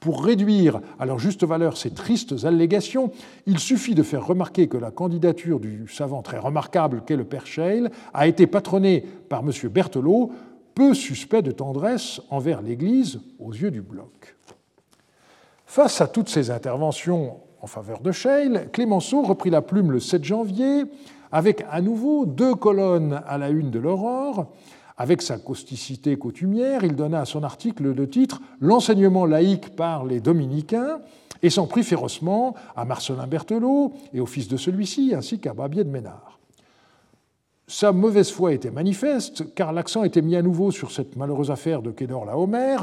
Pour 0.05 0.23
réduire 0.23 0.81
à 0.99 1.07
leur 1.07 1.17
juste 1.17 1.43
valeur 1.43 1.77
ces 1.77 1.89
tristes 1.89 2.45
allégations, 2.45 3.09
il 3.47 3.57
suffit 3.57 3.95
de 3.95 4.03
faire 4.03 4.23
remarquer 4.23 4.67
que 4.67 4.77
la 4.77 4.91
candidature 4.91 5.59
du 5.59 5.87
savant 5.87 6.21
très 6.21 6.37
remarquable 6.37 7.01
qu'est 7.07 7.15
le 7.15 7.23
père 7.23 7.47
Scheil 7.47 7.89
a 8.13 8.27
été 8.27 8.45
patronnée 8.45 9.03
par 9.29 9.39
M. 9.39 9.49
Berthelot, 9.67 10.31
peu 10.75 10.93
suspect 10.93 11.41
de 11.41 11.49
tendresse 11.49 12.21
envers 12.29 12.61
l'Église 12.61 13.19
aux 13.39 13.51
yeux 13.51 13.71
du 13.71 13.81
bloc. 13.81 14.35
Face 15.65 15.99
à 16.01 16.07
toutes 16.07 16.29
ces 16.29 16.51
interventions 16.51 17.37
en 17.59 17.65
faveur 17.65 17.99
de 18.01 18.11
Scheil, 18.11 18.59
Clémenceau 18.73 19.23
reprit 19.23 19.49
la 19.49 19.63
plume 19.63 19.91
le 19.91 19.99
7 19.99 20.23
janvier 20.23 20.83
avec 21.31 21.65
à 21.71 21.81
nouveau 21.81 22.27
deux 22.27 22.53
colonnes 22.53 23.23
à 23.25 23.39
la 23.39 23.49
une 23.49 23.71
de 23.71 23.79
l'Aurore. 23.79 24.53
Avec 24.97 25.21
sa 25.21 25.37
causticité 25.37 26.15
coutumière, 26.15 26.83
il 26.83 26.95
donna 26.95 27.21
à 27.21 27.25
son 27.25 27.43
article 27.43 27.93
de 27.93 28.05
titre 28.05 28.41
L'enseignement 28.61 29.25
laïque 29.25 29.75
par 29.75 30.05
les 30.05 30.21
dominicains 30.21 30.99
et 31.43 31.49
s'en 31.49 31.67
prit 31.67 31.83
férocement 31.83 32.55
à 32.75 32.85
Marcelin 32.85 33.27
Berthelot 33.27 33.93
et 34.13 34.21
au 34.21 34.25
fils 34.25 34.47
de 34.47 34.55
celui-ci, 34.55 35.13
ainsi 35.15 35.39
qu'à 35.39 35.53
Babier 35.53 35.83
de 35.83 35.89
Ménard. 35.89 36.39
Sa 37.67 37.91
mauvaise 37.91 38.31
foi 38.31 38.53
était 38.53 38.71
manifeste, 38.71 39.53
car 39.53 39.73
l'accent 39.73 40.03
était 40.03 40.21
mis 40.21 40.35
à 40.35 40.41
nouveau 40.41 40.71
sur 40.71 40.91
cette 40.91 41.15
malheureuse 41.15 41.51
affaire 41.51 41.81
de 41.81 41.91
Kédor-la-Homer, 41.91 42.77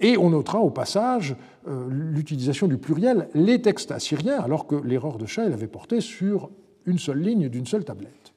et 0.00 0.16
on 0.18 0.30
notera 0.30 0.58
au 0.58 0.70
passage 0.70 1.36
euh, 1.68 1.86
l'utilisation 1.88 2.66
du 2.66 2.78
pluriel 2.78 3.28
les 3.34 3.62
textes 3.62 3.92
assyriens, 3.92 4.40
alors 4.40 4.66
que 4.66 4.74
l'erreur 4.74 5.18
de 5.18 5.26
Scheil 5.26 5.52
avait 5.52 5.68
porté 5.68 6.00
sur 6.00 6.50
une 6.86 6.98
seule 6.98 7.20
ligne 7.20 7.48
d'une 7.48 7.66
seule 7.66 7.84
tablette. 7.84 8.32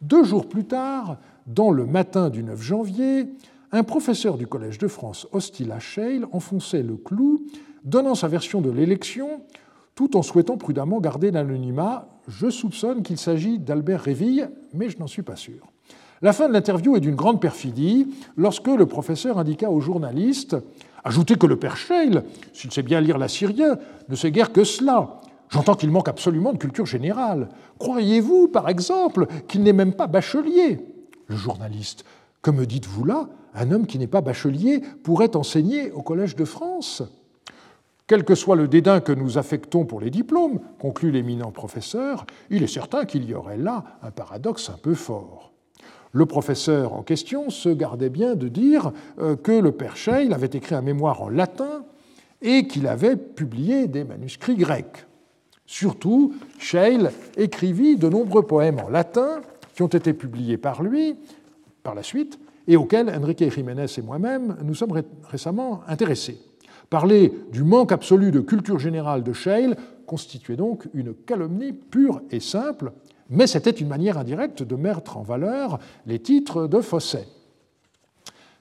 Deux 0.00 0.24
jours 0.24 0.48
plus 0.48 0.64
tard, 0.64 1.18
dans 1.46 1.70
le 1.70 1.86
matin 1.86 2.30
du 2.30 2.42
9 2.42 2.60
janvier, 2.60 3.26
un 3.72 3.82
professeur 3.82 4.36
du 4.36 4.46
Collège 4.46 4.78
de 4.78 4.88
France 4.88 5.26
hostile 5.32 5.72
à 5.72 5.78
Scheil 5.78 6.22
enfonçait 6.32 6.82
le 6.82 6.96
clou, 6.96 7.46
donnant 7.84 8.14
sa 8.14 8.28
version 8.28 8.60
de 8.60 8.70
l'élection, 8.70 9.42
tout 9.94 10.16
en 10.16 10.22
souhaitant 10.22 10.56
prudemment 10.56 11.00
garder 11.00 11.30
l'anonymat. 11.30 12.08
Je 12.28 12.50
soupçonne 12.50 13.02
qu'il 13.02 13.18
s'agit 13.18 13.58
d'Albert 13.58 14.00
Réville, 14.00 14.50
mais 14.74 14.90
je 14.90 14.98
n'en 14.98 15.06
suis 15.06 15.22
pas 15.22 15.36
sûr. 15.36 15.66
La 16.22 16.32
fin 16.32 16.48
de 16.48 16.52
l'interview 16.52 16.96
est 16.96 17.00
d'une 17.00 17.14
grande 17.14 17.40
perfidie 17.40 18.08
lorsque 18.36 18.68
le 18.68 18.86
professeur 18.86 19.38
indiqua 19.38 19.70
aux 19.70 19.80
journalistes 19.80 20.56
Ajoutez 21.04 21.36
que 21.36 21.46
le 21.46 21.56
père 21.56 21.76
Scheil, 21.76 22.20
s'il 22.52 22.72
sait 22.72 22.82
bien 22.82 23.00
lire 23.00 23.16
l'assyrien, 23.16 23.78
ne 24.08 24.16
sait 24.16 24.32
guère 24.32 24.52
que 24.52 24.64
cela. 24.64 25.20
J'entends 25.50 25.76
qu'il 25.76 25.92
manque 25.92 26.08
absolument 26.08 26.52
de 26.52 26.58
culture 26.58 26.84
générale. 26.84 27.48
Croyez-vous, 27.78 28.48
par 28.48 28.68
exemple, 28.68 29.28
qu'il 29.46 29.62
n'est 29.62 29.72
même 29.72 29.92
pas 29.92 30.08
bachelier? 30.08 30.95
Le 31.26 31.36
journaliste 31.36 32.04
Que 32.42 32.50
me 32.50 32.66
dites-vous 32.66 33.04
là? 33.04 33.28
Un 33.54 33.70
homme 33.72 33.86
qui 33.86 33.98
n'est 33.98 34.06
pas 34.06 34.20
bachelier 34.20 34.80
pourrait 35.02 35.36
enseigner 35.36 35.90
au 35.92 36.02
Collège 36.02 36.36
de 36.36 36.44
France 36.44 37.02
quel 38.06 38.24
que 38.24 38.36
soit 38.36 38.54
le 38.54 38.68
dédain 38.68 39.00
que 39.00 39.12
nous 39.12 39.36
affectons 39.36 39.84
pour 39.84 40.00
les 40.00 40.10
diplômes, 40.10 40.60
conclut 40.78 41.10
l'éminent 41.10 41.50
professeur, 41.50 42.24
il 42.50 42.62
est 42.62 42.68
certain 42.68 43.04
qu'il 43.04 43.24
y 43.24 43.34
aurait 43.34 43.56
là 43.56 43.84
un 44.02 44.12
paradoxe 44.12 44.70
un 44.70 44.78
peu 44.78 44.94
fort. 44.94 45.52
Le 46.12 46.24
professeur 46.24 46.92
en 46.92 47.02
question 47.02 47.50
se 47.50 47.68
gardait 47.68 48.08
bien 48.08 48.36
de 48.36 48.48
dire 48.48 48.92
euh, 49.18 49.34
que 49.34 49.52
le 49.52 49.72
père 49.72 49.96
Scheil 49.96 50.32
avait 50.32 50.46
écrit 50.46 50.76
un 50.76 50.82
mémoire 50.82 51.20
en 51.20 51.28
latin 51.28 51.84
et 52.42 52.68
qu'il 52.68 52.86
avait 52.86 53.16
publié 53.16 53.88
des 53.88 54.04
manuscrits 54.04 54.56
grecs. 54.56 55.06
Surtout, 55.66 56.34
Scheil 56.58 57.08
écrivit 57.36 57.96
de 57.96 58.08
nombreux 58.08 58.44
poèmes 58.44 58.78
en 58.78 58.88
latin 58.88 59.40
qui 59.76 59.82
ont 59.82 59.88
été 59.88 60.14
publiés 60.14 60.56
par 60.56 60.82
lui 60.82 61.16
par 61.82 61.94
la 61.94 62.02
suite 62.02 62.40
et 62.66 62.76
auxquels 62.76 63.10
Enrique 63.10 63.48
Jiménez 63.52 63.86
et 63.96 64.02
moi-même 64.02 64.56
nous 64.64 64.74
sommes 64.74 65.00
récemment 65.22 65.82
intéressés. 65.86 66.40
Parler 66.88 67.32
du 67.52 67.62
manque 67.62 67.92
absolu 67.92 68.30
de 68.32 68.40
culture 68.40 68.78
générale 68.78 69.22
de 69.22 69.34
Scheil 69.34 69.74
constituait 70.06 70.56
donc 70.56 70.88
une 70.94 71.14
calomnie 71.14 71.74
pure 71.74 72.22
et 72.30 72.40
simple 72.40 72.90
mais 73.28 73.46
c'était 73.46 73.70
une 73.70 73.88
manière 73.88 74.18
indirecte 74.18 74.62
de 74.62 74.76
mettre 74.76 75.18
en 75.18 75.22
valeur 75.22 75.78
les 76.06 76.20
titres 76.20 76.66
de 76.66 76.80
Fosset. 76.80 77.26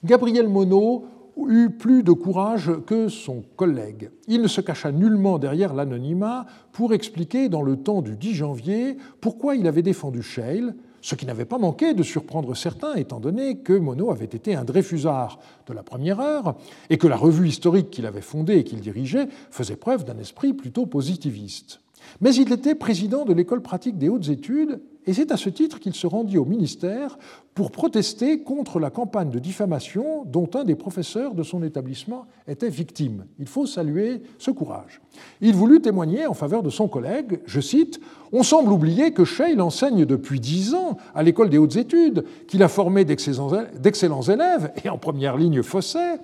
Gabriel 0.04 0.50
Monod 0.50 1.04
eut 1.48 1.70
plus 1.70 2.04
de 2.04 2.12
courage 2.12 2.72
que 2.86 3.08
son 3.08 3.44
collègue. 3.56 4.10
Il 4.28 4.42
ne 4.42 4.48
se 4.48 4.62
cacha 4.62 4.92
nullement 4.92 5.38
derrière 5.38 5.74
l'anonymat 5.74 6.46
pour 6.72 6.94
expliquer 6.94 7.50
dans 7.50 7.62
le 7.62 7.78
temps 7.78 8.02
du 8.02 8.16
10 8.16 8.34
janvier 8.34 8.98
pourquoi 9.22 9.56
il 9.56 9.68
avait 9.68 9.82
défendu 9.82 10.22
Scheil, 10.22 10.74
ce 11.06 11.14
qui 11.14 11.28
n'avait 11.28 11.46
pas 11.46 11.60
manqué 11.60 11.94
de 11.94 12.02
surprendre 12.02 12.56
certains, 12.56 12.96
étant 12.96 13.20
donné 13.20 13.60
que 13.60 13.74
Monod 13.74 14.10
avait 14.10 14.26
été 14.26 14.56
un 14.56 14.64
Dreyfusard 14.64 15.38
de 15.68 15.74
la 15.74 15.84
première 15.84 16.20
heure 16.20 16.56
et 16.90 16.98
que 16.98 17.06
la 17.06 17.16
revue 17.16 17.48
historique 17.48 17.92
qu'il 17.92 18.08
avait 18.08 18.22
fondée 18.22 18.58
et 18.58 18.64
qu'il 18.64 18.80
dirigeait 18.80 19.28
faisait 19.52 19.76
preuve 19.76 20.04
d'un 20.04 20.18
esprit 20.18 20.54
plutôt 20.54 20.88
positiviste. 20.88 21.80
Mais 22.22 22.34
il 22.36 22.52
était 22.52 22.76
président 22.76 23.26
de 23.26 23.34
l'école 23.34 23.62
pratique 23.62 23.98
des 23.98 24.10
hautes 24.10 24.30
études, 24.30 24.80
et 25.08 25.14
c'est 25.14 25.32
à 25.32 25.38
ce 25.38 25.50
titre 25.50 25.80
qu'il 25.80 25.94
se 25.94 26.08
rendit 26.08 26.38
au 26.38 26.46
ministère 26.46 27.18
pour 27.54 27.72
protester 27.72 28.42
contre 28.42 28.80
la 28.80 28.90
campagne 28.90 29.30
de 29.30 29.40
diffamation 29.40 30.26
dont 30.26 30.50
un 30.56 30.64
des 30.64 30.76
professeurs 30.76 31.36
de 31.36 31.44
son 31.44 31.64
établissement 31.64 32.26
était 32.48 32.70
victime. 32.70 33.26
Il 33.40 33.48
faut 33.48 33.68
saluer 33.68 34.24
ce 34.40 34.52
courage. 34.52 35.02
Il 35.42 35.54
voulut 35.56 35.80
témoigner 35.80 36.26
en 36.26 36.34
faveur 36.34 36.64
de 36.64 36.72
son 36.72 36.88
collègue, 36.88 37.40
je 37.46 37.62
cite, 37.62 38.00
On 38.32 38.44
semble 38.44 38.74
oublier 38.74 39.12
que 39.12 39.24
Scheil 39.24 39.62
enseigne 39.62 40.06
depuis 40.06 40.40
dix 40.40 40.74
ans 40.74 40.98
à 41.14 41.22
l'école 41.22 41.50
des 41.50 41.60
hautes 41.60 41.76
études, 41.76 42.26
qu'il 42.48 42.64
a 42.64 42.68
formé 42.68 43.06
d'excellents 43.06 44.22
élèves, 44.24 44.72
et 44.84 44.90
en 44.90 44.98
première 44.98 45.38
ligne 45.38 45.62
Fosset, 45.62 46.20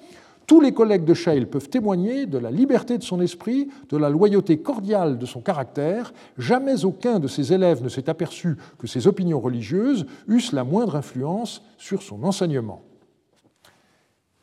Tous 0.48 0.60
les 0.60 0.74
collègues 0.74 1.06
de 1.06 1.14
Scheil 1.14 1.46
peuvent 1.46 1.70
témoigner 1.70 2.26
de 2.26 2.38
la 2.38 2.52
liberté 2.52 2.98
de 2.98 3.04
son 3.04 3.22
esprit, 3.22 3.70
de 3.90 3.98
la 3.98 4.10
loyauté 4.10 4.58
cordiale 4.58 5.18
de 5.18 5.26
son 5.26 5.42
caractère. 5.42 6.14
Jamais 6.38 6.84
aucun 6.84 7.20
de 7.20 7.28
ses 7.28 7.54
élèves 7.54 7.84
ne 7.84 7.90
s'est 7.90 8.10
aperçu 8.10 8.58
que 8.78 8.88
ses 8.88 9.08
opinions 9.08 9.40
religieuses 9.40 10.06
eussent 10.28 10.52
la 10.52 10.64
moindre 10.64 10.96
influence 10.96 11.64
sur 11.78 12.02
son 12.02 12.24
enseignement. 12.24 12.82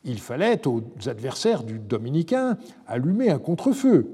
Il 0.05 0.21
fallait 0.21 0.67
aux 0.67 0.83
adversaires 1.07 1.65
du 1.65 1.79
dominicain 1.79 2.57
allumer 2.87 3.31
un 3.31 3.39
contre-feu. 3.39 4.07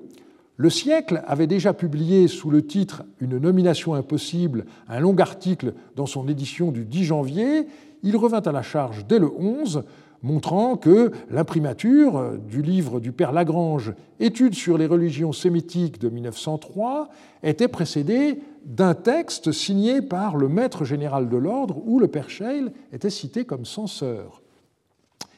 Le 0.57 0.71
siècle 0.71 1.23
avait 1.27 1.47
déjà 1.47 1.73
publié 1.73 2.29
sous 2.29 2.51
le 2.51 2.65
titre 2.65 3.03
Une 3.21 3.39
nomination 3.39 3.95
impossible 3.95 4.67
un 4.89 5.01
long 5.01 5.17
article 5.19 5.75
dans 5.97 6.07
son 6.07 6.29
édition 6.29 6.71
du 6.71 6.85
10 6.85 7.05
janvier. 7.05 7.67
Il 8.03 8.17
revint 8.17 8.41
à 8.41 8.53
la 8.53 8.63
charge 8.63 9.07
dès 9.07 9.19
le 9.19 9.31
11 9.37 9.85
montrant 10.25 10.77
que 10.77 11.13
l'imprimature 11.31 12.39
du 12.49 12.63
livre 12.63 12.99
du 12.99 13.13
père 13.13 13.31
Lagrange, 13.31 13.93
Études 14.19 14.55
sur 14.55 14.79
les 14.79 14.87
religions 14.87 15.33
sémitiques 15.33 16.01
de 16.01 16.09
1903, 16.09 17.11
était 17.43 17.69
précédée 17.69 18.41
d'un 18.65 18.95
texte 18.95 19.53
signé 19.53 20.01
par 20.01 20.37
le 20.37 20.49
maître 20.49 20.85
général 20.85 21.29
de 21.29 21.37
l'ordre 21.37 21.77
où 21.85 22.01
le 22.01 22.09
père 22.09 22.31
Scheil 22.31 22.71
était 22.91 23.11
cité 23.11 23.45
comme 23.45 23.67
censeur. 23.67 24.41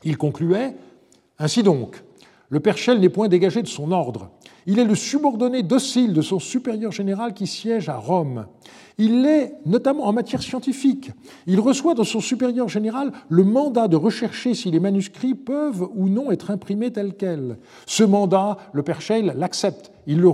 Il 0.04 0.16
concluait 0.16 0.76
Ainsi 1.40 1.64
donc, 1.64 2.02
le 2.48 2.60
père 2.60 2.78
Scheil 2.78 3.00
n'est 3.00 3.08
point 3.08 3.26
dégagé 3.26 3.62
de 3.62 3.68
son 3.68 3.90
ordre. 3.90 4.30
Il 4.66 4.78
est 4.78 4.84
le 4.84 4.94
subordonné 4.94 5.64
docile 5.64 6.12
de 6.12 6.22
son 6.22 6.38
supérieur 6.38 6.92
général 6.92 7.34
qui 7.34 7.48
siège 7.48 7.88
à 7.88 7.96
Rome. 7.96 8.46
Il 8.98 9.22
l'est 9.22 9.58
notamment 9.66 10.06
en 10.06 10.12
matière 10.12 10.42
scientifique. 10.42 11.10
Il 11.46 11.60
reçoit 11.60 11.94
dans 11.94 12.04
son 12.04 12.20
supérieur 12.20 12.68
général 12.68 13.12
le 13.28 13.44
mandat 13.44 13.88
de 13.88 13.96
rechercher 13.96 14.54
si 14.54 14.70
les 14.70 14.80
manuscrits 14.80 15.34
peuvent 15.34 15.86
ou 15.94 16.08
non 16.08 16.30
être 16.30 16.50
imprimés 16.50 16.90
tels 16.90 17.14
quels. 17.14 17.58
Ce 17.84 18.04
mandat, 18.04 18.56
le 18.72 18.82
père 18.82 19.02
Scheil 19.02 19.32
l'accepte, 19.36 19.92
il 20.06 20.24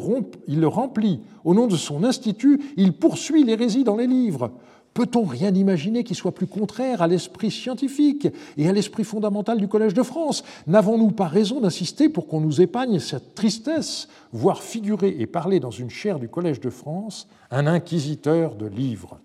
il 0.47 0.61
le 0.61 0.69
remplit. 0.69 1.21
Au 1.45 1.55
nom 1.55 1.67
de 1.67 1.77
son 1.77 2.05
institut, 2.05 2.61
il 2.77 2.93
poursuit 2.93 3.43
l'hérésie 3.43 3.83
dans 3.83 3.97
les 3.97 4.07
livres. 4.07 4.53
Peut-on 4.95 5.25
rien 5.25 5.55
imaginer 5.55 6.05
qui 6.05 6.15
soit 6.15 6.35
plus 6.35 6.47
contraire 6.47 7.01
à 7.01 7.07
l'esprit 7.07 7.51
scientifique 7.51 8.29
et 8.59 8.69
à 8.69 8.73
l'esprit 8.73 9.05
fondamental 9.05 9.59
du 9.59 9.67
Collège 9.67 9.95
de 9.95 10.03
France? 10.03 10.45
N'avons-nous 10.67 11.13
pas 11.13 11.29
raison 11.29 11.61
d'insister 11.61 12.11
pour 12.11 12.27
qu'on 12.27 12.41
nous 12.41 12.61
épargne 12.61 12.99
cette 12.99 13.35
tristesse, 13.35 14.09
voir 14.33 14.63
figurer 14.63 15.17
et 15.19 15.27
parler 15.27 15.61
dans 15.61 15.71
une 15.71 15.89
chaire 15.89 16.19
du 16.19 16.29
Collège 16.29 16.61
de 16.61 16.71
France 16.71 17.27
un 17.51 17.67
inquisiteur 17.67 18.55
de 18.55 18.67
livres? 18.67 19.19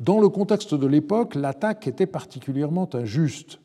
Dans 0.00 0.20
le 0.20 0.28
contexte 0.28 0.74
de 0.74 0.86
l'époque, 0.86 1.34
l'attaque 1.34 1.86
était 1.86 2.06
particulièrement 2.06 2.88
injuste. 2.92 3.58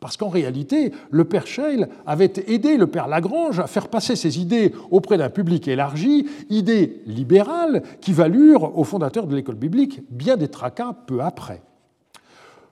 Parce 0.00 0.16
qu'en 0.16 0.28
réalité, 0.28 0.92
le 1.10 1.24
père 1.24 1.46
Scheil 1.46 1.86
avait 2.06 2.32
aidé 2.46 2.76
le 2.76 2.86
père 2.86 3.08
Lagrange 3.08 3.58
à 3.58 3.66
faire 3.66 3.88
passer 3.88 4.14
ses 4.14 4.38
idées 4.38 4.72
auprès 4.90 5.18
d'un 5.18 5.30
public 5.30 5.66
élargi, 5.66 6.26
idées 6.50 7.02
libérales 7.06 7.82
qui 8.00 8.12
valurent 8.12 8.78
aux 8.78 8.84
fondateurs 8.84 9.26
de 9.26 9.34
l'école 9.34 9.56
biblique 9.56 10.02
bien 10.10 10.36
des 10.36 10.48
tracas 10.48 10.94
peu 11.06 11.20
après. 11.20 11.62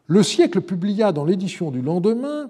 Le 0.07 0.23
siècle 0.23 0.61
publia 0.61 1.11
dans 1.11 1.25
l'édition 1.25 1.73
du 1.73 1.83
lendemain 1.83 2.49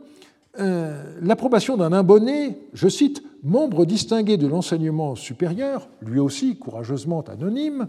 euh, 0.58 1.02
l'approbation 1.20 1.76
d'un 1.76 1.92
abonné, 1.92 2.56
je 2.72 2.88
cite, 2.88 3.22
membre 3.42 3.84
distingué 3.84 4.36
de 4.38 4.46
l'enseignement 4.46 5.14
supérieur, 5.14 5.88
lui 6.00 6.18
aussi 6.18 6.56
courageusement 6.56 7.22
anonyme. 7.22 7.88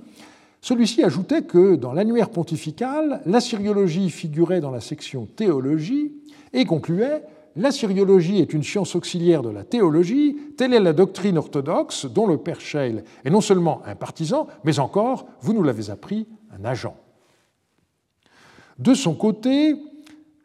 Celui-ci 0.62 1.04
ajoutait 1.04 1.44
que 1.44 1.76
dans 1.76 1.94
l'annuaire 1.94 2.30
pontifical, 2.30 3.22
la 3.26 3.40
syriologie 3.40 4.10
figurait 4.10 4.60
dans 4.60 4.72
la 4.72 4.82
section 4.82 5.26
théologie 5.26 6.12
et 6.54 6.66
concluait 6.66 7.24
La 7.56 7.72
syriologie 7.72 8.40
est 8.40 8.54
une 8.54 8.64
science 8.64 8.96
auxiliaire 8.96 9.42
de 9.42 9.50
la 9.50 9.64
théologie, 9.64 10.38
telle 10.58 10.74
est 10.74 10.80
la 10.80 10.94
doctrine 10.94 11.38
orthodoxe 11.38 12.06
dont 12.06 12.28
le 12.28 12.38
père 12.38 12.62
Scheil 12.62 13.04
est 13.26 13.30
non 13.30 13.42
seulement 13.42 13.82
un 13.86 13.96
partisan, 13.96 14.48
mais 14.64 14.80
encore, 14.80 15.26
vous 15.42 15.54
nous 15.54 15.64
l'avez 15.64 15.90
appris, 15.90 16.28
un 16.60 16.66
agent. 16.66 16.96
De 18.78 18.94
son 18.94 19.16
côté, 19.16 19.76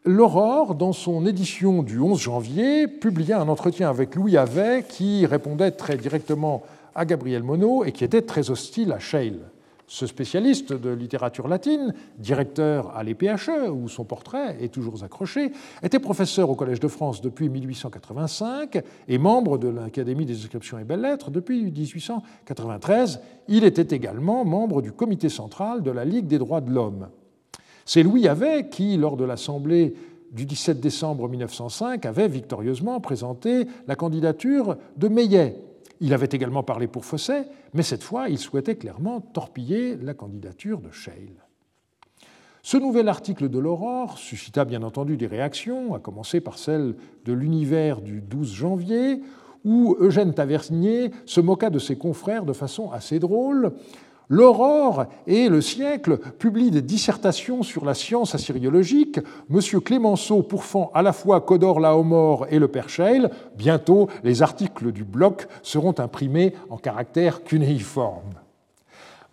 L'Aurore, 0.05 0.75
dans 0.75 0.93
son 0.93 1.27
édition 1.27 1.85
du 1.85 2.01
11 2.01 2.19
janvier, 2.19 2.89
publia 2.89 3.41
un 3.41 3.47
entretien 3.47 3.89
avec 3.89 4.17
Louis 4.17 4.37
Havet 4.37 4.85
qui 4.89 5.27
répondait 5.27 5.71
très 5.71 5.97
directement 5.97 6.65
à 6.97 7.05
Gabriel 7.05 7.45
Monod 7.45 7.87
et 7.87 7.93
qui 7.93 8.03
était 8.03 8.23
très 8.23 8.51
hostile 8.51 8.91
à 8.91 8.99
Scheil. 8.99 9.39
Ce 9.93 10.07
spécialiste 10.07 10.73
de 10.73 10.89
littérature 10.89 11.49
latine, 11.49 11.93
directeur 12.17 12.97
à 12.97 13.03
l'EPHE, 13.03 13.71
où 13.71 13.91
son 13.91 14.05
portrait 14.05 14.57
est 14.59 14.73
toujours 14.73 15.05
accroché, 15.05 15.53
était 15.83 15.99
professeur 15.99 16.49
au 16.49 16.55
Collège 16.55 16.81
de 16.81 16.89
France 16.89 17.21
depuis 17.21 17.51
1885 17.51 18.83
et 19.07 19.19
membre 19.19 19.59
de 19.59 19.69
l'Académie 19.69 20.25
des 20.25 20.33
inscriptions 20.33 20.79
et 20.79 20.85
belles-lettres 20.85 21.31
depuis 21.31 21.63
1893. 21.63 23.21
Il 23.49 23.65
était 23.65 23.95
également 23.95 24.47
membre 24.47 24.81
du 24.81 24.93
comité 24.93 25.29
central 25.29 25.83
de 25.83 25.91
la 25.91 26.07
Ligue 26.07 26.27
des 26.27 26.39
droits 26.39 26.63
de 26.63 26.71
l'homme. 26.71 27.09
C'est 27.85 28.03
Louis 28.03 28.27
Havet 28.29 28.71
qui, 28.71 28.97
lors 28.97 29.19
de 29.19 29.27
l'Assemblée 29.27 29.93
du 30.31 30.47
17 30.47 30.81
décembre 30.81 31.29
1905, 31.29 32.07
avait 32.07 32.29
victorieusement 32.29 32.99
présenté 33.01 33.67
la 33.87 33.95
candidature 33.95 34.79
de 34.97 35.09
Meillet, 35.09 35.63
il 36.03 36.13
avait 36.13 36.29
également 36.33 36.65
parlé 36.65 36.89
pour 36.89 37.05
Fosset, 37.05 37.47
mais 37.75 37.85
cette 37.85 38.03
fois, 38.03 38.29
il 38.29 38.39
souhaitait 38.39 38.75
clairement 38.75 39.21
torpiller 39.21 39.97
la 39.97 40.15
candidature 40.15 40.81
de 40.81 40.91
Scheil. 40.91 41.31
Ce 42.65 42.77
nouvel 42.77 43.09
article 43.09 43.49
de 43.49 43.59
l'Aurore 43.61 44.19
suscita 44.19 44.65
bien 44.65 44.83
entendu 44.83 45.17
des 45.17 45.29
réactions, 45.29 45.95
à 45.95 46.01
commencer 46.01 46.41
par 46.41 46.59
celle 46.59 46.97
de 47.25 47.33
l'univers 47.33 48.01
du 48.01 48.21
12 48.21 48.53
janvier, 48.53 49.21
où 49.65 49.97
Eugène 50.01 50.35
Tavernier 50.35 51.13
se 51.25 51.41
moqua 51.41 51.71
de 51.71 51.79
ses 51.79 51.97
confrères 51.97 52.45
de 52.45 52.53
façon 52.53 52.91
assez 52.91 53.21
drôle 53.21 53.73
L'Aurore 54.29 55.07
et 55.27 55.49
le 55.49 55.61
siècle 55.61 56.19
publient 56.39 56.71
des 56.71 56.83
dissertations 56.83 57.63
sur 57.63 57.85
la 57.85 57.95
science 57.95 58.35
assyriologique. 58.35 59.21
M. 59.51 59.61
Clémenceau 59.81 60.43
pourfend 60.43 60.91
à 60.95 61.03
la 61.03 61.13
fois 61.13 61.41
Codor 61.41 61.81
Laomor 61.81 62.47
et 62.49 62.59
le 62.59 62.69
Père 62.69 62.89
Scheil. 62.89 63.29
Bientôt, 63.57 64.09
les 64.25 64.43
articles 64.43 64.93
du 64.93 65.05
bloc 65.05 65.47
seront 65.63 65.95
imprimés 65.99 66.55
en 66.71 66.77
caractère 66.77 67.45
cunéiforme. 67.45 68.35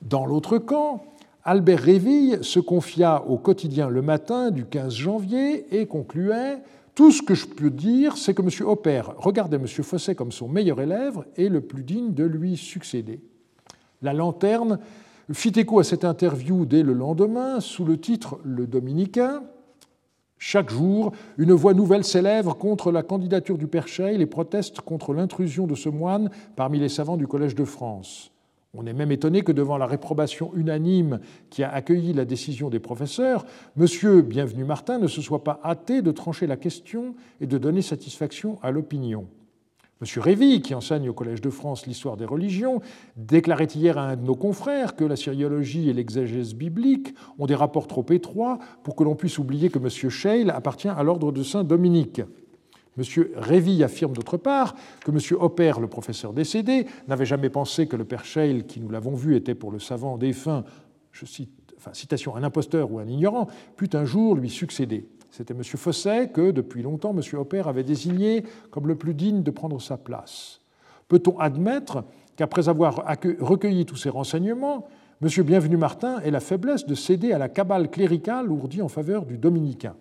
Dans 0.02 0.26
l'autre 0.26 0.58
camp, 0.58 1.04
Albert 1.44 1.80
Réville 1.80 2.40
se 2.42 2.60
confia 2.60 3.24
au 3.28 3.38
quotidien 3.38 3.90
Le 3.90 4.02
Matin 4.02 4.52
du 4.52 4.66
15 4.66 4.94
janvier 4.94 5.66
et 5.76 5.86
concluait 5.88 6.58
Tout 6.96 7.12
ce 7.12 7.22
que 7.22 7.36
je 7.36 7.48
peux 7.48 7.70
dire, 7.70 8.18
c'est 8.18 8.34
que 8.34 8.42
M. 8.42 8.50
Hopper 8.68 9.04
regardait 9.18 9.58
M. 9.58 9.68
Fosset 9.68 10.16
comme 10.16 10.32
son 10.32 10.48
meilleur 10.48 10.82
élève 10.82 11.24
et 11.38 11.48
le 11.48 11.62
plus 11.62 11.84
digne 11.84 12.14
de 12.14 12.26
lui 12.26 12.58
succéder. 12.58 13.22
La 14.02 14.14
lanterne 14.14 14.80
fit 15.32 15.54
écho 15.56 15.80
à 15.80 15.84
cette 15.84 16.06
interview 16.06 16.66
dès 16.66 16.84
le 16.84 16.94
lendemain 16.94 17.60
sous 17.60 17.86
le 17.86 18.00
titre 18.00 18.40
Le 18.44 18.66
Dominicain. 18.66 19.44
Chaque 20.38 20.70
jour, 20.70 21.12
une 21.38 21.52
voix 21.52 21.74
nouvelle 21.74 22.06
s'élève 22.06 22.48
contre 22.54 22.92
la 22.94 23.04
candidature 23.04 23.58
du 23.58 23.68
Père 23.68 23.90
Scheil 23.90 24.22
et 24.22 24.26
proteste 24.26 24.80
contre 24.80 25.14
l'intrusion 25.14 25.68
de 25.68 25.76
ce 25.76 25.90
moine 25.90 26.30
parmi 26.56 26.80
les 26.80 26.88
savants 26.88 27.18
du 27.18 27.28
Collège 27.28 27.56
de 27.56 27.66
France. 27.66 28.32
On 28.74 28.86
est 28.86 28.94
même 28.94 29.12
étonné 29.12 29.42
que 29.42 29.52
devant 29.52 29.78
la 29.78 29.88
réprobation 29.88 30.52
unanime 30.56 31.20
qui 31.50 31.64
a 31.64 31.74
accueilli 31.74 32.14
la 32.14 32.24
décision 32.24 32.70
des 32.70 32.80
professeurs, 32.80 33.46
M. 33.78 34.22
Bienvenu 34.22 34.64
Martin 34.64 35.00
ne 35.00 35.08
se 35.08 35.22
soit 35.22 35.44
pas 35.44 35.60
hâté 35.64 36.02
de 36.02 36.12
trancher 36.12 36.48
la 36.48 36.56
question 36.56 37.16
et 37.42 37.48
de 37.48 37.58
donner 37.58 37.82
satisfaction 37.82 38.60
à 38.62 38.72
l'opinion. 38.72 39.28
M. 40.02 40.22
Révy, 40.22 40.62
qui 40.62 40.74
enseigne 40.74 41.10
au 41.10 41.14
Collège 41.14 41.42
de 41.42 41.50
France 41.50 41.86
l'histoire 41.86 42.16
des 42.16 42.24
religions, 42.24 42.82
déclarait 43.18 43.66
hier 43.66 43.98
à 43.98 44.12
un 44.12 44.16
de 44.16 44.24
nos 44.24 44.36
confrères 44.36 44.96
que 44.96 45.04
la 45.04 45.18
syriologie 45.18 45.90
et 45.90 45.94
l'exégèse 45.94 46.56
biblique 46.56 47.14
ont 47.38 47.46
des 47.46 47.56
rapports 47.56 47.88
trop 47.88 48.06
étroits 48.10 48.60
pour 48.84 48.96
que 48.96 49.04
l'on 49.04 49.16
puisse 49.16 49.38
oublier 49.40 49.70
que 49.70 49.78
M. 49.78 49.90
Scheil 50.10 50.50
appartient 50.50 50.88
à 50.88 51.04
l'ordre 51.04 51.34
de 51.34 51.44
Saint-Dominique. 51.44 52.22
M. 52.98 53.04
Révy 53.36 53.84
affirme 53.84 54.14
d'autre 54.14 54.38
part 54.38 54.74
que 55.04 55.12
M. 55.12 55.20
Hopper, 55.38 55.74
le 55.82 55.88
professeur 55.88 56.32
décédé, 56.32 56.86
n'avait 57.10 57.26
jamais 57.26 57.50
pensé 57.50 57.88
que 57.88 57.98
le 57.98 58.06
père 58.06 58.24
Scheil, 58.24 58.64
qui 58.64 58.80
nous 58.80 58.90
l'avons 58.90 59.16
vu 59.16 59.36
était 59.36 59.56
pour 59.56 59.70
le 59.70 59.80
savant 59.80 60.18
défunt, 60.18 60.64
je 61.12 61.26
cite, 61.26 61.52
citation, 61.92 62.38
un 62.38 62.44
imposteur 62.44 62.92
ou 62.92 63.00
un 63.00 63.08
ignorant, 63.08 63.48
put 63.76 63.96
un 63.98 64.06
jour 64.06 64.36
lui 64.36 64.50
succéder. 64.50 65.10
C'était 65.32 65.54
M. 65.54 65.64
Fosset 65.64 66.30
que, 66.30 66.52
depuis 66.52 66.82
longtemps, 66.82 67.16
M. 67.16 67.22
Hopper 67.40 67.64
avait 67.68 67.84
désigné 67.84 68.44
comme 68.72 68.88
le 68.88 68.96
plus 68.96 69.14
digne 69.14 69.44
de 69.44 69.52
prendre 69.52 69.80
sa 69.82 69.98
place. 69.98 70.62
Peut-on 71.08 71.38
admettre 71.40 72.04
qu'après 72.36 72.70
avoir 72.70 73.06
recueilli 73.40 73.86
tous 73.86 73.96
ces 73.96 74.10
renseignements, 74.10 74.88
M. 75.22 75.44
Bienvenu 75.44 75.78
Martin 75.78 76.20
ait 76.22 76.32
la 76.32 76.40
faiblesse 76.40 76.86
de 76.86 76.96
céder 76.96 77.34
à 77.34 77.38
la 77.38 77.50
cabale 77.50 77.90
cléricale 77.90 78.52
ourdie 78.52 78.82
en 78.82 78.88
faveur 78.88 79.26
du 79.26 79.38
dominicain? 79.38 79.96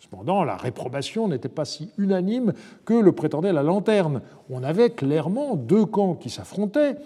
Cependant, 0.00 0.44
la 0.44 0.56
réprobation 0.56 1.28
n'était 1.28 1.48
pas 1.48 1.64
si 1.64 1.90
unanime 1.96 2.52
que 2.84 2.94
le 2.94 3.12
prétendait 3.12 3.52
la 3.52 3.62
lanterne. 3.62 4.20
On 4.50 4.62
avait 4.62 4.90
clairement 4.90 5.56
deux 5.56 5.86
camps 5.86 6.14
qui 6.14 6.28
s'affrontaient. 6.28 6.96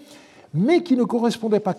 Mais 0.53 0.81
qui 0.83 0.95
ne 0.95 1.03
correspondait 1.03 1.59
pas 1.59 1.75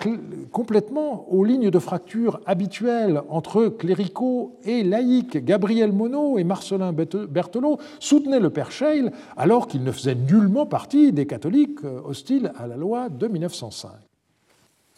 complètement 0.53 1.27
aux 1.31 1.45
lignes 1.45 1.71
de 1.71 1.79
fracture 1.79 2.41
habituelles 2.47 3.23
entre 3.29 3.67
cléricaux 3.67 4.57
et 4.65 4.85
laïcs. 4.85 5.45
Gabriel 5.45 5.93
Monod 5.93 6.39
et 6.39 6.45
Marcelin 6.45 6.93
Berthelot 6.93 7.79
soutenaient 7.99 8.41
le 8.41 8.51
père 8.51 8.71
Scheil 8.71 9.11
alors 9.37 9.67
qu'il 9.67 9.83
ne 9.83 9.93
faisait 9.93 10.15
nullement 10.15 10.67
partie 10.67 11.13
des 11.13 11.27
catholiques 11.27 11.85
euh, 11.85 12.01
hostiles 12.05 12.53
à 12.57 12.67
la 12.67 12.77
loi 12.77 13.09
de 13.09 13.27
1905. 13.27 13.91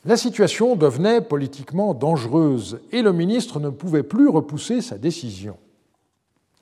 La 0.05 0.17
situation 0.17 0.75
devenait 0.75 1.21
politiquement 1.21 1.95
dangereuse 1.95 2.81
et 2.91 3.03
le 3.03 3.13
ministre 3.13 3.61
ne 3.61 3.71
pouvait 3.71 4.03
plus 4.03 4.29
repousser 4.29 4.81
sa 4.81 4.99
décision. 4.99 5.57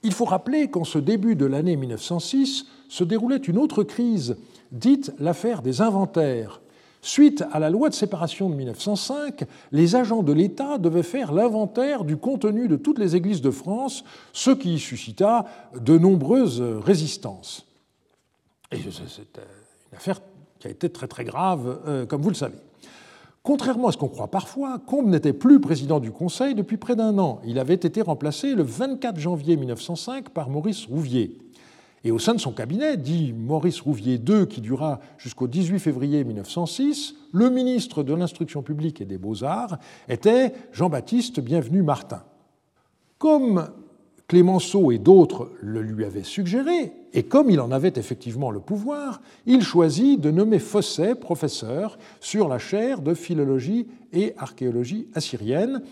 Il 0.02 0.12
faut 0.12 0.26
rappeler 0.26 0.68
qu'en 0.68 0.84
ce 0.84 0.98
début 0.98 1.36
de 1.36 1.46
l'année 1.46 1.76
1906 1.76 2.66
se 2.88 3.04
déroulait 3.04 3.36
une 3.36 3.58
autre 3.58 3.82
crise, 3.82 4.36
dite 4.72 5.12
l'affaire 5.18 5.62
des 5.62 5.80
inventaires, 5.80 6.60
Suite 7.02 7.44
à 7.50 7.58
la 7.58 7.70
loi 7.70 7.88
de 7.88 7.94
séparation 7.94 8.50
de 8.50 8.54
1905, 8.54 9.44
les 9.72 9.96
agents 9.96 10.22
de 10.22 10.32
l'État 10.32 10.76
devaient 10.76 11.02
faire 11.02 11.32
l'inventaire 11.32 12.04
du 12.04 12.16
contenu 12.16 12.68
de 12.68 12.76
toutes 12.76 12.98
les 12.98 13.16
églises 13.16 13.40
de 13.40 13.50
France, 13.50 14.04
ce 14.32 14.50
qui 14.50 14.78
suscita 14.78 15.46
de 15.78 15.96
nombreuses 15.96 16.60
résistances. 16.60 17.66
Et 18.70 18.76
c'est 18.76 19.38
une 19.90 19.96
affaire 19.96 20.20
qui 20.58 20.68
a 20.68 20.70
été 20.70 20.90
très 20.90 21.08
très 21.08 21.24
grave, 21.24 21.80
euh, 21.86 22.06
comme 22.06 22.20
vous 22.20 22.28
le 22.28 22.34
savez. 22.34 22.58
Contrairement 23.42 23.88
à 23.88 23.92
ce 23.92 23.96
qu'on 23.96 24.08
croit 24.08 24.30
parfois, 24.30 24.78
Combe 24.78 25.08
n'était 25.08 25.32
plus 25.32 25.60
président 25.60 25.98
du 25.98 26.12
Conseil 26.12 26.54
depuis 26.54 26.76
près 26.76 26.94
d'un 26.94 27.18
an. 27.18 27.40
Il 27.46 27.58
avait 27.58 27.74
été 27.74 28.02
remplacé 28.02 28.54
le 28.54 28.62
24 28.62 29.18
janvier 29.18 29.56
1905 29.56 30.28
par 30.28 30.50
Maurice 30.50 30.84
Rouvier. 30.84 31.38
Et 32.02 32.10
au 32.10 32.18
sein 32.18 32.34
de 32.34 32.40
son 32.40 32.52
cabinet, 32.52 32.96
dit 32.96 33.34
Maurice 33.34 33.80
Rouvier 33.80 34.14
II, 34.14 34.46
qui 34.46 34.60
dura 34.60 35.00
jusqu'au 35.18 35.46
18 35.46 35.78
février 35.78 36.24
1906, 36.24 37.14
le 37.32 37.50
ministre 37.50 38.02
de 38.02 38.14
l'Instruction 38.14 38.62
publique 38.62 39.02
et 39.02 39.04
des 39.04 39.18
Beaux-Arts 39.18 39.78
était 40.08 40.54
Jean-Baptiste 40.72 41.40
Bienvenu 41.40 41.82
Martin. 41.82 42.22
Comme 43.18 43.68
Clémenceau 44.28 44.92
et 44.92 44.98
d'autres 44.98 45.50
le 45.60 45.82
lui 45.82 46.04
avaient 46.04 46.22
suggéré, 46.22 46.92
et 47.12 47.24
comme 47.24 47.50
il 47.50 47.60
en 47.60 47.70
avait 47.70 47.92
effectivement 47.96 48.50
le 48.50 48.60
pouvoir, 48.60 49.20
il 49.44 49.62
choisit 49.62 50.20
de 50.20 50.30
nommer 50.30 50.60
Fosset 50.60 51.16
professeur 51.16 51.98
sur 52.20 52.48
la 52.48 52.58
chaire 52.58 53.02
de 53.02 53.12
philologie 53.12 53.88
et 54.12 54.32
archéologie 54.38 55.08
assyrienne, 55.14 55.82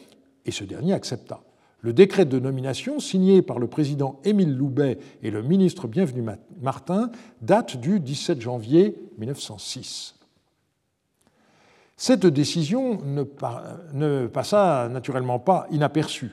et 0.46 0.52
ce 0.52 0.64
dernier 0.64 0.94
accepta. 0.94 1.42
Le 1.80 1.92
décret 1.92 2.24
de 2.24 2.40
nomination, 2.40 2.98
signé 2.98 3.40
par 3.40 3.60
le 3.60 3.68
président 3.68 4.18
Émile 4.24 4.56
Loubet 4.56 4.98
et 5.22 5.30
le 5.30 5.42
ministre 5.42 5.86
Bienvenu 5.86 6.24
Martin, 6.60 7.10
date 7.40 7.76
du 7.76 8.00
17 8.00 8.40
janvier 8.40 8.96
1906. 9.18 10.16
Cette 11.96 12.26
décision 12.26 13.00
ne, 13.04 14.26
passa 14.26 14.88
naturellement 14.88 15.38
pas 15.38 15.66
inaperçue. 15.70 16.32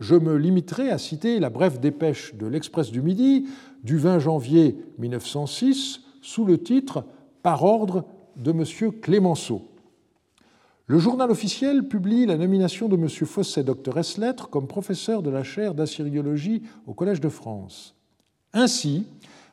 Je 0.00 0.16
me 0.16 0.36
limiterai 0.36 0.90
à 0.90 0.98
citer 0.98 1.38
la 1.38 1.50
brève 1.50 1.78
dépêche 1.78 2.34
de 2.34 2.46
l'Express 2.46 2.90
du 2.90 3.02
Midi 3.02 3.46
du 3.84 3.98
20 3.98 4.18
janvier 4.18 4.76
1906 4.98 6.00
sous 6.22 6.44
le 6.44 6.58
titre 6.58 7.04
Par 7.44 7.64
ordre 7.64 8.04
de 8.36 8.50
M. 8.50 8.92
Clémenceau. 9.00 9.71
Le 10.92 10.98
journal 10.98 11.30
officiel 11.30 11.88
publie 11.88 12.26
la 12.26 12.36
nomination 12.36 12.86
de 12.86 12.96
M. 12.96 13.08
Fosset, 13.08 13.64
docteur 13.64 13.96
S. 13.96 14.18
Lettres, 14.18 14.50
comme 14.50 14.66
professeur 14.66 15.22
de 15.22 15.30
la 15.30 15.42
chaire 15.42 15.72
d'assyriologie 15.72 16.64
au 16.86 16.92
Collège 16.92 17.22
de 17.22 17.30
France. 17.30 17.94
Ainsi, 18.52 19.06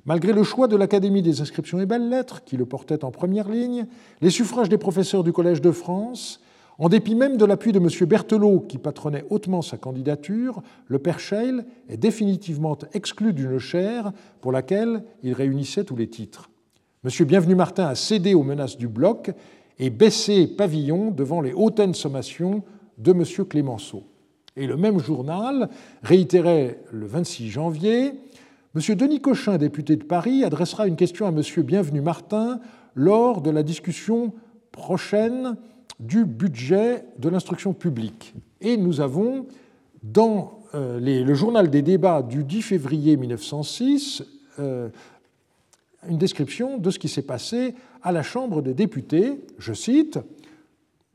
malgré 0.03 0.33
le 0.33 0.43
choix 0.43 0.67
de 0.67 0.75
l'Académie 0.75 1.21
des 1.21 1.39
inscriptions 1.39 1.79
et 1.79 1.85
belles-lettres, 1.85 2.43
qui 2.43 2.57
le 2.57 2.65
portait 2.65 3.05
en 3.05 3.11
première 3.11 3.47
ligne, 3.47 3.85
les 4.19 4.31
suffrages 4.31 4.67
des 4.67 4.77
professeurs 4.77 5.23
du 5.23 5.31
Collège 5.31 5.61
de 5.61 5.71
France, 5.71 6.41
en 6.77 6.89
dépit 6.89 7.15
même 7.15 7.37
de 7.37 7.45
l'appui 7.45 7.71
de 7.71 7.79
M. 7.79 7.87
Berthelot, 8.05 8.65
qui 8.67 8.77
patronnait 8.77 9.23
hautement 9.29 9.61
sa 9.61 9.77
candidature, 9.77 10.61
le 10.87 10.99
père 10.99 11.21
Scheil 11.21 11.63
est 11.87 11.95
définitivement 11.95 12.77
exclu 12.91 13.31
d'une 13.31 13.59
chaire 13.59 14.11
pour 14.41 14.51
laquelle 14.51 15.03
il 15.23 15.31
réunissait 15.31 15.85
tous 15.85 15.95
les 15.95 16.09
titres. 16.09 16.49
M. 17.05 17.25
Bienvenu 17.25 17.55
Martin 17.55 17.85
a 17.85 17.95
cédé 17.95 18.33
aux 18.33 18.43
menaces 18.43 18.75
du 18.75 18.89
bloc 18.89 19.31
et 19.79 19.89
baisser 19.89 20.47
pavillon 20.47 21.11
devant 21.11 21.41
les 21.41 21.53
hautaines 21.53 21.93
sommations 21.93 22.63
de 22.97 23.11
M. 23.11 23.23
Clémenceau. 23.47 24.03
Et 24.55 24.67
le 24.67 24.75
même 24.75 24.99
journal 24.99 25.69
réitérait 26.03 26.81
le 26.91 27.05
26 27.05 27.49
janvier 27.49 28.13
M. 28.75 28.95
Denis 28.95 29.19
Cochin, 29.21 29.57
député 29.57 29.95
de 29.95 30.03
Paris, 30.03 30.43
adressera 30.43 30.85
une 30.85 30.95
question 30.95 31.25
à 31.25 31.29
M. 31.29 31.41
Bienvenu 31.63 32.01
Martin 32.01 32.59
lors 32.93 33.41
de 33.41 33.49
la 33.49 33.63
discussion 33.63 34.33
prochaine 34.71 35.55
du 35.99 36.25
budget 36.25 37.05
de 37.17 37.29
l'instruction 37.29 37.73
publique. 37.73 38.35
Et 38.61 38.77
nous 38.77 39.01
avons, 39.01 39.47
dans 40.03 40.59
euh, 40.75 40.99
le 40.99 41.33
journal 41.33 41.69
des 41.69 41.81
débats 41.81 42.21
du 42.21 42.43
10 42.43 42.61
février 42.61 43.17
1906, 43.17 44.23
une 46.07 46.17
description 46.17 46.77
de 46.77 46.91
ce 46.91 46.99
qui 46.99 47.09
s'est 47.09 47.21
passé 47.21 47.75
à 48.03 48.11
la 48.11 48.23
Chambre 48.23 48.61
des 48.61 48.73
députés. 48.73 49.41
Je 49.57 49.73
cite 49.73 50.19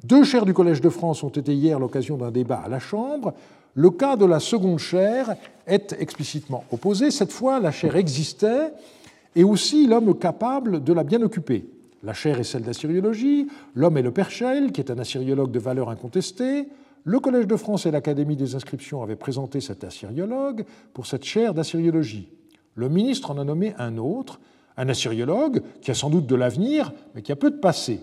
Deux 0.05 0.25
chaires 0.25 0.45
du 0.45 0.55
Collège 0.55 0.81
de 0.81 0.91
France 0.91 1.23
ont 1.23 1.31
été 1.31 1.55
hier 1.55 1.79
l'occasion 1.79 2.17
d'un 2.17 2.31
débat 2.31 2.63
à 2.65 2.69
la 2.69 2.79
Chambre. 2.79 3.35
Le 3.75 3.91
cas 3.91 4.17
de 4.17 4.25
la 4.25 4.41
seconde 4.41 4.79
chaire 4.79 5.35
est 5.67 5.97
explicitement 5.99 6.65
opposé. 6.71 7.11
Cette 7.11 7.33
fois, 7.33 7.59
la 7.59 7.73
chaire 7.73 7.97
existait 7.97 8.73
et 9.35 9.43
aussi 9.43 9.87
l'homme 9.87 10.17
capable 10.19 10.85
de 10.85 10.93
la 10.93 11.03
bien 11.03 11.23
occuper. 11.23 11.67
La 12.05 12.13
chaire 12.13 12.39
est 12.39 12.45
celle 12.45 12.63
d'assyriologie, 12.63 13.49
l'homme 13.75 13.97
est 13.97 14.03
le 14.03 14.11
Perchel, 14.11 14.73
qui 14.73 14.83
est 14.83 14.91
un 14.91 14.99
assyriologue 14.99 15.51
de 15.51 15.59
valeur 15.59 15.89
incontestée. 15.89 16.69
Le 17.05 17.19
Collège 17.19 17.47
de 17.47 17.57
France 17.57 17.87
et 17.87 17.91
l'Académie 17.91 18.37
des 18.37 18.55
inscriptions 18.55 19.03
avaient 19.03 19.17
présenté 19.17 19.61
cet 19.61 19.85
assyriologue 19.85 20.65
pour 20.93 21.07
cette 21.07 21.25
chaire 21.25 21.55
d'assyriologie. 21.55 22.29
Le 22.75 22.89
ministre 22.89 23.31
en 23.31 23.39
a 23.39 23.45
nommé 23.45 23.75
un 23.79 23.97
autre, 23.97 24.39
un 24.77 24.89
assyriologue 24.89 25.63
qui 25.81 25.91
a 25.91 25.95
sans 25.95 26.11
doute 26.11 26.27
de 26.27 26.35
l'avenir, 26.35 26.93
mais 27.15 27.23
qui 27.23 27.33
a 27.33 27.37
peu 27.37 27.51
de 27.51 27.57
passé. 27.57 28.01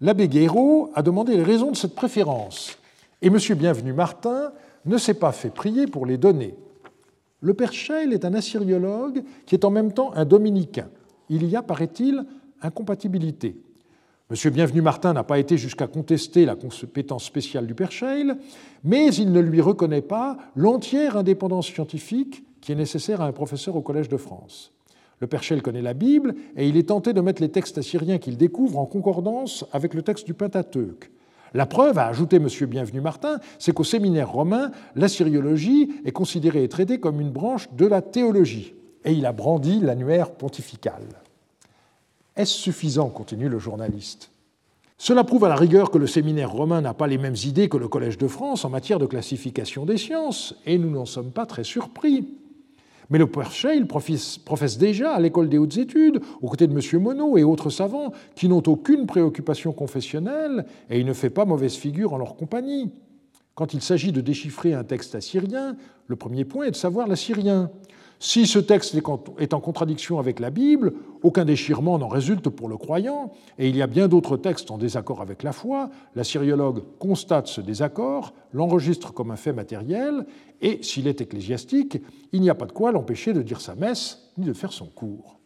L'abbé 0.00 0.28
Guéraud 0.28 0.90
a 0.94 1.02
demandé 1.02 1.36
les 1.36 1.42
raisons 1.42 1.70
de 1.70 1.76
cette 1.76 1.94
préférence, 1.94 2.78
et 3.22 3.28
M. 3.28 3.38
Bienvenu 3.56 3.92
Martin 3.92 4.52
ne 4.84 4.98
s'est 4.98 5.14
pas 5.14 5.32
fait 5.32 5.50
prier 5.50 5.86
pour 5.86 6.04
les 6.04 6.18
donner. 6.18 6.54
Le 7.40 7.54
père 7.54 7.72
Scheil 7.72 8.12
est 8.12 8.24
un 8.24 8.34
assyriologue 8.34 9.22
qui 9.46 9.54
est 9.54 9.64
en 9.64 9.70
même 9.70 9.92
temps 9.92 10.12
un 10.14 10.24
dominicain. 10.24 10.88
Il 11.28 11.46
y 11.46 11.56
a, 11.56 11.62
paraît-il, 11.62 12.24
incompatibilité. 12.60 13.56
M. 14.30 14.50
Bienvenu 14.50 14.80
Martin 14.80 15.12
n'a 15.12 15.22
pas 15.22 15.38
été 15.38 15.58
jusqu'à 15.58 15.86
contester 15.86 16.46
la 16.46 16.56
compétence 16.56 17.24
spéciale 17.24 17.66
du 17.66 17.74
père 17.74 17.92
Scheil, 17.92 18.32
mais 18.82 19.14
il 19.14 19.32
ne 19.32 19.40
lui 19.40 19.60
reconnaît 19.60 20.02
pas 20.02 20.38
l'entière 20.56 21.16
indépendance 21.16 21.66
scientifique 21.66 22.44
qui 22.60 22.72
est 22.72 22.76
nécessaire 22.76 23.20
à 23.20 23.26
un 23.26 23.32
professeur 23.32 23.76
au 23.76 23.82
Collège 23.82 24.08
de 24.08 24.16
France. 24.16 24.72
Le 25.20 25.26
Perchel 25.26 25.62
connaît 25.62 25.82
la 25.82 25.94
Bible 25.94 26.34
et 26.56 26.68
il 26.68 26.76
est 26.76 26.88
tenté 26.88 27.12
de 27.12 27.20
mettre 27.20 27.42
les 27.42 27.50
textes 27.50 27.78
assyriens 27.78 28.18
qu'il 28.18 28.36
découvre 28.36 28.78
en 28.78 28.86
concordance 28.86 29.64
avec 29.72 29.94
le 29.94 30.02
texte 30.02 30.26
du 30.26 30.34
Pentateuque. 30.34 31.10
La 31.54 31.66
preuve, 31.66 31.98
a 31.98 32.06
ajouté 32.06 32.36
M. 32.36 32.48
Bienvenu 32.66 33.00
Martin, 33.00 33.38
c'est 33.60 33.72
qu'au 33.72 33.84
séminaire 33.84 34.32
romain, 34.32 34.72
l'assyriologie 34.96 35.92
est 36.04 36.10
considérée 36.10 36.64
et 36.64 36.68
traitée 36.68 36.98
comme 36.98 37.20
une 37.20 37.30
branche 37.30 37.68
de 37.72 37.86
la 37.86 38.02
théologie. 38.02 38.74
Et 39.04 39.12
il 39.12 39.24
a 39.24 39.32
brandi 39.32 39.78
l'annuaire 39.78 40.32
pontifical. 40.32 41.02
Est-ce 42.36 42.54
suffisant 42.54 43.08
continue 43.08 43.48
le 43.48 43.60
journaliste? 43.60 44.32
Cela 44.98 45.22
prouve 45.22 45.44
à 45.44 45.48
la 45.48 45.56
rigueur 45.56 45.90
que 45.90 45.98
le 45.98 46.06
séminaire 46.08 46.50
romain 46.50 46.80
n'a 46.80 46.94
pas 46.94 47.06
les 47.06 47.18
mêmes 47.18 47.36
idées 47.44 47.68
que 47.68 47.76
le 47.76 47.88
Collège 47.88 48.18
de 48.18 48.26
France 48.26 48.64
en 48.64 48.70
matière 48.70 48.98
de 48.98 49.06
classification 49.06 49.84
des 49.84 49.98
sciences, 49.98 50.56
et 50.66 50.78
nous 50.78 50.90
n'en 50.90 51.04
sommes 51.04 51.30
pas 51.30 51.46
très 51.46 51.64
surpris. 51.64 52.26
Mais 53.10 53.18
le 53.18 53.26
père 53.26 53.52
Scheil 53.52 53.84
professe 53.84 54.78
déjà 54.78 55.12
à 55.12 55.20
l'école 55.20 55.48
des 55.48 55.58
hautes 55.58 55.76
études, 55.76 56.20
aux 56.40 56.48
côtés 56.48 56.66
de 56.66 56.72
M. 56.72 57.02
Monod 57.02 57.38
et 57.38 57.44
autres 57.44 57.70
savants 57.70 58.12
qui 58.34 58.48
n'ont 58.48 58.62
aucune 58.66 59.06
préoccupation 59.06 59.72
confessionnelle, 59.72 60.64
et 60.90 60.98
il 60.98 61.06
ne 61.06 61.12
fait 61.12 61.30
pas 61.30 61.44
mauvaise 61.44 61.74
figure 61.74 62.14
en 62.14 62.18
leur 62.18 62.36
compagnie. 62.36 62.90
Quand 63.54 63.72
il 63.72 63.82
s'agit 63.82 64.10
de 64.10 64.20
déchiffrer 64.20 64.74
un 64.74 64.82
texte 64.82 65.14
assyrien, 65.14 65.76
le 66.08 66.16
premier 66.16 66.44
point 66.44 66.66
est 66.66 66.72
de 66.72 66.76
savoir 66.76 67.06
l'assyrien. 67.06 67.70
Si 68.26 68.46
ce 68.46 68.58
texte 68.58 68.96
est 69.38 69.52
en 69.52 69.60
contradiction 69.60 70.18
avec 70.18 70.40
la 70.40 70.48
Bible, 70.48 70.94
aucun 71.22 71.44
déchirement 71.44 71.98
n'en 71.98 72.08
résulte 72.08 72.48
pour 72.48 72.70
le 72.70 72.78
croyant, 72.78 73.32
et 73.58 73.68
il 73.68 73.76
y 73.76 73.82
a 73.82 73.86
bien 73.86 74.08
d'autres 74.08 74.38
textes 74.38 74.70
en 74.70 74.78
désaccord 74.78 75.20
avec 75.20 75.42
la 75.42 75.52
foi. 75.52 75.90
L'assyriologue 76.14 76.84
constate 76.98 77.48
ce 77.48 77.60
désaccord, 77.60 78.32
l'enregistre 78.54 79.12
comme 79.12 79.30
un 79.30 79.36
fait 79.36 79.52
matériel, 79.52 80.24
et 80.62 80.82
s'il 80.82 81.06
est 81.06 81.20
ecclésiastique, 81.20 81.98
il 82.32 82.40
n'y 82.40 82.48
a 82.48 82.54
pas 82.54 82.64
de 82.64 82.72
quoi 82.72 82.92
l'empêcher 82.92 83.34
de 83.34 83.42
dire 83.42 83.60
sa 83.60 83.74
messe 83.74 84.30
ni 84.38 84.46
de 84.46 84.54
faire 84.54 84.72
son 84.72 84.86
cours. 84.86 85.38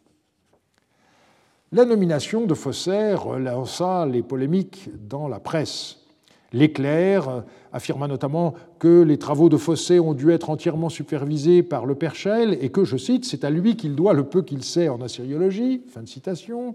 La 1.72 1.84
nomination 1.84 2.46
de 2.46 2.54
Fosser 2.54 3.14
relança 3.14 4.06
les 4.06 4.22
polémiques 4.22 4.88
dans 5.08 5.26
la 5.26 5.40
presse. 5.40 5.97
L'éclair 6.52 7.44
affirma 7.72 8.08
notamment 8.08 8.54
que 8.78 9.02
les 9.02 9.18
travaux 9.18 9.48
de 9.48 9.58
Fossé 9.58 10.00
ont 10.00 10.14
dû 10.14 10.30
être 10.30 10.48
entièrement 10.48 10.88
supervisés 10.88 11.62
par 11.62 11.84
le 11.84 11.94
Père 11.94 12.14
et 12.26 12.70
que, 12.70 12.84
je 12.84 12.96
cite, 12.96 13.26
c'est 13.26 13.44
à 13.44 13.50
lui 13.50 13.76
qu'il 13.76 13.94
doit 13.94 14.14
le 14.14 14.24
peu 14.24 14.42
qu'il 14.42 14.64
sait 14.64 14.88
en 14.88 15.00
assyriologie. 15.02 15.82
Fin 15.88 16.02
de 16.02 16.08
citation. 16.08 16.74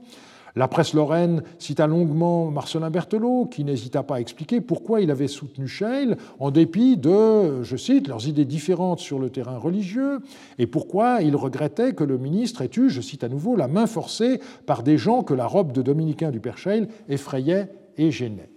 La 0.55 0.67
presse 0.67 0.93
lorraine 0.93 1.41
cita 1.57 1.88
longuement 1.88 2.51
Marcelin 2.51 2.91
Berthelot, 2.91 3.45
qui 3.45 3.63
n'hésita 3.63 4.03
pas 4.03 4.17
à 4.17 4.19
expliquer 4.19 4.61
pourquoi 4.61 5.01
il 5.01 5.09
avait 5.09 5.28
soutenu 5.28 5.67
Scheil, 5.67 6.15
en 6.39 6.51
dépit 6.51 6.95
de, 6.95 7.63
je 7.63 7.76
cite, 7.76 8.07
leurs 8.07 8.28
idées 8.28 8.45
différentes 8.45 8.99
sur 8.99 9.17
le 9.17 9.32
terrain 9.32 9.57
religieux, 9.57 10.19
et 10.59 10.67
pourquoi 10.67 11.24
il 11.24 11.36
regrettait 11.36 11.93
que 11.93 12.03
le 12.03 12.19
ministre 12.19 12.61
ait 12.61 12.69
eu, 12.78 12.89
je 12.89 13.01
cite 13.01 13.24
à 13.24 13.30
nouveau, 13.30 13.55
la 13.55 13.67
main 13.67 13.88
forcée 13.88 14.39
par 14.67 14.84
des 14.84 14.99
gens 14.99 15.24
que 15.24 15.34
la 15.34 15.47
robe 15.47 15.71
de 15.71 15.82
dominicain 15.82 16.30
du 16.30 16.39
Père 16.39 16.59
Scheil 16.59 16.88
effrayait 17.09 17.69
et 17.97 18.11
gênait. 18.11 18.53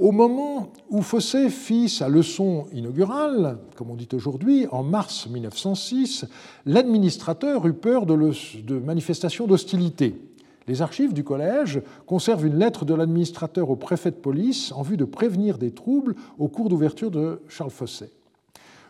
Au 0.00 0.12
moment 0.12 0.72
où 0.88 1.02
Fossé 1.02 1.50
fit 1.50 1.90
sa 1.90 2.08
leçon 2.08 2.64
inaugurale, 2.72 3.58
comme 3.76 3.90
on 3.90 3.96
dit 3.96 4.08
aujourd'hui, 4.14 4.66
en 4.70 4.82
mars 4.82 5.28
1906, 5.28 6.24
l'administrateur 6.64 7.66
eut 7.66 7.74
peur 7.74 8.06
de, 8.06 8.78
manifestations 8.78 9.46
d'hostilité. 9.46 10.18
Les 10.66 10.80
archives 10.80 11.12
du 11.12 11.22
collège 11.22 11.82
conservent 12.06 12.46
une 12.46 12.58
lettre 12.58 12.86
de 12.86 12.94
l'administrateur 12.94 13.68
au 13.68 13.76
préfet 13.76 14.10
de 14.10 14.16
police 14.16 14.72
en 14.72 14.80
vue 14.80 14.96
de 14.96 15.04
prévenir 15.04 15.58
des 15.58 15.72
troubles 15.72 16.14
au 16.38 16.48
cours 16.48 16.70
d'ouverture 16.70 17.10
de 17.10 17.42
Charles 17.46 17.68
Fossé. 17.68 18.10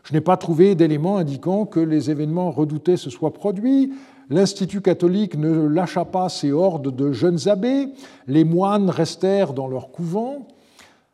Je 0.05 0.13
n'ai 0.13 0.21
pas 0.21 0.37
trouvé 0.37 0.77
d'éléments 0.77 1.19
indiquant 1.19 1.67
que 1.67 1.81
les 1.81 2.13
événements 2.13 2.53
redoutés 2.53 2.97
se 2.97 3.11
soient 3.11 3.35
produits. 3.35 3.93
L'Institut 4.29 4.81
catholique 4.81 5.37
ne 5.37 5.67
lâcha 5.67 6.05
pas 6.05 6.29
ses 6.29 6.53
hordes 6.53 6.95
de 6.95 7.11
jeunes 7.11 7.49
abbés. 7.49 7.89
Les 8.29 8.45
moines 8.45 8.91
restèrent 8.91 9.55
dans 9.55 9.67
leur 9.67 9.91
couvent. 9.91 10.47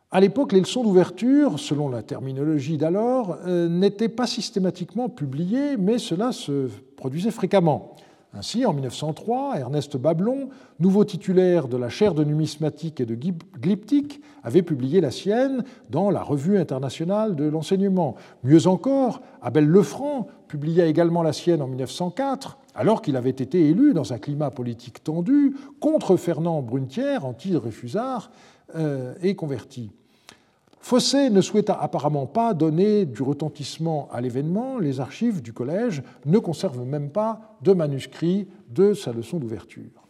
À 0.09 0.21
l'époque, 0.21 0.53
les 0.53 0.61
leçons 0.61 0.83
d'ouverture, 0.83 1.59
selon 1.59 1.89
la 1.89 2.01
terminologie 2.01 2.77
d'alors, 2.77 3.39
euh, 3.45 3.67
n'étaient 3.67 4.07
pas 4.07 4.25
systématiquement 4.25 5.09
publiées, 5.09 5.75
mais 5.77 5.97
cela 5.97 6.31
se 6.31 6.69
produisait 6.95 7.29
fréquemment. 7.29 7.93
Ainsi, 8.33 8.65
en 8.65 8.71
1903, 8.71 9.59
Ernest 9.59 9.97
Bablon, 9.97 10.47
nouveau 10.79 11.03
titulaire 11.03 11.67
de 11.67 11.75
la 11.75 11.89
chaire 11.89 12.13
de 12.13 12.23
numismatique 12.23 13.01
et 13.01 13.05
de 13.05 13.15
glyptique, 13.15 14.21
avait 14.43 14.61
publié 14.61 15.01
la 15.01 15.11
sienne 15.11 15.65
dans 15.89 16.09
la 16.09 16.23
Revue 16.23 16.57
internationale 16.57 17.35
de 17.35 17.43
l'enseignement. 17.43 18.15
Mieux 18.43 18.67
encore, 18.67 19.21
Abel 19.41 19.67
Lefranc 19.67 20.27
publia 20.47 20.85
également 20.85 21.23
la 21.23 21.33
sienne 21.33 21.61
en 21.61 21.67
1904, 21.67 22.57
alors 22.75 23.01
qu'il 23.01 23.17
avait 23.17 23.29
été 23.29 23.67
élu 23.67 23.93
dans 23.93 24.13
un 24.13 24.19
climat 24.19 24.51
politique 24.51 25.03
tendu 25.03 25.55
contre 25.81 26.15
Fernand 26.15 26.61
Brunetière, 26.61 27.25
anti-réfusard, 27.25 28.29
et 29.21 29.35
converti. 29.35 29.91
Fossé 30.87 31.29
ne 31.29 31.41
souhaita 31.41 31.73
apparemment 31.73 32.27
pas 32.27 32.53
donner 32.53 33.05
du 33.05 33.21
retentissement 33.21 34.07
à 34.09 34.21
l'événement. 34.21 34.79
Les 34.79 35.01
archives 35.01 35.41
du 35.41 35.51
collège 35.51 36.01
ne 36.25 36.39
conservent 36.39 36.85
même 36.85 37.09
pas 37.09 37.57
de 37.61 37.73
manuscrit 37.73 38.47
de 38.69 38.93
sa 38.93 39.11
leçon 39.11 39.37
d'ouverture. 39.37 40.07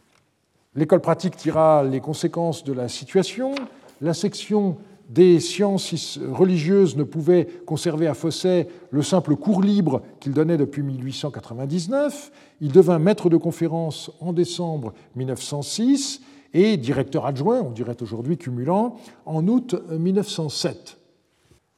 L'école 0.75 1.01
pratique 1.01 1.35
tira 1.35 1.83
les 1.83 1.99
conséquences 1.99 2.63
de 2.63 2.73
la 2.73 2.89
situation. 2.89 3.55
La 4.01 4.13
section 4.13 4.77
des 5.09 5.39
sciences 5.39 6.19
religieuses 6.31 6.95
ne 6.95 7.03
pouvait 7.03 7.47
conserver 7.65 8.05
à 8.05 8.13
Fossé 8.13 8.67
le 8.91 9.01
simple 9.01 9.35
cours 9.35 9.63
libre 9.63 10.03
qu'il 10.19 10.33
donnait 10.33 10.57
depuis 10.57 10.83
1899. 10.83 12.31
Il 12.61 12.71
devint 12.71 12.99
maître 12.99 13.31
de 13.31 13.37
conférence 13.37 14.11
en 14.19 14.31
décembre 14.31 14.93
1906 15.15 16.21
et 16.53 16.77
directeur 16.77 17.25
adjoint, 17.25 17.61
on 17.61 17.71
dirait 17.71 18.01
aujourd'hui 18.01 18.37
cumulant, 18.37 18.97
en 19.25 19.47
août 19.47 19.75
1907. 19.91 20.97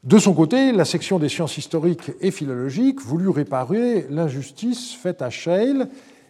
De 0.04 0.18
son 0.18 0.34
côté, 0.34 0.72
la 0.72 0.86
section 0.86 1.20
des 1.20 1.28
sciences 1.28 1.58
historiques 1.58 2.12
et 2.22 2.32
philologiques 2.32 3.02
voulut 3.02 3.30
réparer 3.30 4.06
l'injustice 4.10 4.94
faite 4.94 5.22
à 5.22 5.30
Scheil. 5.30 5.84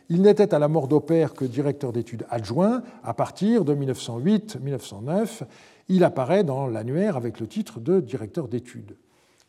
Il 0.09 0.23
n'était 0.23 0.55
à 0.55 0.59
la 0.59 0.67
mort 0.67 0.87
d'Opère 0.87 1.35
que 1.35 1.45
directeur 1.45 1.93
d'études 1.93 2.25
adjoint. 2.31 2.81
À 3.03 3.13
partir 3.13 3.65
de 3.65 3.75
1908-1909, 3.75 5.43
il 5.87 6.03
apparaît 6.03 6.43
dans 6.43 6.65
l'annuaire 6.65 7.15
avec 7.15 7.39
le 7.39 7.45
titre 7.45 7.79
de 7.79 7.99
directeur 7.99 8.47
d'études. 8.47 8.95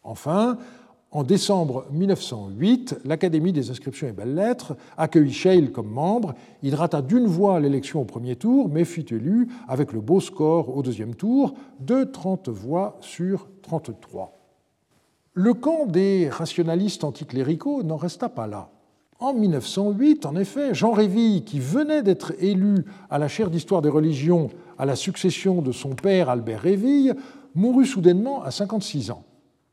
Enfin, 0.02 0.58
en 1.12 1.24
décembre 1.24 1.86
1908, 1.90 3.00
l'Académie 3.04 3.52
des 3.52 3.70
inscriptions 3.70 4.06
et 4.06 4.12
belles-lettres 4.12 4.76
accueillit 4.96 5.32
Scheil 5.32 5.72
comme 5.72 5.90
membre. 5.90 6.34
Il 6.62 6.76
rata 6.76 7.02
d'une 7.02 7.26
voix 7.26 7.58
l'élection 7.58 8.00
au 8.00 8.04
premier 8.04 8.36
tour, 8.36 8.68
mais 8.68 8.84
fut 8.84 9.12
élu 9.12 9.48
avec 9.66 9.92
le 9.92 10.00
beau 10.00 10.20
score 10.20 10.76
au 10.76 10.82
deuxième 10.82 11.16
tour 11.16 11.54
de 11.80 12.04
30 12.04 12.48
voix 12.48 12.96
sur 13.00 13.48
33. 13.62 14.38
Le 15.34 15.52
camp 15.52 15.86
des 15.86 16.28
rationalistes 16.28 17.02
anticléricaux 17.02 17.82
n'en 17.82 17.96
resta 17.96 18.28
pas 18.28 18.46
là. 18.46 18.70
En 19.18 19.34
1908, 19.34 20.26
en 20.26 20.36
effet, 20.36 20.74
Jean 20.74 20.92
Réville, 20.92 21.42
qui 21.44 21.58
venait 21.58 22.02
d'être 22.04 22.34
élu 22.38 22.84
à 23.10 23.18
la 23.18 23.26
chaire 23.26 23.50
d'histoire 23.50 23.82
des 23.82 23.88
religions 23.88 24.48
à 24.78 24.86
la 24.86 24.94
succession 24.94 25.60
de 25.60 25.72
son 25.72 25.90
père 25.90 26.30
Albert 26.30 26.60
Réville, 26.60 27.16
mourut 27.56 27.84
soudainement 27.84 28.44
à 28.44 28.52
56 28.52 29.10
ans. 29.10 29.24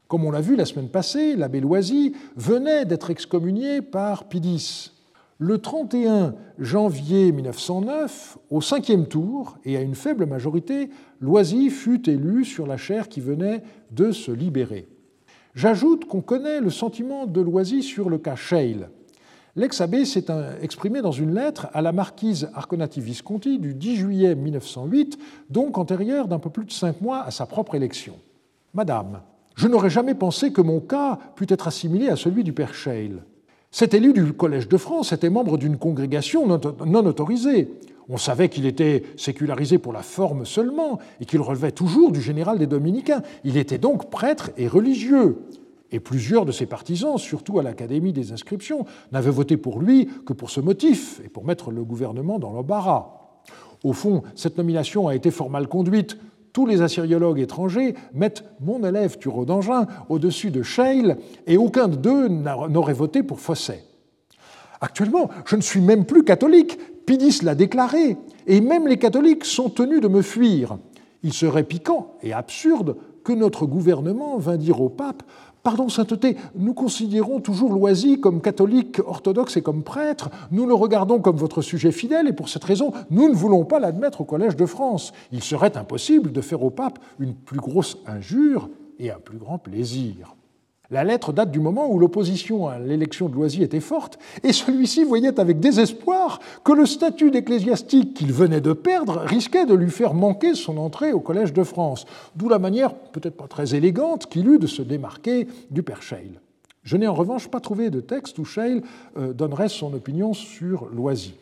Comme 0.08 0.24
on 0.24 0.32
l'a 0.32 0.40
vu 0.40 0.56
la 0.56 0.66
semaine 0.66 0.88
passée, 0.88 1.36
l'abbé 1.36 1.60
Loisy 1.60 2.14
venait 2.38 2.86
d'être 2.86 3.10
excommunié 3.10 3.82
par 3.82 4.30
Pidis. 4.30 4.92
Le 5.38 5.58
31 5.58 6.34
janvier 6.58 7.32
1909, 7.34 8.38
au 8.50 8.62
cinquième 8.62 9.06
tour 9.06 9.58
et 9.66 9.76
à 9.76 9.82
une 9.82 9.96
faible 9.96 10.26
majorité, 10.26 10.90
Loisy 11.20 11.70
fut 11.70 12.10
élu 12.10 12.46
sur 12.46 12.66
la 12.66 12.78
chaire 12.78 13.10
qui 13.10 13.20
venait 13.20 13.62
de 13.92 14.12
se 14.12 14.32
libérer. 14.32 14.88
J'ajoute 15.56 16.06
qu'on 16.06 16.22
connaît 16.22 16.62
le 16.62 16.70
sentiment 16.70 17.26
de 17.26 17.42
Loisy 17.42 17.84
sur 17.84 18.10
le 18.10 18.18
cas 18.18 18.36
Scheil. 18.36 18.88
L'ex-abbé 19.58 20.06
s'est 20.06 20.28
exprimé 20.62 21.02
dans 21.02 21.12
une 21.12 21.34
lettre 21.34 21.68
à 21.74 21.82
la 21.82 21.92
marquise 21.92 22.50
Arconati 22.54 23.02
Visconti 23.02 23.60
du 23.60 23.74
10 23.74 23.96
juillet 23.98 24.36
1908, 24.36 25.20
donc 25.50 25.78
antérieure 25.78 26.30
d'un 26.30 26.40
peu 26.40 26.50
plus 26.50 26.66
de 26.66 26.72
cinq 26.72 27.02
mois 27.02 27.24
à 27.24 27.32
sa 27.32 27.46
propre 27.46 27.76
élection. 27.76 28.14
Madame, 28.74 29.22
je 29.58 29.68
n'aurais 29.68 29.90
jamais 29.90 30.14
pensé 30.14 30.54
que 30.54 30.62
mon 30.62 30.80
cas 30.80 31.18
pût 31.36 31.48
être 31.50 31.68
assimilé 31.68 32.10
à 32.10 32.16
celui 32.16 32.44
du 32.44 32.54
père 32.54 32.76
Scheil. 32.76 33.16
Cet 33.72 33.96
élu 33.96 34.14
du 34.14 34.32
Collège 34.32 34.70
de 34.70 34.78
France 34.78 35.12
était 35.12 35.32
membre 35.32 35.58
d'une 35.58 35.78
congrégation 35.78 36.48
non 36.48 37.06
autorisée. 37.06 37.74
On 38.08 38.18
savait 38.18 38.50
qu'il 38.50 38.68
était 38.68 39.04
sécularisé 39.18 39.80
pour 39.80 39.94
la 39.94 40.04
forme 40.04 40.46
seulement 40.46 41.00
et 41.20 41.26
qu'il 41.26 41.42
relevait 41.42 41.72
toujours 41.72 42.12
du 42.12 42.22
général 42.22 42.60
des 42.60 42.68
dominicains. 42.68 43.24
Il 43.44 43.58
était 43.58 43.80
donc 43.80 44.12
prêtre 44.12 44.52
et 44.58 44.68
religieux. 44.68 45.40
Et 45.92 46.00
plusieurs 46.00 46.46
de 46.46 46.52
ses 46.52 46.68
partisans, 46.68 47.18
surtout 47.18 47.58
à 47.58 47.64
l'Académie 47.64 48.14
des 48.14 48.32
inscriptions, 48.32 48.86
n'avaient 49.12 49.32
voté 49.32 49.58
pour 49.58 49.80
lui 49.80 50.08
que 50.26 50.34
pour 50.34 50.52
ce 50.52 50.62
motif 50.62 51.20
et 51.26 51.30
pour 51.30 51.46
mettre 51.46 51.72
le 51.72 51.84
gouvernement 51.84 52.38
dans 52.38 52.52
l'embarras. 52.52 53.42
Au 53.84 53.94
fond, 53.94 54.22
cette 54.36 54.58
nomination 54.58 55.08
a 55.08 55.16
été 55.16 55.32
fort 55.32 55.50
conduite 55.68 56.18
tous 56.58 56.66
les 56.66 56.82
assyriologues 56.82 57.38
étrangers 57.38 57.94
mettent 58.16 58.44
mon 58.62 58.84
élève 58.84 59.20
Thureau 59.20 59.46
d'Angin 59.46 59.86
au-dessus 60.10 60.50
de 60.50 60.64
Scheil 60.64 61.16
et 61.46 61.56
aucun 61.56 61.88
d'eux 61.88 62.30
n'aurait 62.30 62.94
voté 62.94 63.22
pour 63.22 63.40
Fosset. 63.40 63.84
Actuellement, 64.82 65.30
je 65.46 65.56
ne 65.56 65.62
suis 65.62 65.82
même 65.82 66.04
plus 66.04 66.24
catholique. 66.24 66.80
Pidis 67.06 67.42
l'a 67.44 67.54
déclaré. 67.54 68.18
Et 68.48 68.60
même 68.60 68.88
les 68.88 68.98
catholiques 68.98 69.46
sont 69.46 69.70
tenus 69.70 70.02
de 70.02 70.08
me 70.08 70.24
fuir. 70.24 70.80
Il 71.22 71.32
serait 71.32 71.62
piquant 71.62 72.16
et 72.24 72.34
absurde 72.34 72.96
que 73.24 73.34
notre 73.34 73.68
gouvernement 73.68 74.40
vînt 74.40 74.58
dire 74.58 74.82
au 74.82 74.90
pape 74.90 75.22
Pardon, 75.68 75.90
sainteté, 75.90 76.38
nous 76.56 76.74
considérons 76.74 77.42
toujours 77.42 77.74
Loisy 77.74 78.22
comme 78.22 78.40
catholique 78.40 79.02
orthodoxe 79.06 79.58
et 79.58 79.62
comme 79.62 79.84
prêtre. 79.84 80.30
Nous 80.50 80.66
le 80.66 80.74
regardons 80.74 81.20
comme 81.20 81.36
votre 81.36 81.62
sujet 81.62 81.92
fidèle 81.92 82.30
et 82.30 82.32
pour 82.32 82.48
cette 82.48 82.64
raison, 82.64 82.94
nous 83.10 83.28
ne 83.28 83.36
voulons 83.36 83.66
pas 83.66 83.78
l'admettre 83.78 84.22
au 84.22 84.24
Collège 84.24 84.56
de 84.56 84.66
France. 84.66 85.12
Il 85.34 85.44
serait 85.44 85.76
impossible 85.76 86.32
de 86.32 86.40
faire 86.40 86.64
au 86.64 86.70
pape 86.70 87.00
une 87.20 87.36
plus 87.36 87.60
grosse 87.60 87.98
injure 88.08 88.70
et 88.98 89.12
un 89.12 89.20
plus 89.20 89.40
grand 89.40 89.58
plaisir. 89.58 90.37
La 90.90 91.04
lettre 91.04 91.34
date 91.34 91.52
du 91.52 91.60
moment 91.60 91.92
où 91.92 92.00
l'opposition 92.00 92.68
à 92.70 92.80
l'élection 92.80 93.28
de 93.28 93.36
Loisy 93.36 93.62
était 93.62 93.82
forte, 93.82 94.18
et 94.44 94.54
celui-ci 94.54 95.04
voyait 95.04 95.38
avec 95.38 95.60
désespoir 95.60 96.40
que 96.64 96.72
le 96.72 96.86
statut 96.86 97.30
d'ecclésiastique 97.30 98.14
qu'il 98.14 98.32
venait 98.32 98.62
de 98.62 98.72
perdre 98.72 99.20
risquait 99.26 99.66
de 99.66 99.74
lui 99.74 99.92
faire 99.92 100.14
manquer 100.14 100.56
son 100.56 100.78
entrée 100.78 101.12
au 101.12 101.20
Collège 101.20 101.52
de 101.52 101.64
France, 101.64 102.06
d'où 102.38 102.48
la 102.48 102.60
manière, 102.60 102.94
peut-être 102.94 103.36
pas 103.36 103.48
très 103.48 103.76
élégante, 103.76 104.28
qu'il 104.28 104.48
eut 104.48 104.60
de 104.60 104.68
se 104.68 104.82
démarquer 104.82 105.48
du 105.72 105.84
père 105.84 106.02
Scheil. 106.02 106.40
Je 106.84 106.96
n'ai 106.96 107.08
en 107.08 107.14
revanche 107.14 107.50
pas 107.50 107.60
trouvé 107.60 107.90
de 107.90 108.00
texte 108.00 108.40
où 108.40 108.46
Scheil 108.46 108.82
euh, 109.18 109.34
donnerait 109.34 109.68
son 109.68 109.94
opinion 109.94 110.34
sur 110.34 110.88
Loisy. 110.96 111.34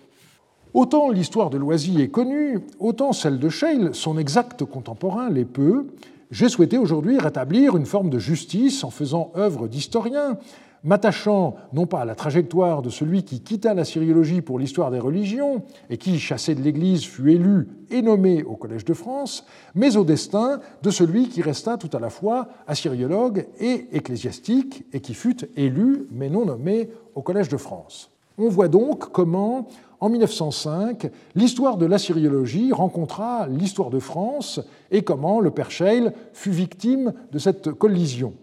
Autant 0.74 1.10
l'histoire 1.10 1.52
de 1.52 1.58
Loisy 1.60 2.02
est 2.02 2.10
connue, 2.10 2.62
autant 2.80 3.14
celle 3.14 3.38
de 3.38 3.48
Scheil, 3.50 3.89
son 3.93 4.18
exact 4.18 4.66
contemporain, 4.66 5.30
l'est 5.30 5.46
peu, 5.46 5.86
j'ai 6.32 6.50
souhaité 6.50 6.78
aujourd'hui 6.78 7.20
rétablir 7.20 7.78
une 7.78 7.86
forme 7.86 8.10
de 8.10 8.20
justice 8.20 8.84
en 8.84 8.90
faisant 8.90 9.32
œuvre 9.36 9.68
d'historien, 9.68 10.38
m'attachant 10.84 11.56
non 11.74 11.88
pas 11.88 12.02
à 12.02 12.06
la 12.06 12.16
trajectoire 12.16 12.82
de 12.82 12.90
celui 12.90 13.24
qui 13.24 13.42
quitta 13.42 13.74
la 13.74 13.84
syriologie 13.86 14.42
pour 14.42 14.60
l'histoire 14.60 14.92
des 14.92 15.00
religions 15.00 15.64
et 15.90 15.98
qui, 15.98 16.20
chassé 16.20 16.54
de 16.56 16.62
l'Église, 16.62 17.04
fut 17.04 17.32
élu 17.32 17.68
et 17.90 18.02
nommé 18.02 18.44
au 18.44 18.56
Collège 18.56 18.86
de 18.86 18.94
France, 18.94 19.46
mais 19.74 19.98
au 19.98 20.04
destin 20.04 20.60
de 20.84 20.92
celui 20.92 21.28
qui 21.28 21.42
resta 21.42 21.78
tout 21.78 21.90
à 21.92 22.00
la 22.00 22.10
fois 22.10 22.48
assyriologue 22.68 23.48
et 23.60 23.88
ecclésiastique 23.94 24.86
et 24.94 25.02
qui 25.02 25.16
fut 25.16 25.46
élu 25.58 26.08
mais 26.12 26.30
non 26.30 26.46
nommé 26.46 26.90
au 27.16 27.22
Collège 27.22 27.50
de 27.50 27.58
France. 27.58 28.12
On 28.38 28.50
voit 28.50 28.68
donc 28.68 29.12
comment, 29.12 29.68
en 30.00 30.10
1905, 30.10 31.10
l'histoire 31.36 31.78
de 31.78 31.86
l'assyriologie 31.86 32.72
rencontra 32.72 33.48
l'histoire 33.48 33.89
de 33.89 34.00
France 34.00 34.60
et 34.91 35.04
comment 35.04 35.39
le 35.39 35.52
père 35.52 35.72
Scheil 35.72 36.12
fut 36.34 36.52
victime 36.52 37.14
de 37.32 37.39
cette 37.39 37.72
collision. 37.72 38.34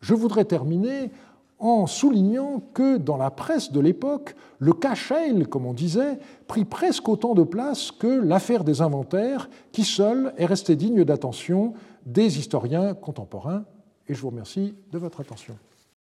Je 0.00 0.14
voudrais 0.14 0.44
terminer 0.44 1.10
en 1.58 1.86
soulignant 1.86 2.60
que 2.74 2.98
dans 2.98 3.16
la 3.16 3.30
presse 3.30 3.72
de 3.72 3.80
l'époque, 3.80 4.36
le 4.58 4.72
cas 4.72 4.94
Scheil, 4.94 5.44
comme 5.44 5.64
on 5.64 5.72
disait, 5.72 6.18
prit 6.48 6.64
presque 6.64 7.08
autant 7.08 7.34
de 7.34 7.44
place 7.44 7.90
que 7.90 8.06
l'affaire 8.06 8.64
des 8.64 8.82
inventaires, 8.82 9.48
qui 9.72 9.84
seule 9.84 10.34
est 10.36 10.46
restée 10.46 10.76
digne 10.76 11.04
d'attention 11.04 11.74
des 12.04 12.38
historiens 12.38 12.94
contemporains. 12.94 13.64
Et 14.08 14.14
je 14.14 14.20
vous 14.20 14.30
remercie 14.30 14.74
de 14.92 14.98
votre 14.98 15.20
attention. 15.20 15.56